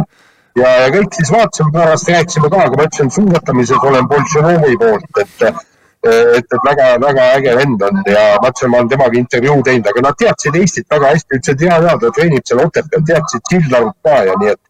[0.56, 5.24] ja, ja kõik siis vaatasime, pärast rääkisime ka, aga ma ütlesin, suusatamises olen Boltšunovi poolt,
[5.24, 5.66] et,
[6.12, 10.06] et, et väga-väga äge vend on ja ma ütlesin, ma olen temaga intervjuu teinud, aga
[10.08, 14.22] nad teadsid Eestit väga hästi, ütlesid ja, ja ta treenib seal Otepääl, teadsid Sildarut ka
[14.30, 14.62] ja nii et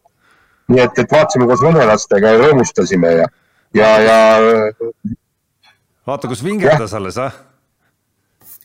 [0.72, 3.26] nii et, et vaatasime koos venelastega ja rõõmustasime ja,
[3.76, 4.16] ja, ja.
[6.08, 7.36] vaata, kus vingerdas alles, ah.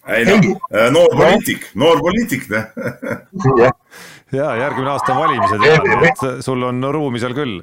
[0.10, 0.48] ei noh,
[0.96, 3.70] noor poliitik, noor poliitik, noh.
[4.34, 5.78] ja järgmine aasta on valimised ja
[6.10, 7.62] et sul on ruumi seal küll.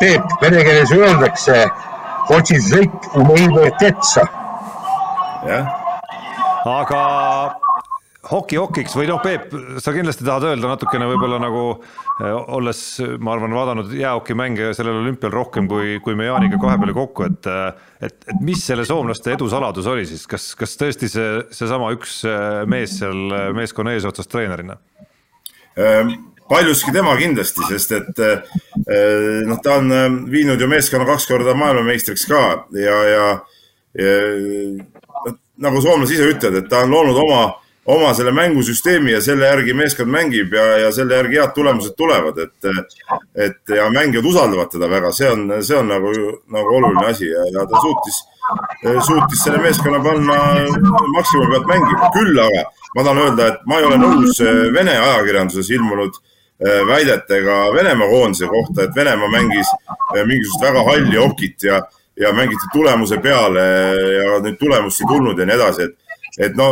[0.00, 1.60] Peep, vene keeles öeldakse
[2.34, 4.26] otsi sõit meile tetsa.
[5.48, 5.72] jah,
[6.66, 7.02] aga
[8.28, 12.82] hoki-hokiks või noh, Peep, sa kindlasti tahad öelda natukene võib-olla nagu eh, olles,
[13.22, 17.48] ma arvan, vaadanud jäähokimänge sellel olümpial rohkem kui, kui me Jaaniga kahe peale kokku, et
[17.48, 21.92] eh, et, et mis selle soomlaste edu saladus oli siis, kas, kas tõesti see, seesama
[21.96, 24.76] üks eh, mees seal meeskonna eesotsas treenerina?
[25.78, 26.16] Ehm,
[26.48, 28.58] Paljuski tema kindlasti, sest et eh,
[29.46, 32.42] noh, ta on viinud ju meeskonna kaks korda maailmameistriks ka
[32.72, 33.26] ja, ja,
[33.98, 34.12] ja
[35.58, 37.42] nagu soomlased ise ütlevad, et ta on loonud oma
[37.88, 42.36] oma selle mängusüsteemi ja selle järgi meeskond mängib ja, ja selle järgi head tulemused tulevad,
[42.44, 42.68] et,
[43.46, 46.12] et ja mängijad usaldavad teda väga, see on, see on nagu,
[46.52, 48.20] nagu oluline asi ja, ja ta suutis,
[49.08, 50.38] suutis selle meeskonna panna
[51.16, 52.12] maksimumi pealt mängima.
[52.18, 54.42] küll aga ma tahan öelda, et ma ei ole nõus
[54.74, 56.27] Vene ajakirjanduses ilmunud äh,
[56.64, 61.82] väidetega Venemaa koondise kohta, et Venemaa mängis äh, mingisugust väga halli okit ja,
[62.20, 63.64] ja mängiti tulemuse peale
[64.16, 66.04] ja nüüd tulemust ei tulnud ja nii edasi, et
[66.38, 66.68] et no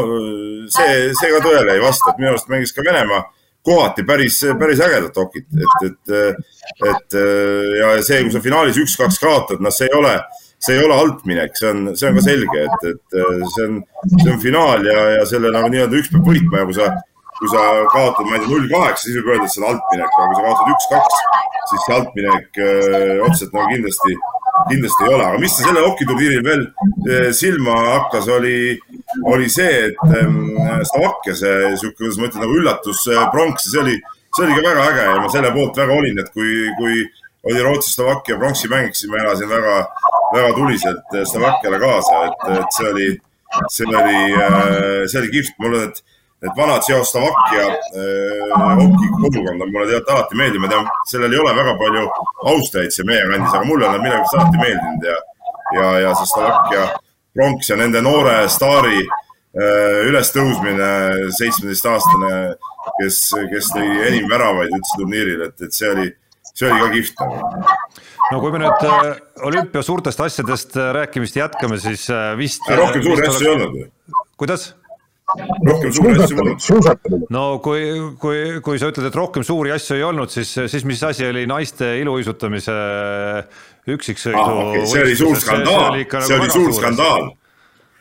[0.70, 3.24] see, see ka tõele ei vasta, et minu arust mängis ka Venemaa
[3.66, 6.12] kohati päris, päris ägedat hokit, et, et,
[6.86, 7.16] et
[7.80, 10.12] ja see, kui sa finaalis üks-kaks kaotad, noh, see ei ole,
[10.62, 13.18] see ei ole altminek, see on, see on ka selge, et, et
[13.56, 13.80] see on,
[14.12, 16.92] see on finaal ja, ja selle nagu nii-öelda üks peab võitma ja kui sa,
[17.36, 20.16] kui sa kaotad, ma ei tea, null kaheksa, siis võib öelda, et see on altminek,
[20.16, 21.20] aga kui sa kaotad üks-kaks,
[21.70, 24.18] siis see altminek öö, otseselt nagu kindlasti
[24.68, 26.64] kindlasti ei ole, aga mis selle hokiturniiril veel
[27.10, 28.56] eh, silma hakkas, oli,
[29.28, 30.56] oli see, et ähm,
[30.88, 33.98] Slovakkia see sihuke, kuidas ma ütlen, nagu üllatus pronks, see oli,
[34.32, 37.04] see oli ka väga äge ja ma selle poolt väga olin, et kui, kui
[37.46, 39.78] oli Rootsi-Slovakkia pronksi mäng, siis ma elasin väga,
[40.34, 43.08] väga tuliselt Slovakkiale kaasa, et, et see oli,
[43.70, 44.22] see oli,
[45.06, 46.02] see oli kihvt, mul on, et
[46.44, 51.76] et vana Tšehhoslovakkia äh, hokikogukonda mulle tead alati meeldib, ma tean, sellel ei ole väga
[51.80, 52.04] palju
[52.52, 55.16] austajaid siin meie kandis, aga mulle on nad millegipärast alati meeldinud ja,
[55.78, 56.84] ja, ja see Slovakkia
[57.36, 60.92] pronks ja nende noore staari äh, ülestõusmine,
[61.40, 62.36] seitsmeteistaastane,
[63.00, 63.24] kes,
[63.54, 66.08] kes tõi enim väravaid üldse turniiril, et, et see oli,
[66.52, 67.74] see oli ka kihvt nagu
[68.32, 69.12] no kui me nüüd äh,
[69.48, 72.68] olümpia suurtest asjadest rääkimist jätkame, siis vist.
[72.68, 73.94] rohkem suuri asju ei olnud või?
[74.36, 74.74] kuidas?
[75.34, 77.24] Rohkem suuri asju polnud.
[77.34, 77.82] no kui,
[78.22, 81.46] kui, kui sa ütled, et rohkem suuri asju ei olnud, siis, siis mis asi oli
[81.50, 82.76] naiste iluuisutamise
[83.96, 84.62] üksiksõidu ah,?
[84.68, 84.86] Okay.
[84.92, 87.28] see oli suur skandaal, see oli, see oli suur skandaal.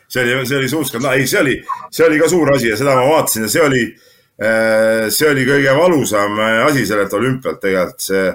[0.06, 1.58] see oli, see oli suur skandaal, ei, see oli,
[1.90, 3.84] see oli ka suur asi ja seda ma vaatasin ja see oli,
[4.38, 8.26] äh, see oli kõige valusam äh, asi sellelt olümpialt tegelikult, see,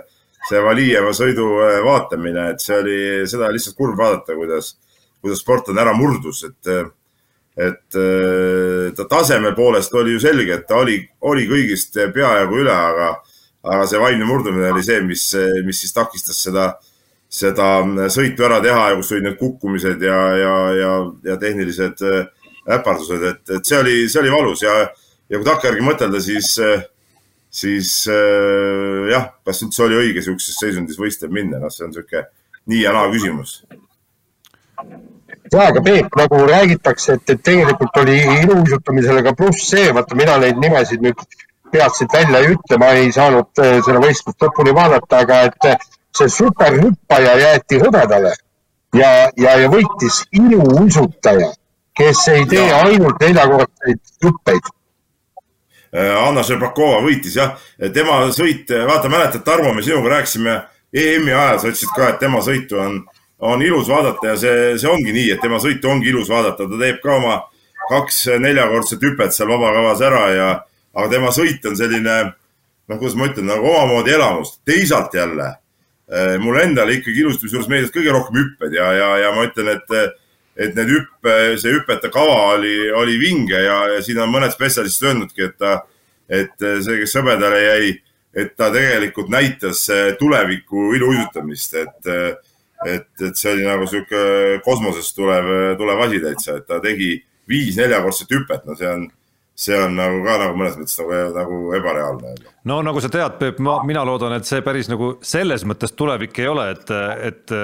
[0.52, 4.76] see Valijeva sõidu äh, vaatamine, et see oli, seda lihtsalt kurb vaadata, kuidas,
[5.24, 6.76] kuidas sportlane ära murdus, et
[7.58, 10.98] et äh, ta taseme poolest oli ju selge, et ta oli,
[11.28, 13.10] oli kõigist peajagu üle, aga,
[13.68, 15.26] aga see vaimne murdumine oli see, mis,
[15.66, 16.70] mis siis takistas seda,
[17.32, 17.74] seda
[18.14, 20.94] sõitu ära teha ja kus olid need kukkumised ja, ja, ja,
[21.32, 22.24] ja tehnilised äh,
[22.78, 24.78] äpardused, et, et see oli, see oli valus ja,
[25.28, 26.54] ja kui takkajärgi mõtelda, siis,
[27.52, 32.30] siis äh, jah, kas üldse oli õige sihukeses seisundis võistlev minna, noh, see on niisugune
[32.72, 33.58] nii ja naa küsimus
[35.52, 40.38] ja, aga Peep, nagu räägitakse, et, et tegelikult oli iluuisutamisele ka pluss see, vaata mina
[40.40, 41.24] neid nimesid nüüd
[41.72, 45.70] peast siit välja ei ütle, ma ei saanud äh, seda võistlust lõpuni vaadata, aga et
[45.70, 45.88] äh,
[46.18, 48.34] see superhüppaja jäeti hõbedale
[48.96, 51.52] ja, ja, ja võitis iluuisutaja,
[51.98, 52.84] kes ei tee ja.
[52.88, 54.72] ainult neljakordseid hüppeid
[55.96, 57.56] äh, Anna Šepakova võitis jah,
[57.96, 62.44] tema sõit, vaata mäletad, Tarmo, me sinuga rääkisime EM-i ajal, sa ütlesid ka, et tema
[62.44, 63.02] sõitu on
[63.42, 66.80] on ilus vaadata ja see, see ongi nii, et tema sõitu ongi ilus vaadata, ta
[66.80, 67.40] teeb ka oma
[67.90, 70.50] kaks neljakordset hüpet seal vabakavas ära ja,
[70.94, 74.60] aga tema sõit on selline, noh, kuidas ma ütlen, nagu omamoodi elamus.
[74.66, 75.56] teisalt jälle,
[76.12, 79.74] eh, mulle endale ikkagi ilustamise juures meeldis kõige rohkem hüpped ja, ja, ja ma ütlen,
[79.74, 80.22] et,
[80.68, 85.10] et need hüppe, see hüpete kava oli, oli vinge ja, ja siin on mõned spetsialistid
[85.10, 85.80] öelnudki, et ta,
[86.30, 87.92] et see, kes hõbedale jäi,
[88.38, 89.82] et ta tegelikult näitas
[90.20, 92.12] tuleviku iluuisutamist, et
[92.86, 97.16] et, et see oli nagu sihuke kosmosest tulev, tulev asi täitsa, et ta tegi
[97.50, 99.08] viis neljakordset hüpet, no see on,
[99.62, 102.34] see on nagu ka nagu mõnes mõttes nagu, nagu ebareaalne.
[102.70, 106.40] no nagu sa tead, Peep, ma, mina loodan, et see päris nagu selles mõttes tulevik
[106.42, 106.94] ei ole, et,
[107.30, 107.56] et,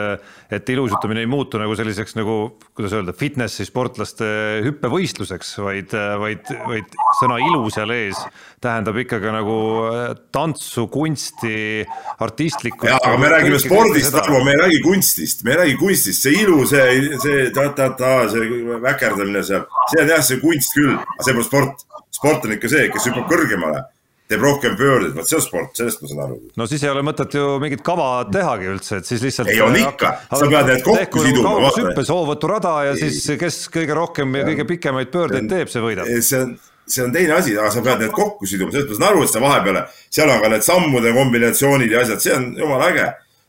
[0.59, 2.38] et iluuisutamine ei muutu nagu selliseks nagu,
[2.78, 4.28] kuidas öelda, fitnessi sportlaste
[4.68, 8.22] hüppevõistluseks, vaid, vaid, vaid sõna ilu seal ees
[8.62, 9.58] tähendab ikkagi nagu
[9.91, 11.86] äh, tantsu, kunsti,
[12.26, 12.88] artistlikku.
[12.89, 16.41] jaa, aga me räägime spordist, Tarmo, me ei räägi kunstist, me ei räägi kunstist, see
[16.41, 21.38] ilu, see, see ta-ta-ta, see väkerdamine seal, see on jah, see kunst küll, aga see
[21.38, 21.86] pole sport.
[22.18, 23.84] sport on ikka see, kes hüppab kõrgemale
[24.28, 26.39] teeb rohkem pöördeid, vot see on sport, sellest ma saan aru.
[26.60, 29.51] no siis ei ole mõtet ju mingit kava tehagi üldse, et siis lihtsalt.
[29.53, 31.70] ei on ikka, sa pead need kokku siduma.
[31.78, 33.05] hüppes hoovõturada ja ei.
[33.05, 36.10] siis kes kõige rohkem ja kõige pikemaid pöördeid teeb, see võidab.
[36.26, 36.58] see on,
[36.88, 39.34] see on teine asi, aga sa pead need kokku siduma, sellest ma saan aru, et
[39.34, 39.80] sa vahepeal,
[40.18, 43.08] seal on ka need sammude kombinatsioonid ja asjad, see on jumala äge.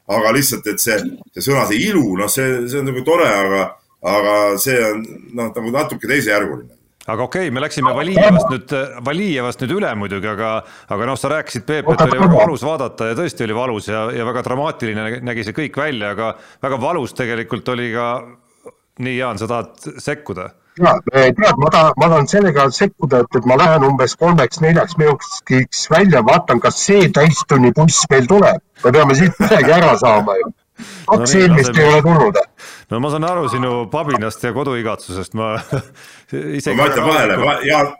[0.08, 0.96] aga lihtsalt, et see,
[1.36, 3.64] see sõna, see ilu, noh, see, see on nagu tore, aga,
[4.08, 5.02] aga see on
[5.36, 6.78] noh, nagu natuke teisejärguline
[7.08, 8.72] aga okei okay,, me läksime Valijevast nüüd,
[9.04, 10.50] Valijevast nüüd üle muidugi, aga,
[10.92, 14.06] aga noh, sa rääkisid, Peep, et oli väga valus vaadata ja tõesti oli valus ja,
[14.12, 16.34] ja väga dramaatiline nägi see kõik välja, aga
[16.64, 18.08] väga valus tegelikult oli ka.
[18.98, 20.50] nii, Jaan, sa tahad sekkuda?
[20.84, 25.86] Ja, tead, ma tahan, ma tahan sellega sekkuda, et, et ma lähen umbes kolmeks-neljaks minutiks
[25.90, 28.64] välja, vaatan, kas see täistunnibuss meil tuleb.
[28.84, 32.36] me peame siit midagi ära saama ju kaks no eelmist ei ole tulnud.
[32.90, 35.54] no ma saan aru sinu pabinast ja koduigatsusest, ma
[36.58, 36.76] isegi.
[36.76, 37.94] ma ütlen vahele, Jaan,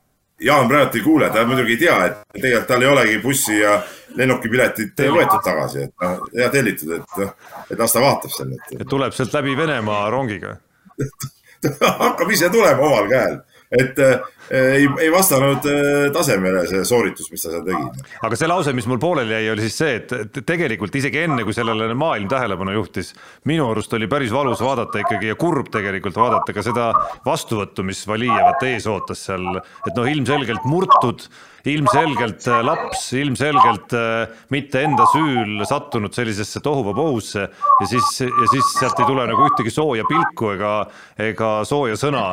[0.45, 3.81] Jaan praegu ei kuule, ta muidugi ei tea, et tegelikult tal ei olegi bussi ja
[4.19, 7.35] lennukipiletit võetud tagasi, et noh, hea tellitud, et noh,
[7.67, 8.63] et las ta vaatab selle.
[8.79, 10.57] et tuleb sealt läbi Venemaa rongiga
[12.03, 13.39] hakkab ise tulema omal käel.
[13.71, 14.19] Et äh,
[14.51, 18.07] ei, ei vastanud äh, tasemele see sooritus, mis ta seal tegi.
[18.29, 21.57] aga see lause, mis mul pooleli jäi, oli siis see, et tegelikult isegi enne, kui
[21.57, 23.13] sellele maailm tähelepanu juhtis,
[23.49, 26.91] minu arust oli päris valus vaadata ikkagi ja kurb tegelikult vaadata ka seda
[27.27, 31.29] vastuvõttu, mis Valijevat ees ootas seal, et noh, ilmselgelt murtud
[31.69, 38.73] ilmselgelt äh, laps, ilmselgelt äh, mitte enda süül sattunud sellisesse tohuvabohusse ja siis, ja siis
[38.79, 40.73] sealt ei tule nagu ühtegi sooja pilku ega,
[41.19, 42.25] ega sooja sõna.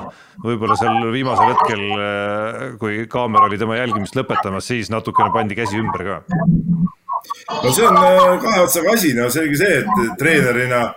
[0.43, 2.04] võib-olla seal viimasel hetkel, äh,
[2.81, 6.19] kui kaamera oli tema jälgimist lõpetamas, siis natukene pandi käsi ümber ka.
[7.63, 7.99] no see on
[8.43, 10.87] kahe otsaga asi, no selge see, et treenerina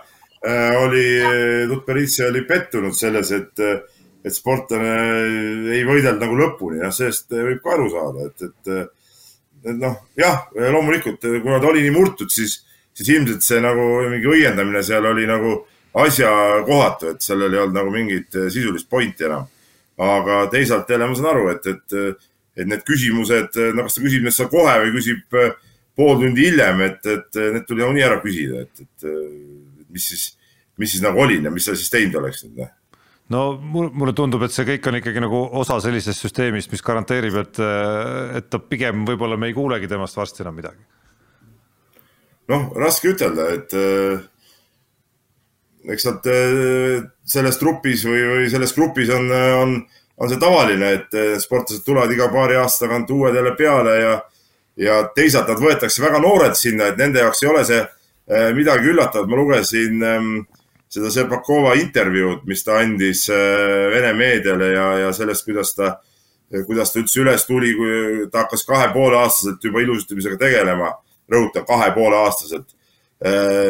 [0.79, 1.05] oli,
[1.67, 3.65] Tutberitsi oli pettunud selles, et
[4.25, 4.93] et sportlane
[5.75, 9.13] ei võidelnud nagu lõpuni, jah, sellest võib ka aru saada, et, et,
[9.71, 12.59] et noh, jah, loomulikult, kuna ta oli nii murtud, siis,
[12.95, 15.55] siis ilmselt see nagu mingi õiendamine seal oli nagu
[16.03, 19.47] asjakohatu, et sellel ei olnud nagu mingit sisulist pointi enam.
[19.99, 22.25] Aga teisalt jälle ma saan aru, et, et,
[22.59, 25.37] et need küsimused, no kas ta küsib need seal kohe või küsib
[25.99, 30.25] pool tundi hiljem, et, et need tuli nagunii ära küsida, et, et mis siis,
[30.79, 32.75] mis siis nagu oli ja mis sa siis teinud oleks nüüd, noh
[33.33, 37.61] no mulle tundub, et see kõik on ikkagi nagu osa sellisest süsteemist, mis garanteerib, et,
[38.39, 40.81] et ta pigem võib-olla me ei kuulegi temast varsti enam midagi.
[42.49, 44.23] noh, raske ütelda, et äh,
[45.93, 49.75] eks nad äh, selles trupis või, või selles grupis on, on,
[50.17, 54.13] on see tavaline, et äh, sportlased tulevad iga paari aasta tagant uued jälle peale ja,
[54.79, 58.89] ja teisalt nad võetakse väga noored sinna, et nende jaoks ei ole see äh, midagi
[58.93, 59.29] üllatavat.
[59.29, 60.29] ma lugesin äh,
[60.89, 65.97] seda Sepakova intervjuud, mis ta andis äh, Vene meediale ja, ja sellest, kuidas ta,
[66.65, 70.95] kuidas ta üldse üles tuli, kui ta hakkas kahe poole aastaselt juba ilusustamisega tegelema,
[71.29, 72.71] rõhutan, kahe poole aastaselt.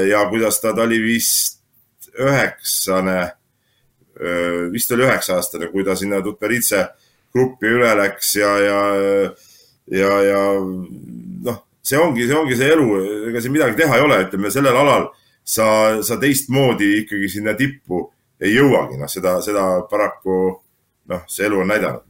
[0.08, 1.60] Ja kuidas ta, ta oli vist
[2.14, 3.18] üheksane,
[4.74, 6.88] vist oli üheksa aastane, kui ta sinna Tutberitse
[7.34, 8.80] gruppi üle läks ja, ja,
[9.94, 12.88] ja, ja noh, see ongi, see ongi see elu,
[13.30, 15.10] ega siin midagi teha ei ole, ütleme sellel alal
[15.44, 15.68] sa,
[16.06, 18.08] sa teistmoodi ikkagi sinna tippu
[18.42, 20.38] ei jõuagi, noh, seda, seda paraku
[21.10, 22.06] noh, see elu on näidanud.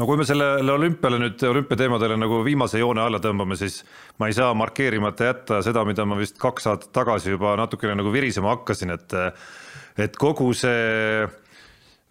[0.00, 3.82] No kui me sellele olümpiale nüüd, olümpiateemadele nagu viimase joone alla tõmbame, siis
[4.18, 8.10] ma ei saa markeerimata jätta seda, mida ma vist kaks aastat tagasi juba natukene nagu
[8.14, 9.14] virisema hakkasin, et
[9.98, 11.26] et kogu see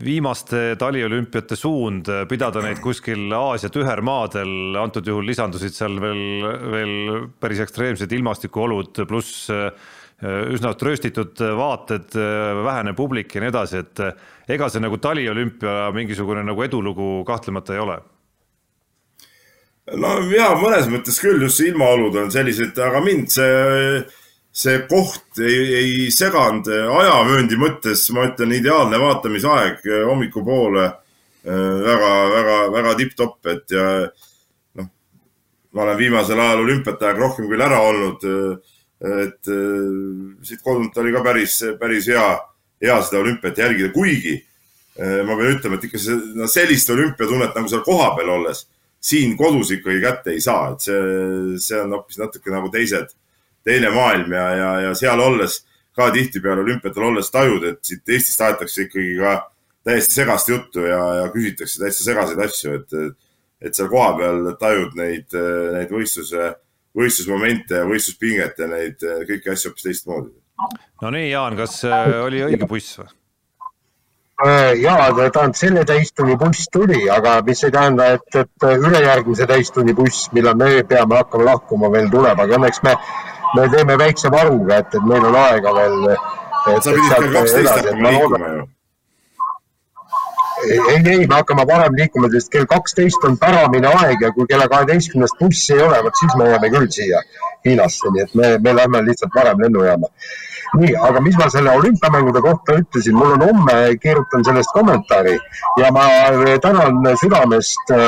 [0.02, 6.22] viimaste taliolümpiate suund, pidada neid kuskil Aasia tühermaadel, antud juhul lisandusid seal veel,
[6.74, 6.94] veel
[7.42, 9.50] päris ekstreemsed ilmastikuolud, pluss
[10.22, 14.12] Äh, üsna trööstitud vaated, äh, vähene publik ja nii edasi, et äh,
[14.54, 17.96] ega see nagu taliolümpia mingisugune nagu edulugu kahtlemata ei ole.
[19.98, 24.04] No ja mõnes mõttes küll, just see ilmaolud on sellised, aga mind see,
[24.52, 30.89] see koht ei, ei seganud ajavööndi mõttes, ma ütlen, ideaalne vaatamisaeg hommikupoole
[31.45, 33.86] väga, väga, väga tipp-topp, et ja
[34.78, 34.89] noh,
[35.74, 38.28] ma olen viimasel ajal olümpiate aeg rohkem küll ära olnud
[39.02, 42.26] et äh, siit kodunt oli ka päris, päris hea,
[42.84, 47.58] hea seda olümpiat jälgida, kuigi äh, ma pean ütlema, et ikka see, no sellist olümpiatunnet
[47.58, 48.68] nagu seal kohapeal olles
[49.02, 51.02] siin kodus ikkagi kätte ei saa, et see,
[51.58, 53.16] see on hoopis natuke nagu teised,
[53.64, 55.62] teine maailm ja, ja, ja seal olles
[55.95, 59.36] ka tihtipeale olümpiatel olles tajud, et siit Eestist aetakse ikkagi ka
[59.84, 63.16] täiesti segast juttu ja, ja küsitakse täitsa segaseid asju, et,
[63.62, 65.39] et seal kohapeal tajud neid,
[65.76, 66.51] neid võistluse
[66.97, 70.32] võistlusmomente ja võistluspinget ja neid kõiki asju hoopis teistmoodi.
[71.01, 73.12] no nii, Jaan, kas äh, oli õige buss või?
[74.82, 80.32] ja tähendab, selle täistunni buss tuli, aga mis ei tähenda, et, et ülejärgmise täistunni buss,
[80.34, 82.95] millal me peame hakkama lahkuma, veel tuleb, aga õnneks me,
[83.56, 86.06] me teeme väikse varuga, et, et meil on aega veel.
[86.66, 88.70] sa pidid kell kaksteist hakkama liikuma ju
[90.70, 94.68] ei, ei, me hakkame varem liikuma, sest kell kaksteist on päramine aeg ja kui kella
[94.72, 97.22] kaheteistkümnest bussi ei ole, vot siis me jääme küll siia
[97.66, 100.10] Hiinasse, nii et me, me lähme lihtsalt varem lennujaama.
[100.80, 105.38] nii, aga mis ma selle olümpiamängude kohta ütlesin, mul on homme, kirjutan sellest kommentaari
[105.82, 106.06] ja ma
[106.64, 108.08] tänan südamest äh,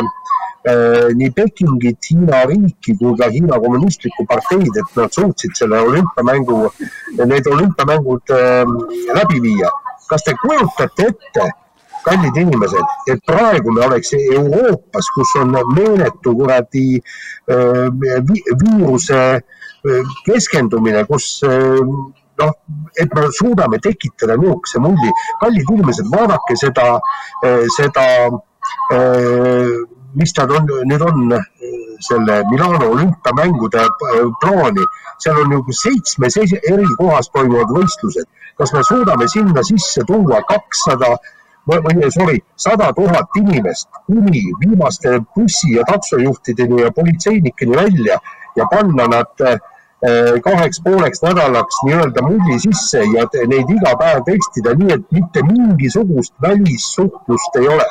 [0.64, 6.59] nii Pekingit, Hiina riiki kui ka Hiina kommunistlikku parteid, et nad suutsid selle olümpiamängu,
[7.20, 8.36] need olümpiamängud
[9.20, 9.72] läbi viia.
[10.09, 11.45] kas te kujutate ette,
[12.03, 16.88] kallid inimesed, et praegu me oleks Euroopas, kus on meeletu kuradi
[17.47, 19.22] viiruse
[20.28, 22.53] keskendumine, kus noh,
[22.99, 25.11] et me suudame tekitada niisuguse mulli.
[25.41, 26.88] kallid inimesed, vaadake seda,
[27.78, 28.05] seda,
[30.20, 31.38] mis nad on, nüüd on
[32.03, 33.86] selle Milano olümpiamängude
[34.41, 34.86] plaani,
[35.24, 38.28] seal on ju seitsmes eri kohas toimuvad võistlused.
[38.57, 45.20] kas me suudame sinna sisse tuua kakssada 200 või sorry, sada tuhat inimest kuni viimaste
[45.36, 48.20] bussi ja taksojuhtideni ja politseinikeni välja
[48.55, 49.59] ja panna nad eh,
[50.43, 56.34] kaheks pooleks nädalaks nii-öelda mulli sisse ja neid iga päev testida, nii et mitte mingisugust
[56.41, 57.88] välissuhtlust ei ole.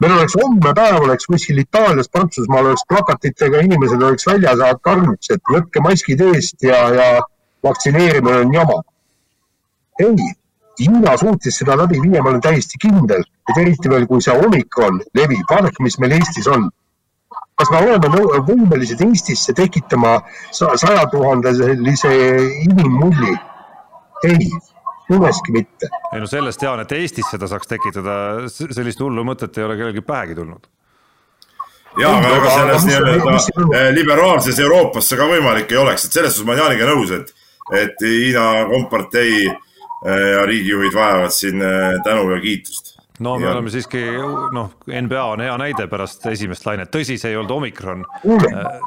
[0.00, 5.54] Meil oleks homne päev, oleks kuskil Itaalias, Prantsusmaal oleks plakatitega, inimesed oleks väljas karjuks, et
[5.54, 7.08] võtke maskid eest ja, ja
[7.66, 8.82] vaktsineerimine on jama.
[9.98, 10.34] ei
[10.78, 15.00] Hiina suutis seda läbi viia, ma olen täiesti kindel, et eriti veel, kui see omikron
[15.18, 16.68] levib, vaadake, mis meil Eestis on.
[17.58, 18.08] kas me oleme
[18.46, 20.20] võimelised Eestisse tekitama
[20.54, 22.12] saja tuhandelise
[22.68, 23.34] inimmulli?
[24.28, 24.50] ei,
[25.14, 25.90] üheski mitte.
[26.12, 28.16] ei no sellest tean, et Eestis seda saaks tekitada,
[28.50, 30.68] sellist hullu mõtet ei ole kellelgi pähegi tulnud
[31.98, 36.48] ja, aga ega selles nii-öelda liberaalses Euroopas see ka võimalik ei oleks, et selles suhtes
[36.48, 37.32] ma olen Jaaniga nõus, et,
[37.84, 39.48] et Hiina kompartei
[40.06, 42.98] Äh, ja riigijuhid vajavad siin äh, tänu ja kiitust.
[43.18, 43.52] no me ja.
[43.52, 43.98] oleme siiski,
[44.54, 48.04] noh, NBA on hea näide pärast esimest lainet, tõsi, see ei olnud omikron,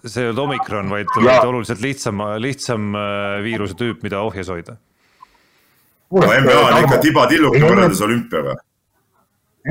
[0.06, 2.96] see ei olnud omikron, vaid, vaid oluliselt lihtsam, lihtsam
[3.44, 4.78] viiruse tüüp, mida ohjes hoida.
[6.12, 8.58] No NBA on ikka tibatilluke võrreldes olümpiaga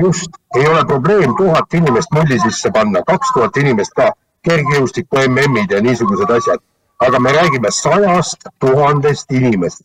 [0.03, 4.11] just, ei ole probleem tuhat inimest mulli sisse panna, kaks tuhat inimest ka,
[4.47, 6.59] kergejõustiku MM-id ja niisugused asjad.
[7.01, 9.81] aga me räägime sajast tuhandest inimest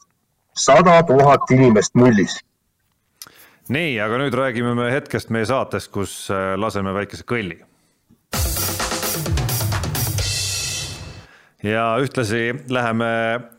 [0.56, 2.40] sada tuhat inimest mullis.
[3.68, 7.60] nii, aga nüüd räägime me hetkest meie saatest, kus äh, laseme väikese kõlli.
[11.66, 13.08] Ja ühtlasi läheme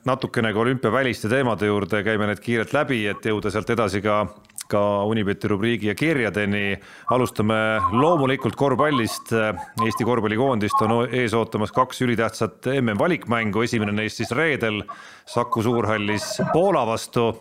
[0.05, 4.21] natukene ka olümpiaväliste teemade juurde, käime need kiirelt läbi, et jõuda sealt edasi ka
[4.67, 6.77] ka Unibeti rubriigi ja kirjadeni.
[7.11, 9.31] alustame loomulikult korvpallist.
[9.85, 14.83] Eesti korvpallikoondist on ees ootamas kaks ülitähtsat MM-valikmängu, esimene neist siis reedel
[15.25, 17.39] Saku Suurhallis Poola vastu.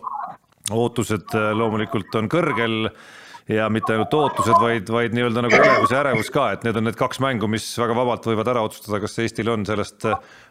[0.71, 2.89] ootused loomulikult on kõrgel
[3.51, 6.87] ja mitte ainult ootused, vaid, vaid nii-öelda nagu elevus ja ärevus ka, et need on
[6.87, 10.03] need kaks mängu, mis väga vabalt võivad ära otsustada, kas Eestil on sellest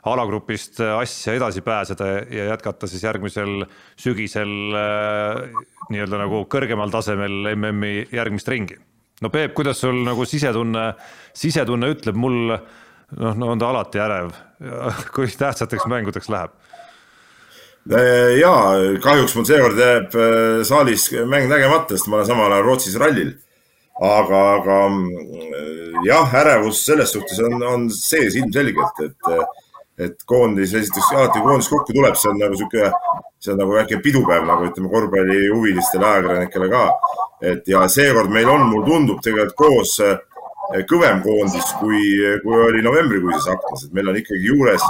[0.08, 3.66] alagrupist asja edasi pääseda ja jätkata siis järgmisel
[4.00, 5.60] sügisel äh,
[5.92, 8.80] nii-öelda nagu kõrgemal tasemel MM-i järgmist ringi.
[9.22, 10.88] no Peep, kuidas sul nagu sisetunne,
[11.36, 14.32] sisetunne ütleb, mul noh, no on ta alati ärev,
[15.14, 16.56] kui tähtsateks mängudeks läheb
[17.90, 18.52] Äh, ja
[18.98, 23.36] kahjuks mul seekord jääb äh, saalis mäng nägemata, sest ma olen samal ajal Rootsis rallil.
[24.02, 29.30] aga, aga äh, jah, ärevus selles suhtes on, on sees ilmselgelt, et,
[30.08, 32.90] et koondis, esiteks alati koondis kokku tuleb, see on nagu sihuke,
[33.38, 36.84] see on nagu väike pidupäev nagu ütleme korvpallihuvilistele ajakirjanikele ka.
[37.40, 40.18] et ja seekord meil on, mulle tundub tegelikult koos äh,
[40.90, 42.00] kõvem koondis, kui,
[42.42, 44.86] kui oli novembrikuises aknas, et meil on ikkagi juures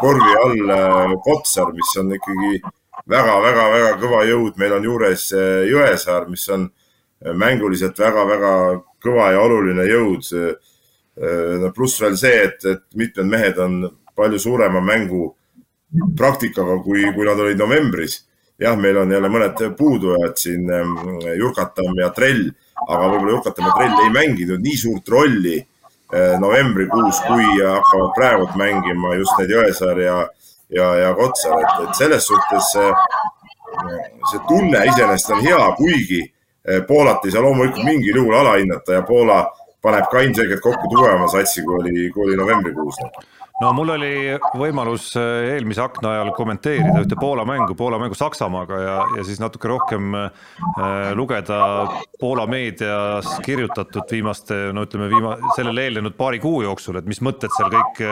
[0.00, 2.60] korvi all äh, Kotsar, mis on ikkagi
[3.08, 6.68] väga-väga-väga kõva jõud, meil on juures äh, Jõesaar, mis on
[7.34, 8.52] mänguliselt väga-väga
[9.02, 10.22] kõva ja oluline jõud.
[11.58, 13.80] no pluss veel see, et, et mitmed mehed on
[14.14, 15.32] palju suurema mängu
[16.16, 18.20] praktikaga, kui, kui nad olid novembris.
[18.58, 20.70] jah, meil on jälle mõned puudujad siin,
[21.38, 22.52] Jurkatam ja Trell
[22.86, 29.14] aga võib-olla Jukata Madrell ei mänginud nii suurt rolli eh, novembrikuus, kui hakkavad praegu mängima
[29.18, 30.18] just need Jõesaar ja,
[30.70, 33.06] ja, ja Kotsar, et, et selles suhtes eh,
[34.30, 39.02] see tunne iseenesest on hea, kuigi eh, Poolat ei saa loomulikult mingil juhul alahinnata ja
[39.06, 39.42] Poola
[39.82, 42.98] paneb ka ilmselgelt kokku tugevama satsi, kui oli, kui oli novembrikuus
[43.58, 44.12] no mul oli
[44.58, 49.40] võimalus äh, eelmise akna ajal kommenteerida ühte Poola mängu, Poola mängu Saksamaaga ja, ja siis
[49.42, 50.28] natuke rohkem äh,
[51.18, 51.58] lugeda
[52.20, 57.50] Poola meedias kirjutatud viimaste, no ütleme, viima-, sellele eelnenud paari kuu jooksul, et mis mõtted
[57.56, 58.02] seal kõik,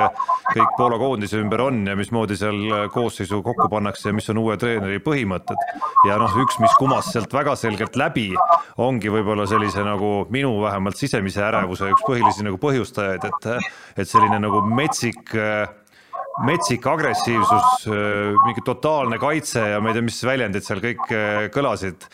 [0.51, 4.59] kõik Poola koondise ümber on ja mismoodi seal koosseisu kokku pannakse ja mis on uue
[4.59, 5.63] treeneri põhimõtted.
[6.09, 8.29] ja noh, üks, mis kumas sealt väga selgelt läbi,
[8.83, 14.41] ongi võib-olla sellise nagu minu vähemalt sisemise ärevuse üks põhilisi nagu põhjustajaid, et, et selline
[14.43, 15.67] nagu metsik Äh,
[16.45, 21.47] metsik agressiivsus, äh, mingi totaalne kaitse ja ma ei tea, mis väljendid seal kõik äh,
[21.55, 22.09] kõlasid,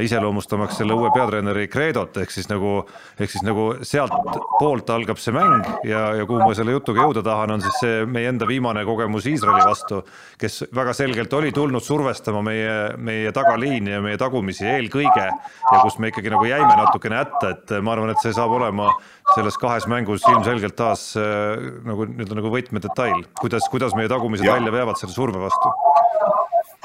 [0.00, 2.78] iseloomustamaks selle uue peatreeneri kreedot, ehk siis nagu,
[3.20, 4.14] ehk siis nagu sealt
[4.58, 8.06] poolt algab see mäng ja, ja kuhu ma selle jutuga jõuda tahan, on siis see
[8.10, 10.00] meie enda viimane kogemus Iisraeli vastu,
[10.40, 16.00] kes väga selgelt oli tulnud survestama meie, meie tagaliini ja meie tagumisi eelkõige ja kus
[16.00, 18.90] me ikkagi nagu jäime natukene hätta, et ma arvan, et see saab olema
[19.34, 24.56] selles kahes mängus ilmselgelt taas äh, nagu nii-öelda nagu võtmedetail, kuidas, kuidas meie tagumised ja.
[24.56, 25.72] välja veavad selle surve vastu.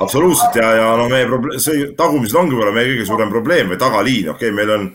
[0.02, 3.80] absoluutselt ja, ja no meie probleem, see tagumised ongi võib-olla meie kõige suurem probleem või
[3.82, 4.88] tagaliin, okei okay,, meil on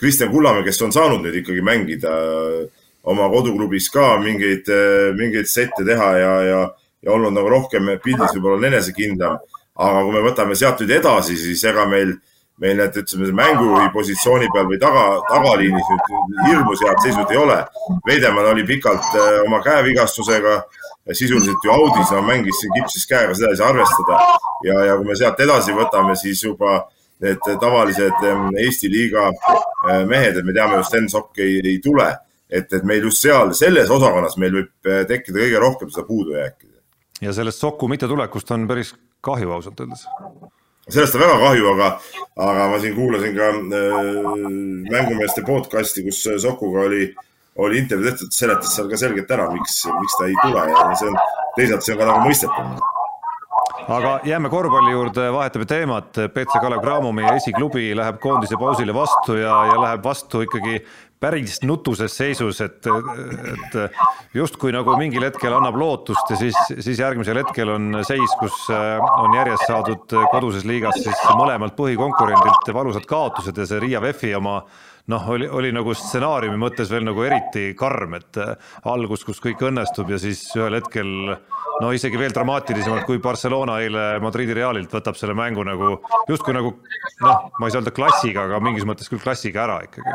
[0.00, 5.50] Kristjan Kullamäe, kes on saanud nüüd ikkagi mängida äh, oma koduklubis ka mingeid, äh, mingeid
[5.50, 6.60] sette teha ja, ja,
[7.04, 9.38] ja olnud nagu rohkem pildis võib-olla enesekindlam.
[9.74, 12.14] aga kui me võtame sealt nüüd edasi, siis ega meil
[12.62, 17.56] meil need, ütleme, mängujuhi positsiooni peal või taga, tagaliinis nüüd hirmus head seisud ei ole.
[18.06, 20.60] Veidemann oli pikalt äh, oma käevigastusega,
[21.12, 24.20] sisuliselt ju audis, no mängis siin kipsis käega, seda ei saa arvestada.
[24.64, 26.84] ja, ja kui me sealt edasi võtame, siis juba
[27.24, 28.24] need tavalised
[28.64, 32.08] Eesti liiga äh, mehed, et me teame ju, Sten Sokk ei, ei tule.
[32.50, 36.68] et, et meil just seal, selles osakonnas meil võib äh, tekkida kõige rohkem seda puudujääki.
[37.22, 38.94] ja sellest Soku mittetulekust on päris
[39.24, 40.04] kahju ausalt öeldes
[40.88, 41.90] sellest on väga kahju, aga,
[42.46, 44.34] aga ma siin kuulasin ka äh,
[44.92, 47.08] mängumeeste podcast'i, kus Sokuga oli,
[47.56, 51.12] oli intervjuu tehtud, seletas seal ka selgelt ära, miks, miks ta ei tule ja see
[51.12, 51.22] on,
[51.58, 52.90] teisalt see on ka nagu mõistetav.
[53.94, 59.36] Aga jääme korvpalli juurde, vahetame teemat, BC Kalev Cramo, meie esiklubi läheb koondise pausile vastu
[59.36, 60.78] ja, ja läheb vastu ikkagi
[61.20, 63.76] päris nutuses seisus, et, et
[64.36, 69.04] justkui nagu mingil hetkel annab lootust ja siis, siis järgmisel hetkel on seis, kus äh,
[69.20, 74.62] on järjest saadud koduses liigas siis mõlemalt põhikonkurendilt valusad kaotused ja see Riia VEF-i oma
[75.12, 78.54] noh, oli, oli nagu stsenaariumi mõttes veel nagu eriti karm, et äh,
[78.90, 81.10] algus, kus kõik õnnestub ja siis ühel hetkel
[81.82, 85.98] no isegi veel dramaatilisemalt, kui Barcelona eile Madridi Realilt võtab selle mängu nagu
[86.30, 86.76] justkui nagu
[87.24, 90.14] noh, ma ei saa öelda klassiga, aga mingis mõttes küll klassiga ära ikkagi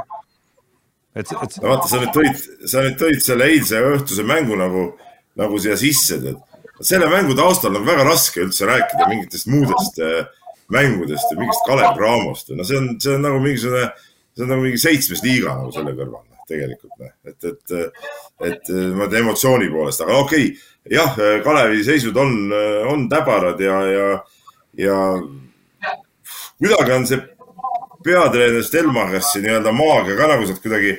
[1.16, 1.60] et, et.
[1.62, 4.86] no vaata, sa nüüd tõid, sa nüüd tõid selle eilse õhtuse mängu nagu,
[5.40, 6.42] nagu siia sisse, tead.
[6.82, 10.22] selle mängu taustal on väga raske üldse rääkida mingitest muudest äh,
[10.74, 12.54] mängudest ja mingist Kalev Cramost.
[12.54, 13.90] no see on, see on nagu mingisugune,
[14.40, 17.14] see on nagu mingi seitsmes liiga nagu selle kõrval, noh, tegelikult, noh.
[17.28, 17.76] et, et,
[18.48, 22.54] et ma ütlen emotsiooni poolest, aga okei okay,, jah, Kalevi seisud on,
[22.90, 24.08] on täbarad ja, ja,
[24.80, 24.96] ja
[26.58, 27.20] kuidagi on see
[28.04, 30.96] peatreener Stelmachesi nii-öelda maagia ka nagu sealt kuidagi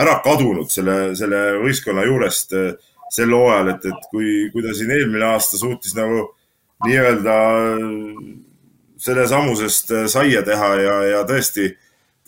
[0.00, 2.72] ära kadunud selle, selle võistkonna juurest eh,
[3.10, 6.28] sel hooajal, et, et kui, kui ta siin eelmine aasta suutis nagu
[6.86, 7.36] nii-öelda
[9.00, 11.72] sellesamusest eh, saia teha ja, ja tõesti,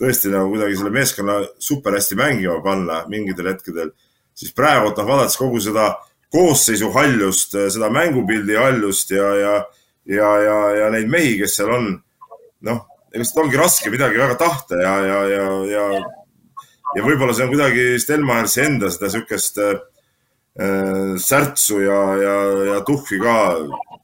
[0.03, 3.93] tõesti nagu kuidagi selle meeskonna super hästi mängima panna mingitel hetkedel,
[4.35, 5.93] siis praegu, noh, vaadates kogu seda
[6.33, 9.53] koosseisu haljust, eh, seda mängupildi haljust ja, ja,
[10.09, 11.93] ja, ja, ja neid mehi, kes seal on,
[12.67, 15.83] noh ega seda ongi raske midagi väga tahta ja, ja, ja, ja,
[16.97, 19.75] ja võib-olla see on kuidagi Stelmachersi enda seda niisugust äh,
[21.21, 22.35] särtsu ja, ja,
[22.71, 23.37] ja tuhhi ka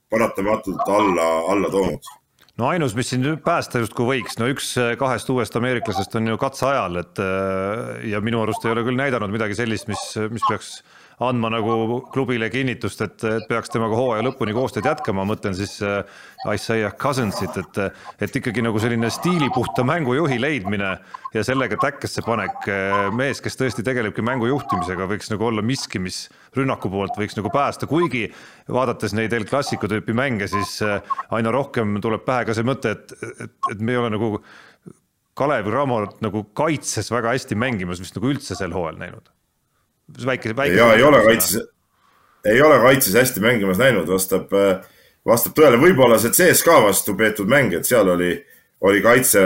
[0.10, 2.14] paratamatult alla, alla toonud
[2.60, 7.02] no ainus, mis siin päästa justkui võiks, no üks kahest uuest ameeriklasest on ju katseajal,
[7.04, 10.04] et äh, ja minu arust ei ole küll näidanud midagi sellist, mis,
[10.34, 10.80] mis peaks
[11.20, 16.04] andma nagu klubile kinnitust, et, et peaks temaga hooaja lõpuni koostööd jätkama, mõtlen siis äh,
[16.54, 17.80] Isaiah Cousinsit, et,
[18.24, 20.94] et ikkagi nagu selline stiilipuhta mängujuhi leidmine
[21.36, 26.00] ja sellega täkkesse panek, äh, mees, kes tõesti tegelebki mängu juhtimisega, võiks nagu olla miski,
[26.04, 26.22] mis
[26.56, 28.30] rünnaku poolt võiks nagu päästa, kuigi
[28.72, 31.04] vaadates neid El Clasico tüüpi mänge, siis äh,
[31.36, 34.38] aina rohkem tuleb pähe ka see mõte, et, et, et me ei ole nagu
[35.40, 39.30] Kalev Cramot nagu kaitses väga hästi mängimas vist nagu üldse sel hooajal näinud
[40.26, 40.76] väike, väike.
[40.76, 41.68] ja ei ole kaitses,
[42.46, 44.54] ei ole kaitses hästi mängimas näinud, vastab,
[45.28, 48.32] vastab tõele, võib-olla see CSKA vastu peetud mäng, et seal oli,
[48.86, 49.42] oli kaitse,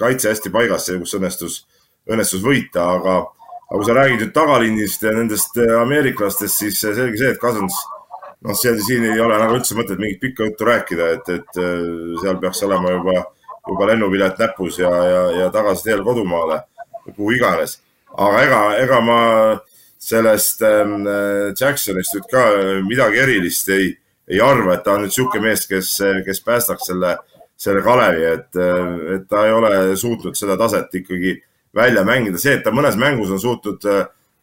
[0.00, 1.58] kaitse hästi paigas, kus õnnestus,
[2.10, 3.18] õnnestus võita, aga,
[3.64, 7.78] aga kui sa räägid nüüd tagaliinist ja nendest ameeriklastest, siis selge see, et Cousins,
[8.44, 11.62] noh, see siin ei ole nagu üldse mõtet mingit pikka juttu rääkida, et, et
[12.20, 13.24] seal peaks olema juba,
[13.64, 16.60] juba lennupilet näpus ja, ja, ja tagasi teel kodumaale,
[17.14, 17.80] kuhu iganes.
[18.14, 19.20] aga ega, ega ma
[20.04, 21.06] sellest ähm,
[21.60, 22.42] Jacksonist nüüd ka
[22.84, 23.92] midagi erilist ei,
[24.28, 25.94] ei arva, et ta on nüüd niisugune mees, kes,
[26.26, 27.14] kes päästaks selle,
[27.60, 28.60] selle Kalevi, et,
[29.16, 31.38] et ta ei ole suutnud seda taset ikkagi
[31.74, 32.38] välja mängida.
[32.38, 33.88] see, et ta mõnes mängus on suutnud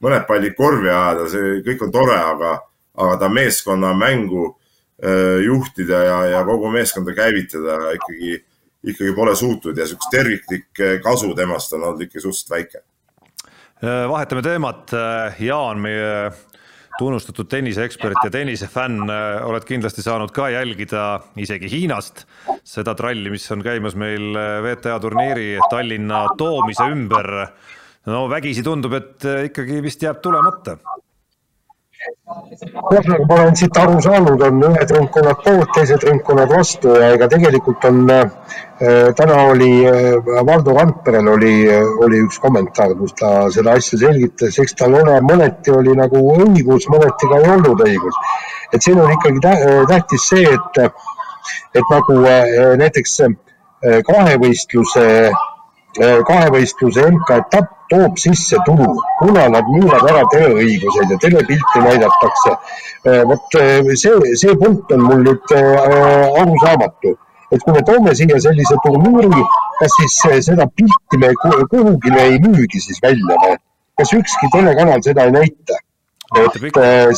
[0.02, 2.56] mõned pallid korvi ajada, see kõik on tore, aga,
[3.06, 4.50] aga ta meeskonna mängu
[5.46, 8.36] juhtida ja, ja kogu meeskonda käivitada ikkagi,
[8.94, 12.91] ikkagi pole suutnud ja niisugust terviklik kasu temast on olnud ikka suhteliselt väike Äh,
[13.82, 16.32] vahetame teemat, äh, Jaan, meie
[17.00, 22.26] tunnustatud tenniseekspert ja tennisefänn, äh, oled kindlasti saanud ka jälgida isegi Hiinast
[22.64, 27.48] seda tralli, mis on käimas meil WTA turniiri Tallinna toomise ümber.
[28.06, 30.78] no vägisi tundub, et ikkagi vist jääb tulemata
[32.92, 37.12] jah, nagu ma olen siit aru saanud, on ühed ringkonnad poolt, teised ringkonnad vastu ja
[37.16, 38.24] ega tegelikult on äh,,
[39.18, 41.54] täna oli äh, Valdo Randperel oli,
[42.06, 46.90] oli üks kommentaar, kus ta seda asja selgitas, eks tal ole, mõneti oli nagu õigus,
[46.94, 48.20] mõneti ka ei olnud õigus.
[48.74, 49.46] et siin on ikkagi
[49.92, 50.84] tähtis see, et,
[51.76, 53.40] et nagu äh, näiteks äh,
[54.08, 55.61] kahevõistluse äh, Äh,
[56.00, 62.56] kahevõistluse MK-etapp toob sisse tulu, kuna nad müüvad ära teleõigused ja telepilti näidatakse.
[63.08, 67.16] Äh, vot äh, see, see punkt on mul nüüd arusaamatu,
[67.52, 69.44] et kui me toome siia sellise turniiri,
[69.82, 73.58] kas siis seda pilti me kuhugi me ei müügi siis välja või?
[74.00, 75.82] kas ükski telekanal seda ei näita?
[76.40, 76.56] et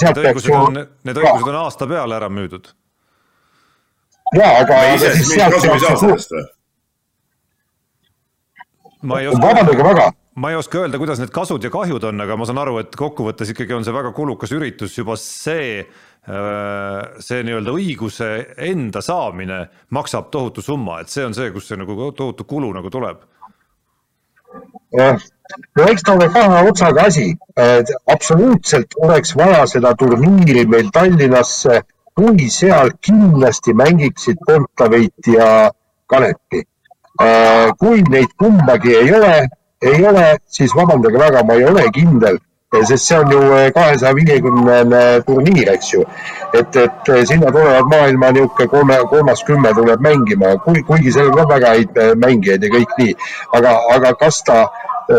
[0.02, 0.64] sealt peaks ju.
[0.74, 2.74] Need õigused on aasta peale ära müüdud.
[4.34, 5.78] ja, aga, siis sealt peaks ma
[6.10, 6.46] ei oska
[9.04, 10.12] vabandage väga!
[10.36, 12.96] ma ei oska öelda, kuidas need kasud ja kahjud on, aga ma saan aru, et
[12.98, 18.30] kokkuvõttes ikkagi on see väga kulukas üritus, juba see, äh, see nii-öelda õiguse
[18.72, 19.60] enda saamine
[19.94, 23.22] maksab tohutu summa, et see on see, kus see nagu tohutu kulu nagu tuleb.
[24.98, 27.30] no eks ta ole kahe otsaga asi,
[28.10, 31.82] absoluutselt oleks vaja seda turniiri meil Tallinnasse,
[32.18, 35.70] kui seal kindlasti mängiksid Kontaveit ja
[36.10, 36.66] Kanepi
[37.78, 39.36] kui neid kumbagi ei ole,
[39.82, 42.40] ei ole, siis vabandage väga, ma ei ole kindel,
[42.82, 46.06] sest see on ju äh, kahesaja viiekümnene turniir, eks ju.
[46.54, 51.30] et, et äh, sinna tulevad maailma niisugune kolme, kolmas kümme tuleb mängima, kui, kuigi seal
[51.30, 53.14] on väga häid mängijaid ja kõik nii.
[53.60, 54.64] aga, aga kas ta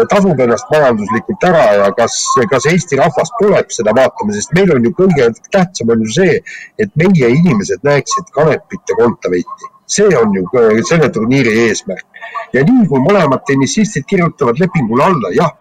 [0.09, 2.17] tasub ennast majanduslikult ära ja kas,
[2.51, 6.41] kas Eesti rahvas tuleb seda vaatama, sest meil on ju kõige tähtsam on ju see,
[6.81, 12.07] et meie inimesed näeksid Kanepit ja Kontaveiti see on ju selle turniiri eesmärk.
[12.53, 15.53] ja nii kui mõlemad tennisistid kirjutavad lepingule alla, jah,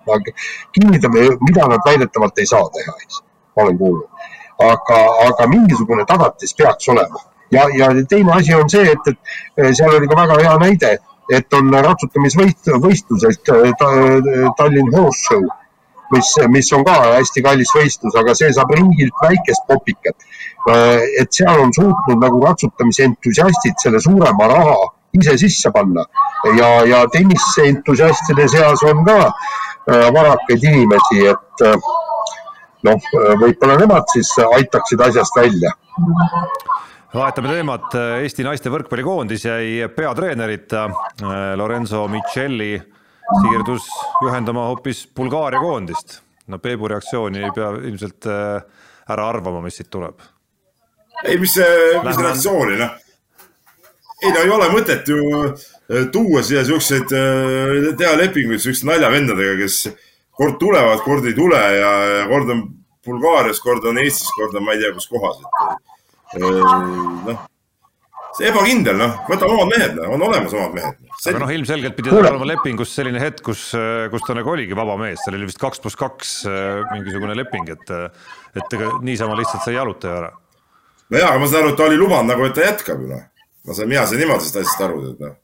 [0.73, 3.21] kinnitame, mida nad väidetavalt ei saa teha, eks,
[3.55, 4.09] ma olen kuulnud.
[4.71, 9.09] aga, aga mingisugune tagatis peaks olema ja, ja teine asi on see, et,
[9.57, 10.93] et seal oli ka väga hea näide,
[11.33, 13.73] et on ratsutamisvõistlused äh,
[14.57, 15.45] Tallinn Horse Show
[16.13, 20.27] mis, mis on ka hästi kallis võistlus, aga see saab ringilt väikest popikat.
[20.69, 24.77] Äh, et seal on suutnud nagu ratsutamise entusiastid selle suurema raha
[25.19, 26.05] ise sisse panna.
[26.57, 31.91] Ja, ja tenniseentusiastide seas on ka äh, varakaid inimesi, et äh,
[32.87, 33.11] noh,
[33.41, 35.75] võib-olla nemad siis aitaksid asjast välja.
[37.13, 37.93] Vahetame teemat,
[38.23, 40.87] Eesti naiste võrkpallikoondis jäi peatreenerita
[41.59, 42.71] Lorenzo Michelli
[43.31, 43.87] siirdus
[44.21, 46.21] juhendama hoopis Bulgaaria koondist.
[46.47, 48.63] no Peebu reaktsiooni ei pea ilmselt äh,
[49.09, 50.19] ära arvama, mis siit tuleb.
[51.23, 52.97] ei, mis see, mis reaktsiooni, noh.
[54.23, 59.55] ei no ei ole mõtet ju äh, tuua siia siukseid, äh, teha lepinguid siukeste naljavendadega,
[59.63, 59.79] kes
[60.35, 62.67] kord tulevad, kord ei tule ja, ja kord on
[63.05, 65.41] Bulgaarias, kord on Eestis, kord on ma ei tea, kus kohas,
[66.33, 67.49] et noh
[68.37, 71.09] see ebakindel, noh, võtame omad mehed, noh, on olemas omad mehed.
[71.29, 73.65] aga noh, ilmselgelt pidi tal olema lepingus selline hetk, kus,
[74.13, 77.69] kus ta nagu oligi vaba mees, seal oli vist kaks pluss kaks äh, mingisugune leping,
[77.75, 77.93] et,
[78.57, 80.31] et ega niisama lihtsalt sa ei jaluta ju ära.
[81.13, 83.11] no jaa, aga ma saan aru, et ta oli lubanud nagu, et ta jätkab ju
[83.11, 83.21] noh.
[83.67, 85.37] ma sain, mina sain niimoodi sellest asjast aru, et noh.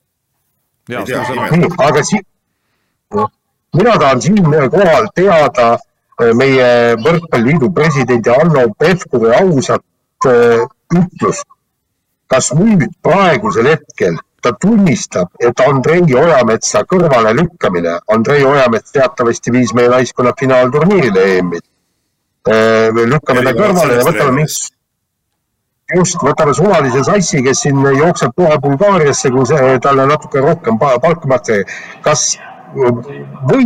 [1.89, 2.25] aga si-,
[3.77, 9.85] mina tahan siinkohal teada äh, meie Võrkpalliliidu presidendi Hanno Pevkuri ausat
[10.25, 10.65] äh,
[10.97, 11.45] ütlust
[12.29, 19.91] kas nüüd praegusel hetkel ta tunnistab, et Andrei Ojametsa kõrvalelükkamine, Andrei Ojamets teatavasti viis meie
[19.91, 21.63] naiskonna finaalturniirile EM-il.
[22.47, 24.69] Äh, lükkame ta kõrvale ja võtame mingi,
[25.95, 31.27] just, võtame suvalise sassi, kes siin jookseb kohe Bulgaariasse, kui see, talle natuke rohkem palka
[31.27, 31.65] makstakse.
[32.05, 32.29] kas
[32.73, 33.65] või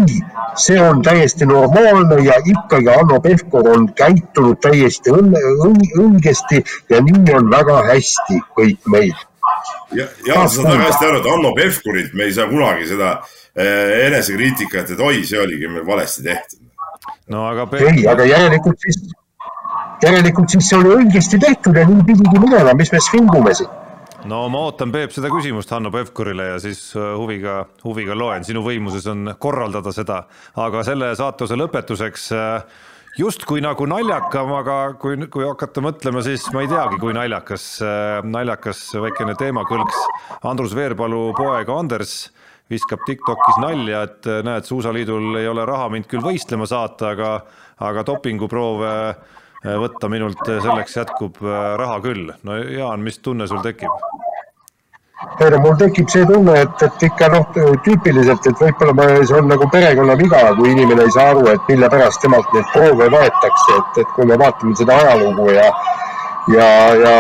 [0.56, 7.50] see on täiesti normaalne ja ikkagi Hanno Pevkur on käitunud täiesti õigesti ja nii on
[7.52, 9.16] väga hästi kõik meil.
[9.92, 13.18] ja, ja sa saad väga hästi aru, et Hanno Pevkurilt me ei saa kunagi seda
[13.56, 16.60] eh, enesekriitikat, et oi, see oligi meil valesti tehtud.
[17.28, 19.00] no aga ei, aga järelikult siis,
[20.04, 23.83] järelikult siis see oli õigesti tehtud ja nii pidigi minema, mis me siis vingume siin
[24.30, 28.64] no ma ootan, Peep, seda küsimust Hanno Pevkurile ja siis äh, huviga, huviga loen, sinu
[28.66, 30.24] võimuses on korraldada seda,
[30.60, 32.80] aga selle saatuse lõpetuseks äh,
[33.20, 38.22] justkui nagu naljakam, aga kui, kui hakata mõtlema, siis ma ei teagi, kui naljakas, äh,
[38.24, 40.00] naljakas väikene teemakõlks.
[40.50, 42.18] Andrus Veerpalu poeg Anders
[42.72, 47.34] viskab Tiktokis nalja, et näed, Suusaliidul ei ole raha mind küll võistlema saata, aga,
[47.84, 48.94] aga dopinguproove
[49.64, 51.40] võtta minult selleks jätkub
[51.80, 52.34] raha küll.
[52.44, 53.92] no Jaan, mis tunne sul tekib?
[55.40, 57.46] ei no mul tekib see tunne, et, et ikka noh,
[57.86, 61.90] tüüpiliselt, et võib-olla see on nagu perekonna viga, kui inimene ei saa aru, et mille
[61.90, 65.68] pärast temalt neid proove võetakse, et, et kui me vaatame seda ajalugu ja
[66.52, 66.70] ja,
[67.00, 67.14] ja,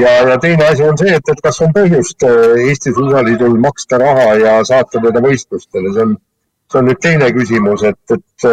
[0.00, 4.00] ja, ja teine asi on see, et, et kas on põhjust äh, Eesti Suusaliidul maksta
[4.00, 6.14] raha ja saata teda võistlustele, see on,
[6.72, 8.48] see on nüüd teine küsimus, et, et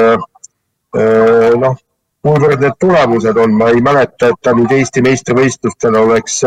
[1.64, 1.80] noh,
[2.22, 6.43] kuivõrd need tulemused on, ma ei mäleta, et ta nüüd Eesti meistrivõistlustel oleks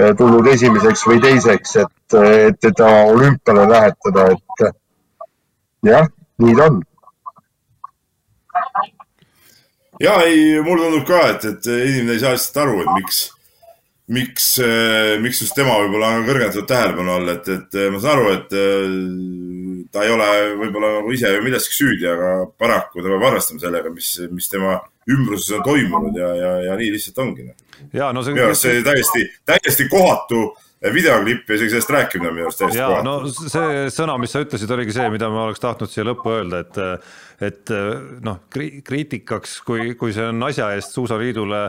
[0.00, 4.62] Eh, tulnud esimeseks või teiseks, et, et teda olümpiale lähetada, et
[5.88, 6.06] jah,
[6.40, 6.78] nii ta on.
[10.00, 13.18] ja ei, mulle tundub ka, et, et inimene ei saa lihtsalt aru, et miks,
[14.14, 18.32] miks, eh, miks just tema võib-olla on kõrgendatud tähelepanu all, et, et ma saan aru,
[18.38, 20.30] et eh, ta ei ole
[20.62, 22.32] võib-olla nagu ise milleski süüdi, aga
[22.62, 24.78] paraku ta peab arvestama sellega, mis, mis tema
[25.16, 28.66] ümbruses on toimunud ja, ja, ja nii lihtsalt ongi noh ja no see minu arust
[28.66, 30.50] see täiesti, täiesti kohatu
[30.94, 33.06] videoklipp ja isegi sellest rääkimine on minu arust täiesti kohatu.
[33.06, 36.64] no see sõna, mis sa ütlesid, oligi see, mida ma oleks tahtnud siia lõppu öelda,
[36.64, 36.82] et
[37.40, 37.72] et
[38.24, 41.62] noh, kriitikaks, kui, kui see on asja eest Suusaliidule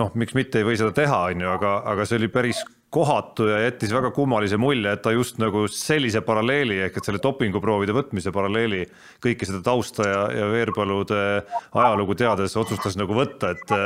[0.00, 3.46] noh, miks mitte ei või seda teha, on ju, aga, aga see oli päris kohatu
[3.46, 7.94] ja jättis väga kummalise mulje, et ta just nagu sellise paralleeli ehk et selle dopinguproovide
[7.94, 8.82] võtmise paralleeli
[9.22, 11.20] kõike seda tausta ja, ja Veerpalude
[11.70, 13.76] ajalugu teades otsustas nagu võtta, et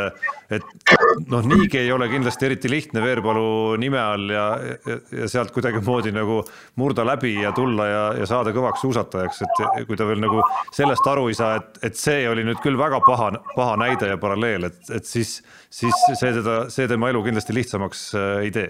[0.55, 0.95] et
[1.29, 4.47] noh, niigi ei ole kindlasti eriti lihtne Veerpalu nime all ja,
[4.87, 6.41] ja, ja sealt kuidagimoodi nagu
[6.81, 10.41] murda läbi ja tulla ja, ja saada kõvaks suusatajaks, et kui ta veel nagu
[10.73, 14.19] sellest aru ei saa, et, et see oli nüüd küll väga paha, paha näide ja
[14.21, 15.39] paralleel, et, et siis,
[15.75, 18.69] siis see teda, see tema elu kindlasti lihtsamaks äh, ei tee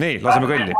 [0.00, 0.76] nii, laseme kõlli.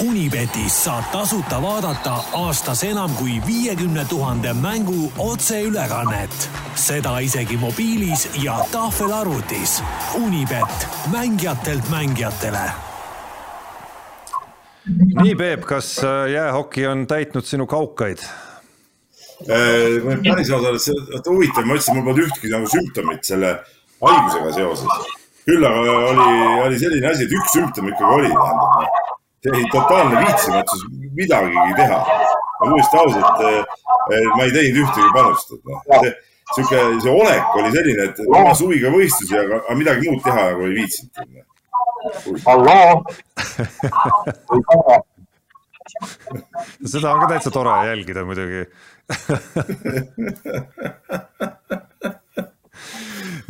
[0.00, 6.50] Unibetis saab tasuta vaadata aastas enam kui viiekümne tuhande mängu otseülekannet.
[6.80, 9.82] seda isegi mobiilis ja tahvelarvutis.
[10.24, 12.70] Unibet, mängijatelt mängijatele
[15.22, 18.18] nii, Peep, kas äh, jäähoki on täitnud sinu kaukaid?
[19.48, 20.92] Äh, kui nüüd päris ausalt, see
[21.24, 23.54] huvitav, ma ütlesin, mul polnud ühtki nagu sümptomit selle
[24.04, 24.90] haigusega seoses.
[25.48, 26.26] küll aga oli,
[26.66, 28.90] oli selline asi, et üks sümptom ikkagi oli, tähendab noh.
[29.40, 30.80] see oli totaalne viitsimatus
[31.16, 32.00] midagigi teha.
[32.60, 33.38] ma tunnistan ausalt,
[34.36, 35.80] ma ei teinud ühtegi panust, et noh,
[36.54, 40.68] sihuke, see olek oli selline, et oma suviga võistlusi, aga, aga midagi muud teha nagu
[40.68, 41.12] ei viitsinud.
[41.16, 41.46] Noh.
[42.44, 42.92] halloo
[46.86, 48.62] seda on ka täitsa tore jälgida muidugi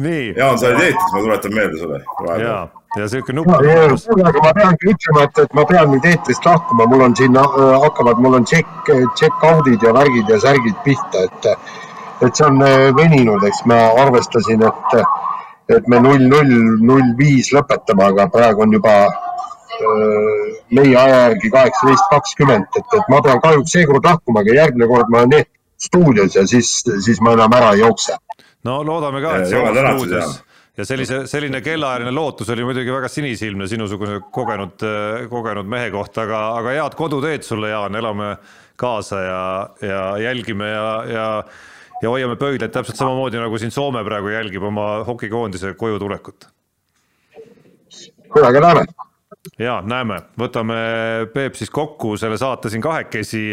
[0.00, 0.34] nii.
[0.36, 2.00] Jaan, sa olid eetris, ma tuletan meelde sulle.
[2.42, 3.50] ja, ja sihuke nupp.
[4.06, 7.36] kuule, aga ma peangi ütlema, et, et ma pean nüüd eetrist lahkuma, mul on siin
[7.36, 8.90] äh, hakkavad, mul on check,
[9.20, 11.50] check out'id ja värgid ja särgid pihta, et,
[12.26, 14.96] et see on äh, veninud, eks ma arvestasin, et,
[15.76, 16.54] et me null, null,
[16.92, 18.96] null viis lõpetame, aga praegu on juba
[20.70, 25.10] meie aja järgi kaheksateist kakskümmend, et, et ma pean kahjuks seekord lahkuma, aga järgmine kord
[25.12, 25.48] ma olen
[25.80, 28.16] stuudios ja siis, siis ma enam ära ei jookse
[28.68, 30.38] no loodame ka, et sa oled stuudios
[30.80, 34.84] ja sellise, selline kellaajaline lootus oli muidugi väga sinisilmne sinusuguse kogenud,
[35.30, 38.36] kogenud mehe kohta, aga, aga head koduteed sulle, Jaan, elame
[38.80, 39.42] kaasa ja,
[39.84, 41.26] ja jälgime ja, ja
[42.00, 46.48] ja hoiame pöidlaid täpselt samamoodi, nagu siin Soome praegu jälgib oma hokikoondise koju tulekut.
[48.32, 48.84] kuule, aga näeme.
[49.60, 50.76] Ja näeme, võtame
[51.34, 53.44] Peep siis kokku selle saate siin kahekesi.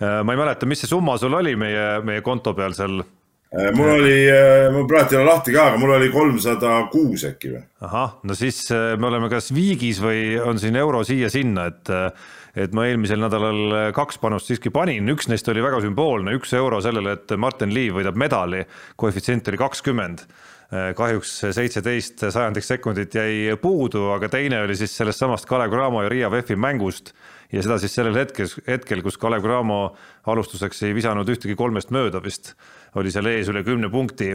[0.00, 3.02] ma ei mäleta, mis see summa sul oli meie, meie konto peal seal.
[3.56, 7.22] Äh, mul oli, äh, mul praegu ei ole lahti ka, aga mul oli kolmsada kuus
[7.28, 7.60] äkki või.
[7.86, 11.94] ahah, no siis äh, me oleme kas viigis või on siin euro siia-sinna, et
[12.56, 16.80] et ma eelmisel nädalal kaks panust siiski panin, üks neist oli väga sümboolne, üks euro
[16.80, 18.62] sellele, et Martin Liiv võidab medali,
[18.96, 20.24] koefitsient oli kakskümmend
[20.70, 26.10] kahjuks seitseteist sajandikst sekundit jäi puudu, aga teine oli siis sellest samast Kalev Cramo ja
[26.10, 27.12] Riia VEF-i mängust
[27.52, 29.78] ja seda siis sellel hetkel, hetkel, kus Kalev Cramo
[30.26, 32.56] alustuseks ei visanud ühtegi kolmest mööda vist
[32.98, 34.32] oli seal ees üle kümne punkti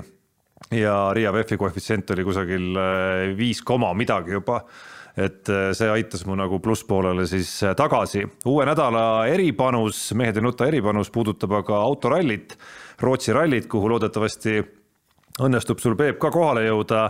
[0.71, 4.63] ja Riia VEF-i koefitsient oli kusagil äh, viis koma midagi juba.
[5.11, 8.23] et see aitas mu nagu plusspoolele siis tagasi.
[8.47, 12.55] uue nädala eripanus, Mehed ei nuta eripanus puudutab aga autorallit,
[13.01, 14.61] Rootsi rallit, kuhu loodetavasti
[15.39, 17.05] õnnestub sul, Peep, ka kohale jõuda.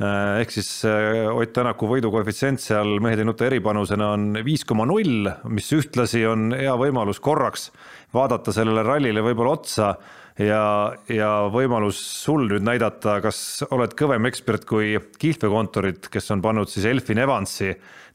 [0.00, 4.86] Äh, ehk siis äh, Ott Tänaku võidukoefitsient seal mehed ei nuta eripanusena on viis koma
[4.88, 7.68] null, mis ühtlasi on hea võimalus korraks
[8.16, 9.90] vaadata sellele rallile võib-olla otsa
[10.40, 10.62] ja,
[11.10, 16.88] ja võimalus sul nüüd näidata, kas oled kõvem ekspert kui kihlveokontorid, kes on pannud siis
[16.88, 17.74] Elfin Evansi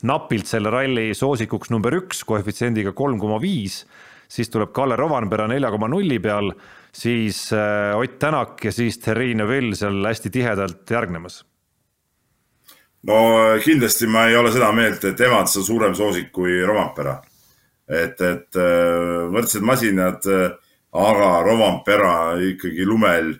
[0.09, 3.83] napilt selle ralli soosikuks number üks koefitsiendiga kolm koma viis,
[4.27, 6.51] siis tuleb Kalle Rovanpera nelja koma nulli peal,
[6.95, 11.43] siis äh, Ott Tänak ja siis Terrine Vill seal hästi tihedalt järgnemas
[13.07, 13.17] no
[13.63, 17.19] kindlasti ma ei ole seda meelt, et Evans on suurem soosik kui Rovampera.
[17.85, 20.53] et, et äh, võrdsed masinad, äh,
[20.97, 23.35] aga Rovampera ikkagi lumel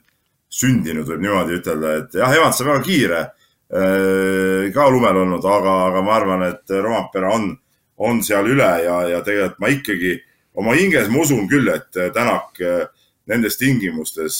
[0.53, 3.22] sündinud, võib niimoodi ütelda, et jah, Evans on väga kiire,
[3.74, 7.49] äh, ka lumel olnud, aga, aga ma arvan, et Rovampera on,
[8.06, 10.14] on seal üle ja, ja tegelikult ma ikkagi
[10.56, 12.60] oma hinges ma usun küll, et Tänak
[13.27, 14.40] nendes tingimustes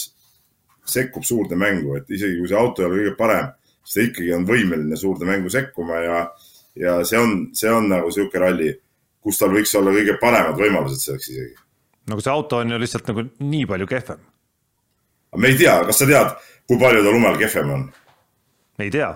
[0.86, 3.54] sekkub suurde mängu, et isegi kui see auto ei ole kõige parem
[3.86, 6.22] siis ta ikkagi on võimeline suurde mängu sekkuma ja,
[6.80, 8.72] ja see on, see on nagu sihuke ralli,
[9.24, 11.54] kus tal võiks olla kõige paremad võimalused selleks isegi.
[12.10, 14.26] nagu see auto on ju lihtsalt nagu nii palju kehvem.
[15.38, 16.34] me ei tea, kas sa tead,
[16.68, 17.86] kui palju ta lumel kehvem on?
[18.80, 19.14] ei tea.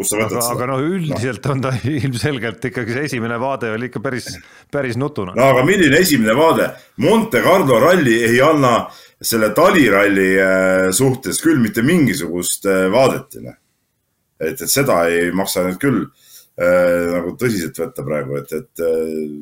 [0.00, 0.56] Kust sa võtad aga, seda?
[0.56, 1.54] aga noh, üldiselt no.
[1.54, 4.30] on ta ilmselgelt ikkagi see esimene vaade oli ikka päris,
[4.72, 5.34] päris nutune.
[5.36, 6.70] no aga milline esimene vaade?
[7.04, 8.74] Monte Carlo ralli ei anna
[9.20, 15.80] selle taliralli äh, suhtes küll mitte mingisugust äh, vaadet et, et seda ei maksa nüüd
[15.82, 18.84] küll äh, nagu tõsiselt võtta praegu, et, et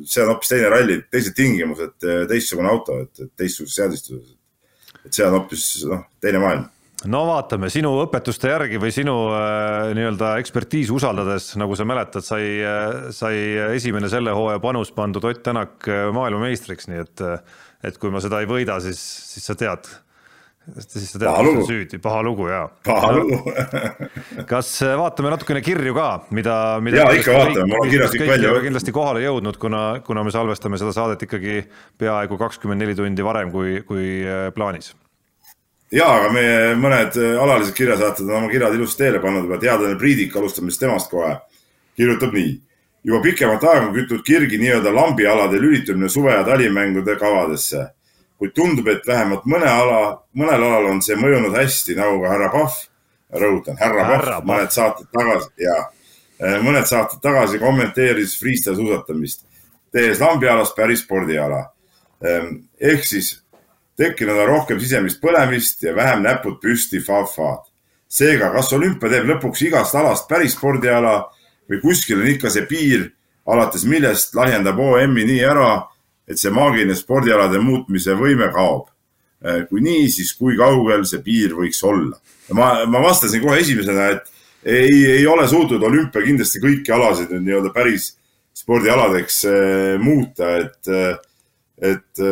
[0.03, 1.95] see on hoopis teine ralli, teised tingimused,
[2.31, 4.35] teistsugune auto, et, et teistsugused seadistused.
[5.05, 6.67] et see on hoopis noh, teine maailm
[7.07, 12.59] no vaatame, sinu õpetuste järgi või sinu äh, nii-öelda ekspertiisi usaldades, nagu sa mäletad, sai
[12.59, 13.39] äh,, sai
[13.77, 17.25] esimene selle hooaja panus pandud Ott Tänak äh, maailmameistriks, nii et,
[17.87, 18.99] et kui ma seda ei võida, siis,
[19.33, 19.87] siis sa tead
[20.77, 22.67] siis sa tead, kes on süüdi, paha lugu jaa.
[22.85, 23.39] paha lugu
[24.51, 27.03] kas äh, vaatame natukene kirju ka, mida, mida.
[27.05, 28.55] ja ikka vaatame, mul on kirjas kõik välja.
[28.65, 31.61] kindlasti kohale jõudnud, kuna, kuna me salvestame seda saadet ikkagi
[32.01, 34.93] peaaegu kakskümmend neli tundi varem kui, kui äh, plaanis.
[35.91, 39.97] Ja, aga meie mõned äh, alalised kirjasaated on oma kirjad ilusti teele pannud juba, teadlane
[39.99, 41.35] Priidik, alustame siis temast kohe,
[41.97, 42.57] kirjutab nii.
[43.09, 47.85] Juba pikemat aega on kütnud kirgi nii-öelda lambialade lülitumine suve- ja talimängude kavadesse.
[48.39, 50.01] Kuid tundub, et vähemalt mõne ala,
[50.35, 52.77] mõnel alal on see mõjunud hästi, nagu ka härra Pahv,
[53.41, 55.75] rõhutan, härra Pahv mõned saated tagasi ja
[56.39, 59.43] eh, mõned saated tagasi kommenteeris freestyle suusatamist,
[59.91, 61.65] tehes lambialast päris spordiala.
[62.23, 63.33] Ehm, ehk siis
[63.99, 67.67] tekkinud on rohkem sisemist põlemist ja vähem näpud püsti fa-fad.
[68.09, 71.29] seega, kas olümpia teeb lõpuks igast alast päris spordiala
[71.69, 73.11] või kuskil on ikka see piir,
[73.45, 75.71] alates millest lahjendab OM-i nii ära
[76.29, 78.89] et see maagiline spordialade muutmise võime kaob.
[79.39, 82.19] Äh, kui nii, siis kui kaugel see piir võiks olla?
[82.57, 84.31] ma, ma vastasin kohe esimesena, et
[84.65, 88.09] ei, ei ole suutnud olümpia kindlasti kõiki alasid nüüd nii-öelda päris
[88.57, 91.13] spordialadeks äh, muuta, et, äh,
[91.93, 92.23] et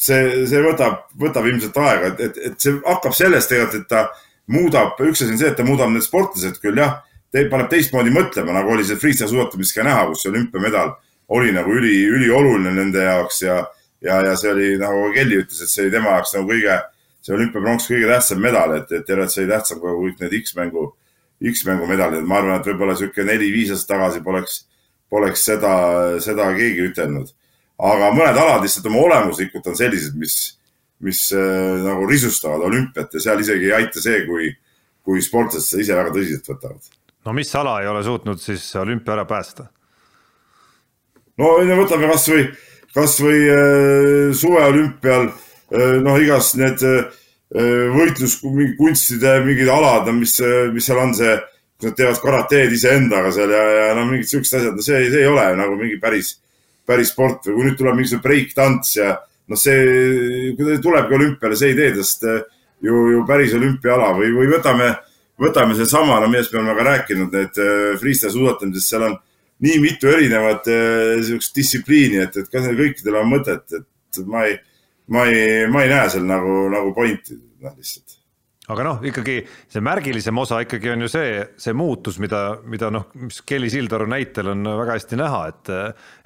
[0.00, 4.06] see, see võtab, võtab ilmselt aega, et, et, et see hakkab sellest tegelikult, et ta
[4.50, 7.00] muudab, üks asi on see, et ta muudab need sportlased küll jah,
[7.32, 10.94] paneb teistmoodi mõtlema, nagu oli see freestyle suusatamises ka näha, kus see olümpiamedal
[11.36, 13.60] oli nagu üli, ülioluline nende jaoks ja,
[14.02, 16.78] ja, ja see oli nagu Kelly ütles, et see oli tema jaoks nagu kõige,
[17.22, 20.86] see olümpiapronks kõige tähtsam medal, et, et tegelikult see oli tähtsam kui kõik need X-mängu,
[21.52, 22.26] X-mängu medalid.
[22.26, 24.64] ma arvan, et võib-olla sihuke neli-viis aastat tagasi poleks,
[25.10, 25.74] poleks seda,
[26.24, 27.30] seda keegi ütelnud.
[27.88, 30.36] Aga mõned alad lihtsalt oma olemuslikult on sellised, mis,
[31.06, 34.50] mis äh, nagu risustavad olümpiat ja seal isegi ei aita see, kui,
[35.06, 36.90] kui sportlased seda ise väga tõsiselt võtavad.
[37.26, 39.70] no mis ala ei ole suutnud siis olümpia ära päästa?
[41.40, 42.50] no võtame kasvõi,
[42.96, 46.84] kasvõi äh, suveolümpial äh, noh, igast need
[47.50, 50.36] võitluskunstide mingid alad, mis,
[50.70, 51.32] mis seal on see,
[51.80, 55.24] kus nad teevad karateed iseendaga seal ja, ja no mingid siuksed asjad, no see, see
[55.24, 56.36] ei ole nagu mingi päris,
[56.86, 59.12] päris sport või kui nüüd tuleb mingisugune breik-tants ja
[59.50, 64.30] noh, see, kui ta tulebki olümpiale, see ei tee tast ju, ju päris olümpiaala või,
[64.36, 64.92] või võtame,
[65.40, 67.60] võtame seesama, no millest me oleme ka rääkinud, need
[68.00, 69.18] freestyle suusatamises, seal on
[69.60, 74.46] nii mitu erinevat äh, sihukest distsipliini, et, et kas neil kõikidel on mõtet, et ma
[74.48, 74.56] ei,
[75.12, 78.09] ma ei, ma ei näe seal nagu, nagu pointi, noh lihtsalt.
[78.70, 79.36] Aga noh, ikkagi
[79.70, 84.06] see märgilisem osa ikkagi on ju see, see muutus, mida, mida noh, mis Kelly Sildaru
[84.10, 85.72] näitel on väga hästi näha, et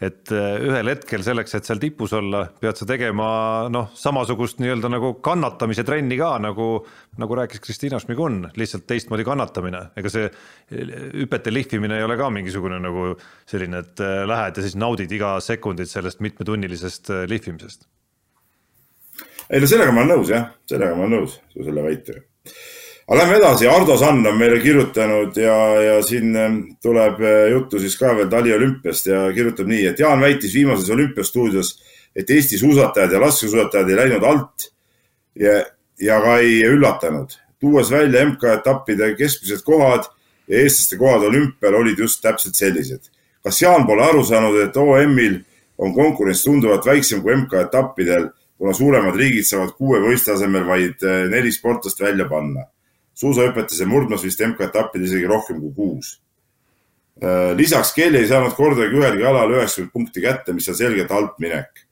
[0.05, 3.27] et ühel hetkel selleks, et seal tipus olla, pead sa tegema
[3.73, 6.69] noh, samasugust nii-öelda nagu kannatamise trenni ka nagu,
[7.21, 10.29] nagu rääkis Kristiina Šmigun, lihtsalt teistmoodi kannatamine, ega see
[10.71, 13.15] hüpete lihvimine ei ole ka mingisugune nagu
[13.51, 17.89] selline, et lähed ja siis naudid iga sekundit sellest mitmetunnilisest lihvimisest.
[19.53, 22.25] Ei no sellega ma olen nõus jah, sellega ma olen nõus selle väitega
[23.07, 27.81] aga lähme edasi, Ardo Sand on meile kirjutanud ja, ja siin ähm, tuleb äh, juttu
[27.81, 31.75] siis ka veel taliolümpiast ja kirjutab nii, et Jaan väitis viimases olümpiastuudios,
[32.17, 34.69] et Eesti suusatajad ja laskesuusatajad ei läinud alt
[35.41, 35.59] ja,
[36.01, 40.09] ja ka ei üllatanud, tuues välja MK-etappide keskmised kohad
[40.49, 43.11] ja eestlaste kohad olümpial olid just täpselt sellised.
[43.45, 45.43] kas Jaan pole aru saanud, et OM-il
[45.79, 51.25] on konkurents tunduvalt väiksem kui MK-etappidel, kuna suuremad riigid saavad kuue võistle asemel vaid äh,
[51.33, 52.69] neli sportlast välja panna
[53.19, 56.17] suusahüpetes ja murdmas vist MK-etappidel isegi rohkem kui kuus.
[57.23, 61.37] Äh, lisaks Kelly ei saanud kordagi ühelgi alal üheksakümmend punkti kätte, mis on selgelt halb
[61.43, 61.85] minek.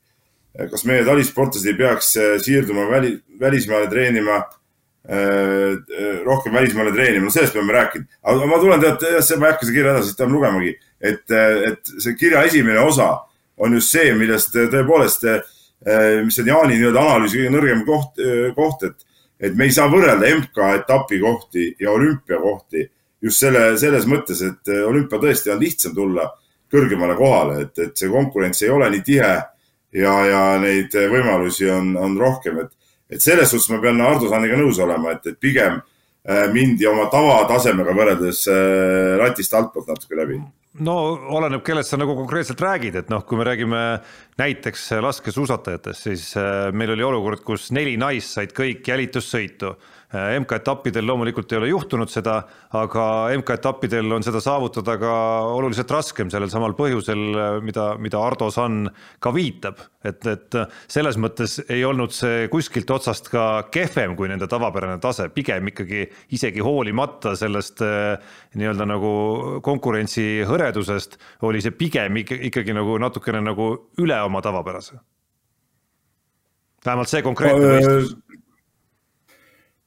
[0.57, 2.11] Äh, kas meie talisportlased ei peaks
[2.43, 4.43] siirduma väli, välismaale treenima,
[6.23, 8.05] rohkem välismaale treenima, no sellest peame rääkima.
[8.31, 9.01] aga ma tulen tead,
[9.35, 10.69] ma ei hakka seda kirja edasi siit lugemagi,
[11.03, 11.33] et,
[11.67, 13.09] et see kirja esimene osa
[13.57, 15.27] on just see, millest tõepoolest,
[16.23, 18.21] mis on Jaani nii-öelda analüüsi kõige nõrgem koht,
[18.55, 19.07] koht, et
[19.43, 22.85] et me ei saa võrrelda MK-etapi kohti ja olümpiakohti
[23.23, 26.29] just selle, selles mõttes, et äh, olümpia tõesti on lihtsam tulla
[26.73, 29.33] kõrgemale kohale, et, et see konkurents ei ole nii tihe
[29.99, 32.71] ja, ja neid võimalusi on, on rohkem, et,
[33.13, 37.09] et selles suhtes ma pean Ardo Sanniga nõus olema, et, et pigem äh, mindi oma
[37.11, 40.39] tavatasemega võrreldes äh, ratist altpoolt natuke läbi
[40.81, 40.95] no
[41.37, 43.81] oleneb, kellest sa nagu konkreetselt räägid, et noh, kui me räägime
[44.41, 49.75] näiteks laskesuusatajatest, siis äh, meil oli olukord, kus neli naist said kõik jälitussõitu
[50.13, 52.35] MK-etappidel loomulikult ei ole juhtunud seda,
[52.77, 55.13] aga MK-etappidel on seda saavutada ka
[55.55, 58.91] oluliselt raskem sellel samal põhjusel, äh, mida, mida Ardo Sann
[59.23, 59.81] ka viitab.
[60.03, 60.55] et, et
[60.91, 66.03] selles mõttes ei olnud see kuskilt otsast ka kehvem kui nende tavapärane tase, pigem ikkagi
[66.35, 68.19] isegi hoolimata sellest äh,
[68.59, 69.13] nii-öelda nagu
[69.63, 71.17] konkurentsi hõredusest,
[71.47, 73.71] oli see pigem ikkagi nagu natukene nagu
[74.03, 74.99] üle oma tavapärase.
[76.85, 78.13] vähemalt see konkreetne võistlus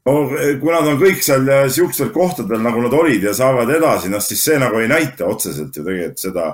[0.06, 0.14] no
[0.60, 4.22] kui nad on kõik seal äh, siukstel kohtadel, nagu nad olid ja saavad edasi, noh
[4.22, 6.46] siis see nagu ei näita otseselt ju tegelikult seda,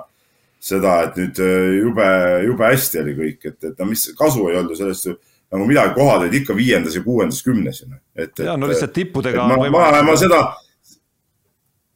[0.63, 2.09] seda, et nüüd äh, jube,
[2.47, 5.17] jube hästi oli kõik, et, et no mis kasu ei olnud ju sellest ju
[5.53, 8.01] nagu midagi, kohad olid ikka viiendas ja kuuendas kümnes ju noh.
[8.17, 8.45] et, et.
[8.47, 9.45] ja no lihtsalt tippudega.
[9.51, 10.41] ma, ma, ma, seda,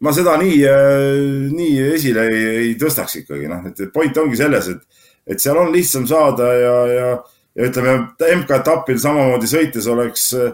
[0.04, 0.60] ma seda nii,
[1.56, 5.72] nii esile ei, ei tõstaks ikkagi noh, et point ongi selles, et, et seal on
[5.72, 7.08] lihtsam saada ja, ja,
[7.56, 7.96] ja ütleme
[8.42, 10.52] MK-etapil samamoodi sõites oleks äh,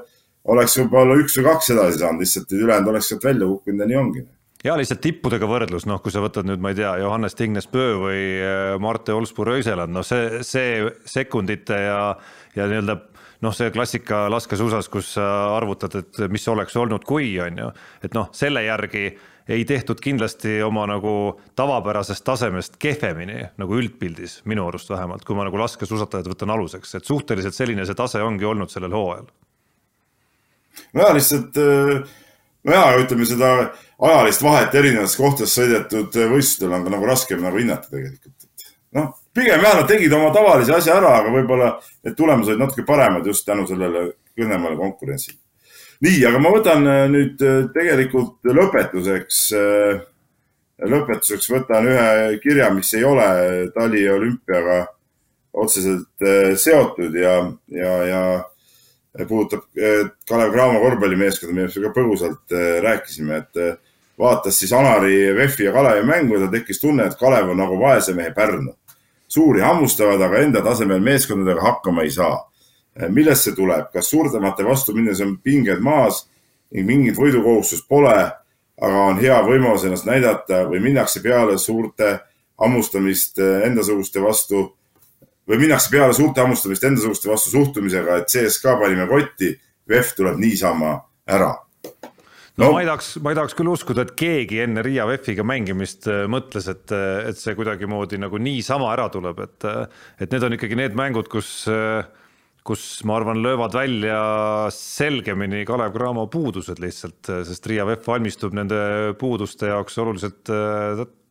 [0.50, 4.00] oleks võib-olla üks või kaks edasi saanud, lihtsalt ülejäänud oleks sealt välja kukkunud ja nii
[4.00, 4.24] ongi.
[4.62, 7.96] Ja lihtsalt tippudega võrdlus, noh, kui sa võtad nüüd, ma ei tea, Johannes Tingnes Pöö
[7.98, 11.98] või äh, Marte Olspu-Röiseland, noh, see, see sekundite ja,
[12.54, 13.00] ja nii-öelda
[13.42, 17.68] noh, see klassika laskesuusas, kus sa arvutad, et mis oleks olnud, kui on ju,
[18.06, 19.08] et noh, selle järgi
[19.50, 25.48] ei tehtud kindlasti oma nagu tavapärasest tasemest kehvemini nagu üldpildis, minu arust vähemalt, kui ma
[25.48, 29.26] nagu laskesuusatajad võtan aluseks, et suhteliselt selline see tase ongi olnud sellel hooajal
[30.92, 31.58] nojah, lihtsalt
[32.68, 33.52] nojah, ütleme seda
[34.02, 39.12] ajalist vahet erinevates kohtades sõidetud võistlustel on ka nagu raskem nagu hinnata tegelikult, et noh,
[39.34, 41.72] pigem jah, nad tegid oma tavalise asja ära, aga võib-olla
[42.04, 45.38] need tulemused olid natuke paremad just tänu sellele kõnemale konkurentsile.
[46.02, 50.00] nii, aga ma võtan äh, nüüd äh, tegelikult lõpetuseks, äh,
[50.92, 52.08] lõpetuseks võtan ühe
[52.42, 53.28] kirja, mis ei ole
[53.74, 54.80] taliolümpiaga
[55.52, 56.24] otseselt
[56.56, 57.34] seotud ja,
[57.68, 58.22] ja, ja
[59.28, 59.64] puudutab
[60.28, 63.74] Kalev Cramo korvpallimeeskonda, millest me ka põgusalt äh, rääkisime, et äh,
[64.18, 67.78] vaatas siis Anari, VEF-i ja Kalevi mängu ja tal tekkis tunne, et Kalev on nagu
[67.80, 68.74] vaese mehe Pärnu.
[69.32, 72.34] suuri hammustavad, aga enda tasemel meeskondadega hakkama ei saa.
[73.08, 76.26] Millest see tuleb, kas suurtemate vastu minnes on pinged maas
[76.70, 78.12] ning mingit võidukohustust pole,
[78.82, 82.18] aga on hea võimalus ennast näidata või minnakse peale suurte
[82.60, 84.66] hammustamist endasuguste vastu
[85.48, 89.52] või minnakse peale suurte hammustamist endasuguste vastu suhtumisega, et CSKA panime kotti,
[89.90, 90.94] VEF tuleb niisama
[91.26, 91.50] ära.
[92.56, 95.44] no, no ma ei tahaks, ma ei tahaks küll uskuda, et keegi enne Riia VEF-iga
[95.46, 100.34] mängimist äh, mõtles, et, äh, et see kuidagimoodi nagu niisama ära tuleb, et, äh, et
[100.34, 101.52] need on ikkagi need mängud, kus
[102.62, 104.18] kus ma arvan, löövad välja
[104.70, 108.78] selgemini Kalev Cramo puudused lihtsalt, sest Riia VEF valmistub nende
[109.18, 110.52] puuduste jaoks oluliselt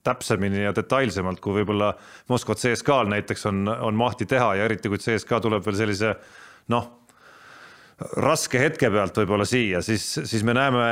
[0.04, 1.92] täpsemini ja detailsemalt, kui võib-olla
[2.32, 6.16] Moskva CSKA-l näiteks on, on mahti teha ja eriti kui CSKA tuleb veel sellise
[6.74, 6.88] noh,
[8.22, 10.86] raske hetke pealt võib-olla siia, siis, siis me näeme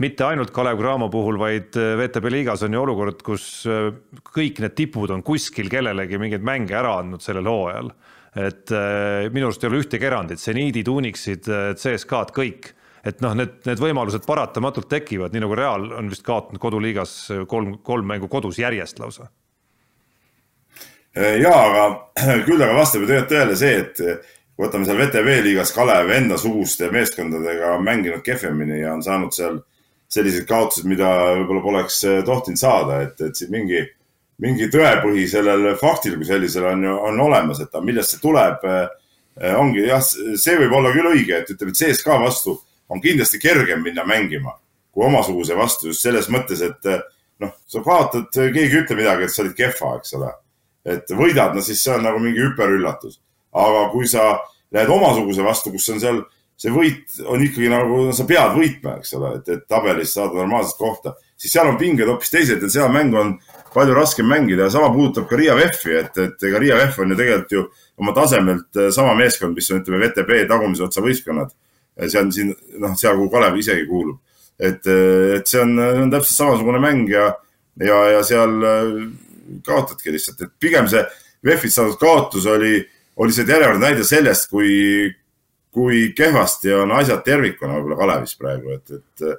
[0.00, 3.46] mitte ainult Kalev Cramo puhul, vaid VTB liigas on ju olukord, kus
[4.32, 7.92] kõik need tipud on kuskil kellelegi mingeid mänge ära andnud sellel hooajal.
[8.40, 8.70] et
[9.34, 12.70] minu arust ei ole ühtegi erandit, seniidid, Unixid, CSKA-d, kõik
[13.06, 17.14] et noh, need, need võimalused paratamatult tekivad, nii nagu Real on vist kaotanud koduliigas
[17.48, 19.30] kolm, kolm mängu kodus järjest lausa.
[21.16, 21.86] ja, aga
[22.48, 24.28] küll aga vastab ju tegelikult tõele see, et
[24.60, 29.60] võtame seal VTV liigas Kalev endasuguste meeskondadega mänginud kehvemini ja on saanud seal
[30.10, 31.08] sellised kaotused, mida
[31.38, 33.84] võib-olla poleks tohtinud saada, et, et siin mingi,
[34.42, 38.66] mingi tõepõhi sellel faktil kui sellisel on ju, on olemas, et millest see tuleb.
[39.56, 42.58] ongi jah, see võib olla küll õige, et ütleme, et CSKA vastu
[42.90, 44.56] on kindlasti kergem minna mängima
[44.90, 46.88] kui omasuguse vastu just selles mõttes, et
[47.40, 50.32] noh, sa kaotad, keegi ütleb midagi, et sa olid kehva, eks ole.
[50.84, 53.20] et võidad, no siis see on nagu mingi hüperüllatus.
[53.52, 54.40] aga kui sa
[54.72, 56.20] lähed omasuguse vastu, kus on seal
[56.60, 60.76] see võit on ikkagi nagu, sa pead võitma, eks ole, et, et tabelis saada normaalset
[60.78, 63.32] kohta, siis seal on pinged hoopis teised ja seal mängu on
[63.72, 67.14] palju raskem mängida ja sama puudutab ka Riia VEF-i, et, et ega Riia VEF on
[67.14, 67.64] ju tegelikult ju
[68.02, 71.54] oma tasemelt sama meeskond, mis on, ütleme, VTB tagumise otsa võistkonnad
[72.08, 74.20] see on siin, noh, seal, kuhu Kalev isegi kuulub.
[74.60, 77.30] et, et see on, see on täpselt samasugune mäng ja,
[77.80, 78.90] ja, ja seal äh,
[79.66, 81.02] kaotadki lihtsalt, et pigem see
[81.46, 82.78] VEF-ist saadud kaotus oli,
[83.20, 85.08] oli see järjekordne näide sellest, kui,
[85.72, 89.38] kui kehvasti on asjad tervikuna võib-olla Kalevis praegu, et, et äh,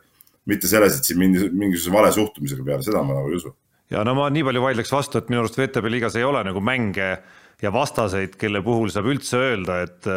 [0.50, 3.54] mitte selles, et siin mingi, mingisuguse vale suhtumisega peale, seda ma nagu ei usu.
[3.94, 6.64] ja no ma nii palju vaidleks vastu, et minu arust VTB liigas ei ole nagu
[6.64, 7.14] mänge
[7.62, 10.08] ja vastaseid, kelle puhul saab üldse öelda, et,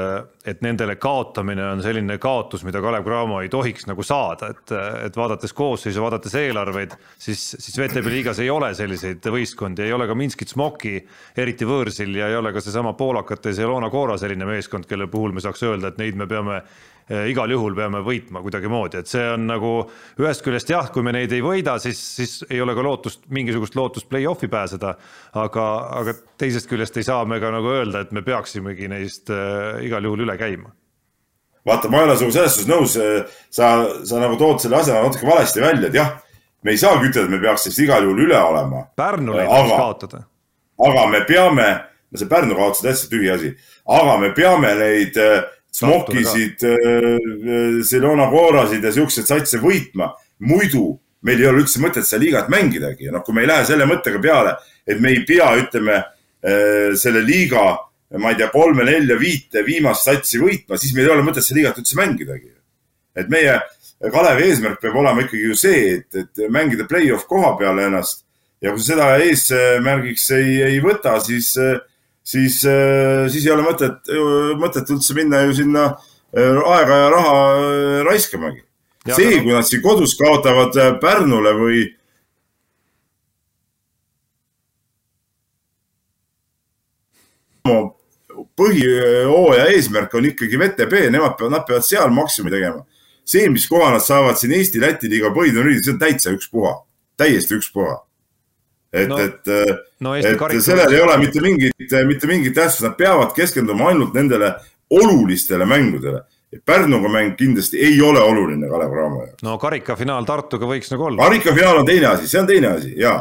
[0.48, 4.72] et nendele kaotamine on selline kaotus, mida Kalev Cramo ei tohiks nagu saada, et,
[5.04, 10.08] et vaadates koosseisu, vaadates eelarveid, siis, siis VTB liigas ei ole selliseid võistkondi, ei ole
[10.08, 10.96] ka Minskit Smoki,
[11.36, 15.44] eriti võõrsil ja ei ole ka seesama poolakate Zelona Cora selline meeskond, kelle puhul me
[15.44, 16.62] saaks öelda, et neid me peame
[17.04, 19.70] Eh, igal juhul peame võitma kuidagimoodi, et see on nagu
[20.22, 23.76] ühest küljest jah, kui me neid ei võida, siis, siis ei ole ka lootust, mingisugust
[23.76, 24.94] lootust play-off'i pääseda.
[25.36, 25.66] aga,
[26.00, 30.04] aga teisest küljest ei saa me ka nagu öelda, et me peaksimegi neist äh, igal
[30.04, 30.72] juhul üle käima
[31.66, 33.70] vaata, ma ei ole sinuga selles suhtes nõus, eh, sa,
[34.04, 36.12] sa nagu tood selle asja natuke valesti välja, et jah,
[36.64, 38.84] me ei saagi ütelda, et me peaks neist igal juhul üle olema.
[39.00, 40.24] Pärnule ei tohiks kaotada.
[40.88, 41.68] aga me peame,
[42.10, 43.52] no see Pärnu kaotus on täitsa tühi asi,
[44.00, 45.20] aga me peame neid
[45.74, 46.62] smokisid,
[47.88, 50.12] Selona Corasid ja siukseid satse võitma.
[50.38, 53.64] muidu meil ei ole üldse mõtet seda liigat mängidagi ja noh, kui me ei lähe
[53.64, 54.56] selle mõttega peale,
[54.86, 56.02] et me ei pea, ütleme
[57.00, 57.62] selle liiga,
[58.20, 61.60] ma ei tea, kolme, nelja, viite viimast satsi võitma, siis meil ei ole mõtet seda
[61.60, 62.50] liigat üldse mängidagi.
[63.16, 63.54] et meie
[64.12, 68.26] Kalevi eesmärk peab olema ikkagi ju see, et, et mängida play-off koha peale ennast
[68.60, 71.78] ja kui seda eesmärgiks ei, ei võta, siis äh,
[72.24, 74.12] siis, äh, siis ei ole mõtet,
[74.60, 78.64] mõtet üldse minna ju sinna äh, aega ja raha äh, raiskamagi.
[79.12, 81.82] see, kui nad siin kodus kaotavad Pärnule või
[88.58, 92.84] põhihooaja eesmärk on ikkagi VTB, nemad peavad, nad peavad seal maksimumi tegema.
[93.24, 96.74] see, mis koha nad saavad siin Eesti-Läti liiga põhiturniiridel, see on täitsa ükspuha,
[97.16, 97.94] täiesti ükspuha
[98.94, 99.50] et no,, et
[99.98, 101.74] no,, et sellel ei ole mitte mingit,
[102.06, 104.54] mitte mingit tähtsust, nad peavad keskenduma ainult nendele
[104.94, 106.22] olulistele mängudele.
[106.64, 109.42] Pärnuga mäng kindlasti ei ole oluline Kalev Cramo jaoks.
[109.42, 111.24] no karikafinaal Tartuga võiks nagu olla.
[111.26, 113.16] karikafinaal on teine asi, see on teine asi ja,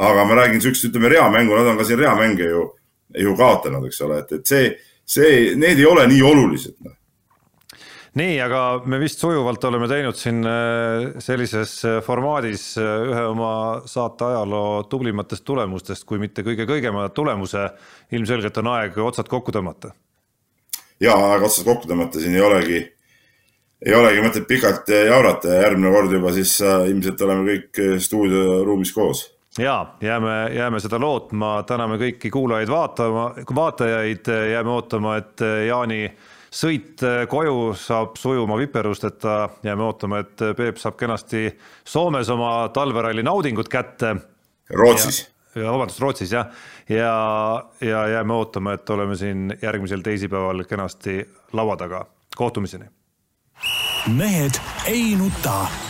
[0.00, 2.62] aga ma räägin siukest, ütleme reamängu, nad on ka siin reamänge ju,
[3.18, 4.72] ju kaotanud, eks ole, et, et see,
[5.04, 6.96] see, need ei ole nii olulised noh
[8.18, 8.60] nii, aga
[8.90, 13.52] me vist sujuvalt oleme teinud siin äh, sellises äh, formaadis äh, ühe oma
[13.88, 17.68] saate ajaloo tublimatest tulemustest, kui mitte kõige kõigema tulemuse.
[18.10, 19.92] ilmselgelt on aeg otsad kokku tõmmata.
[21.00, 22.80] ja aeg otsad kokku tõmmata, siin ei olegi,
[23.86, 29.28] ei olegi mõtet pikalt jaurata ja järgmine kord juba siis ilmselt oleme kõik stuudioruumis koos
[29.58, 33.24] ja jääme, jääme seda lootma, täname kõiki kuulajaid vaatama,
[33.54, 36.04] vaatajaid, jääme ootama, et Jaani
[36.50, 41.48] sõit koju saab sujuma viperusteta, jääme ootama, et Peep saab kenasti
[41.84, 44.16] Soomes oma talveralli naudingut kätte.
[44.70, 45.24] Rootsis.
[45.54, 46.46] ja vabandust, Rootsis jah,
[46.88, 47.14] ja,
[47.80, 52.06] ja jääme ootama, et oleme siin järgmisel teisipäeval kenasti laua taga,
[52.36, 52.84] kohtumiseni.
[54.16, 55.89] mehed ei nuta.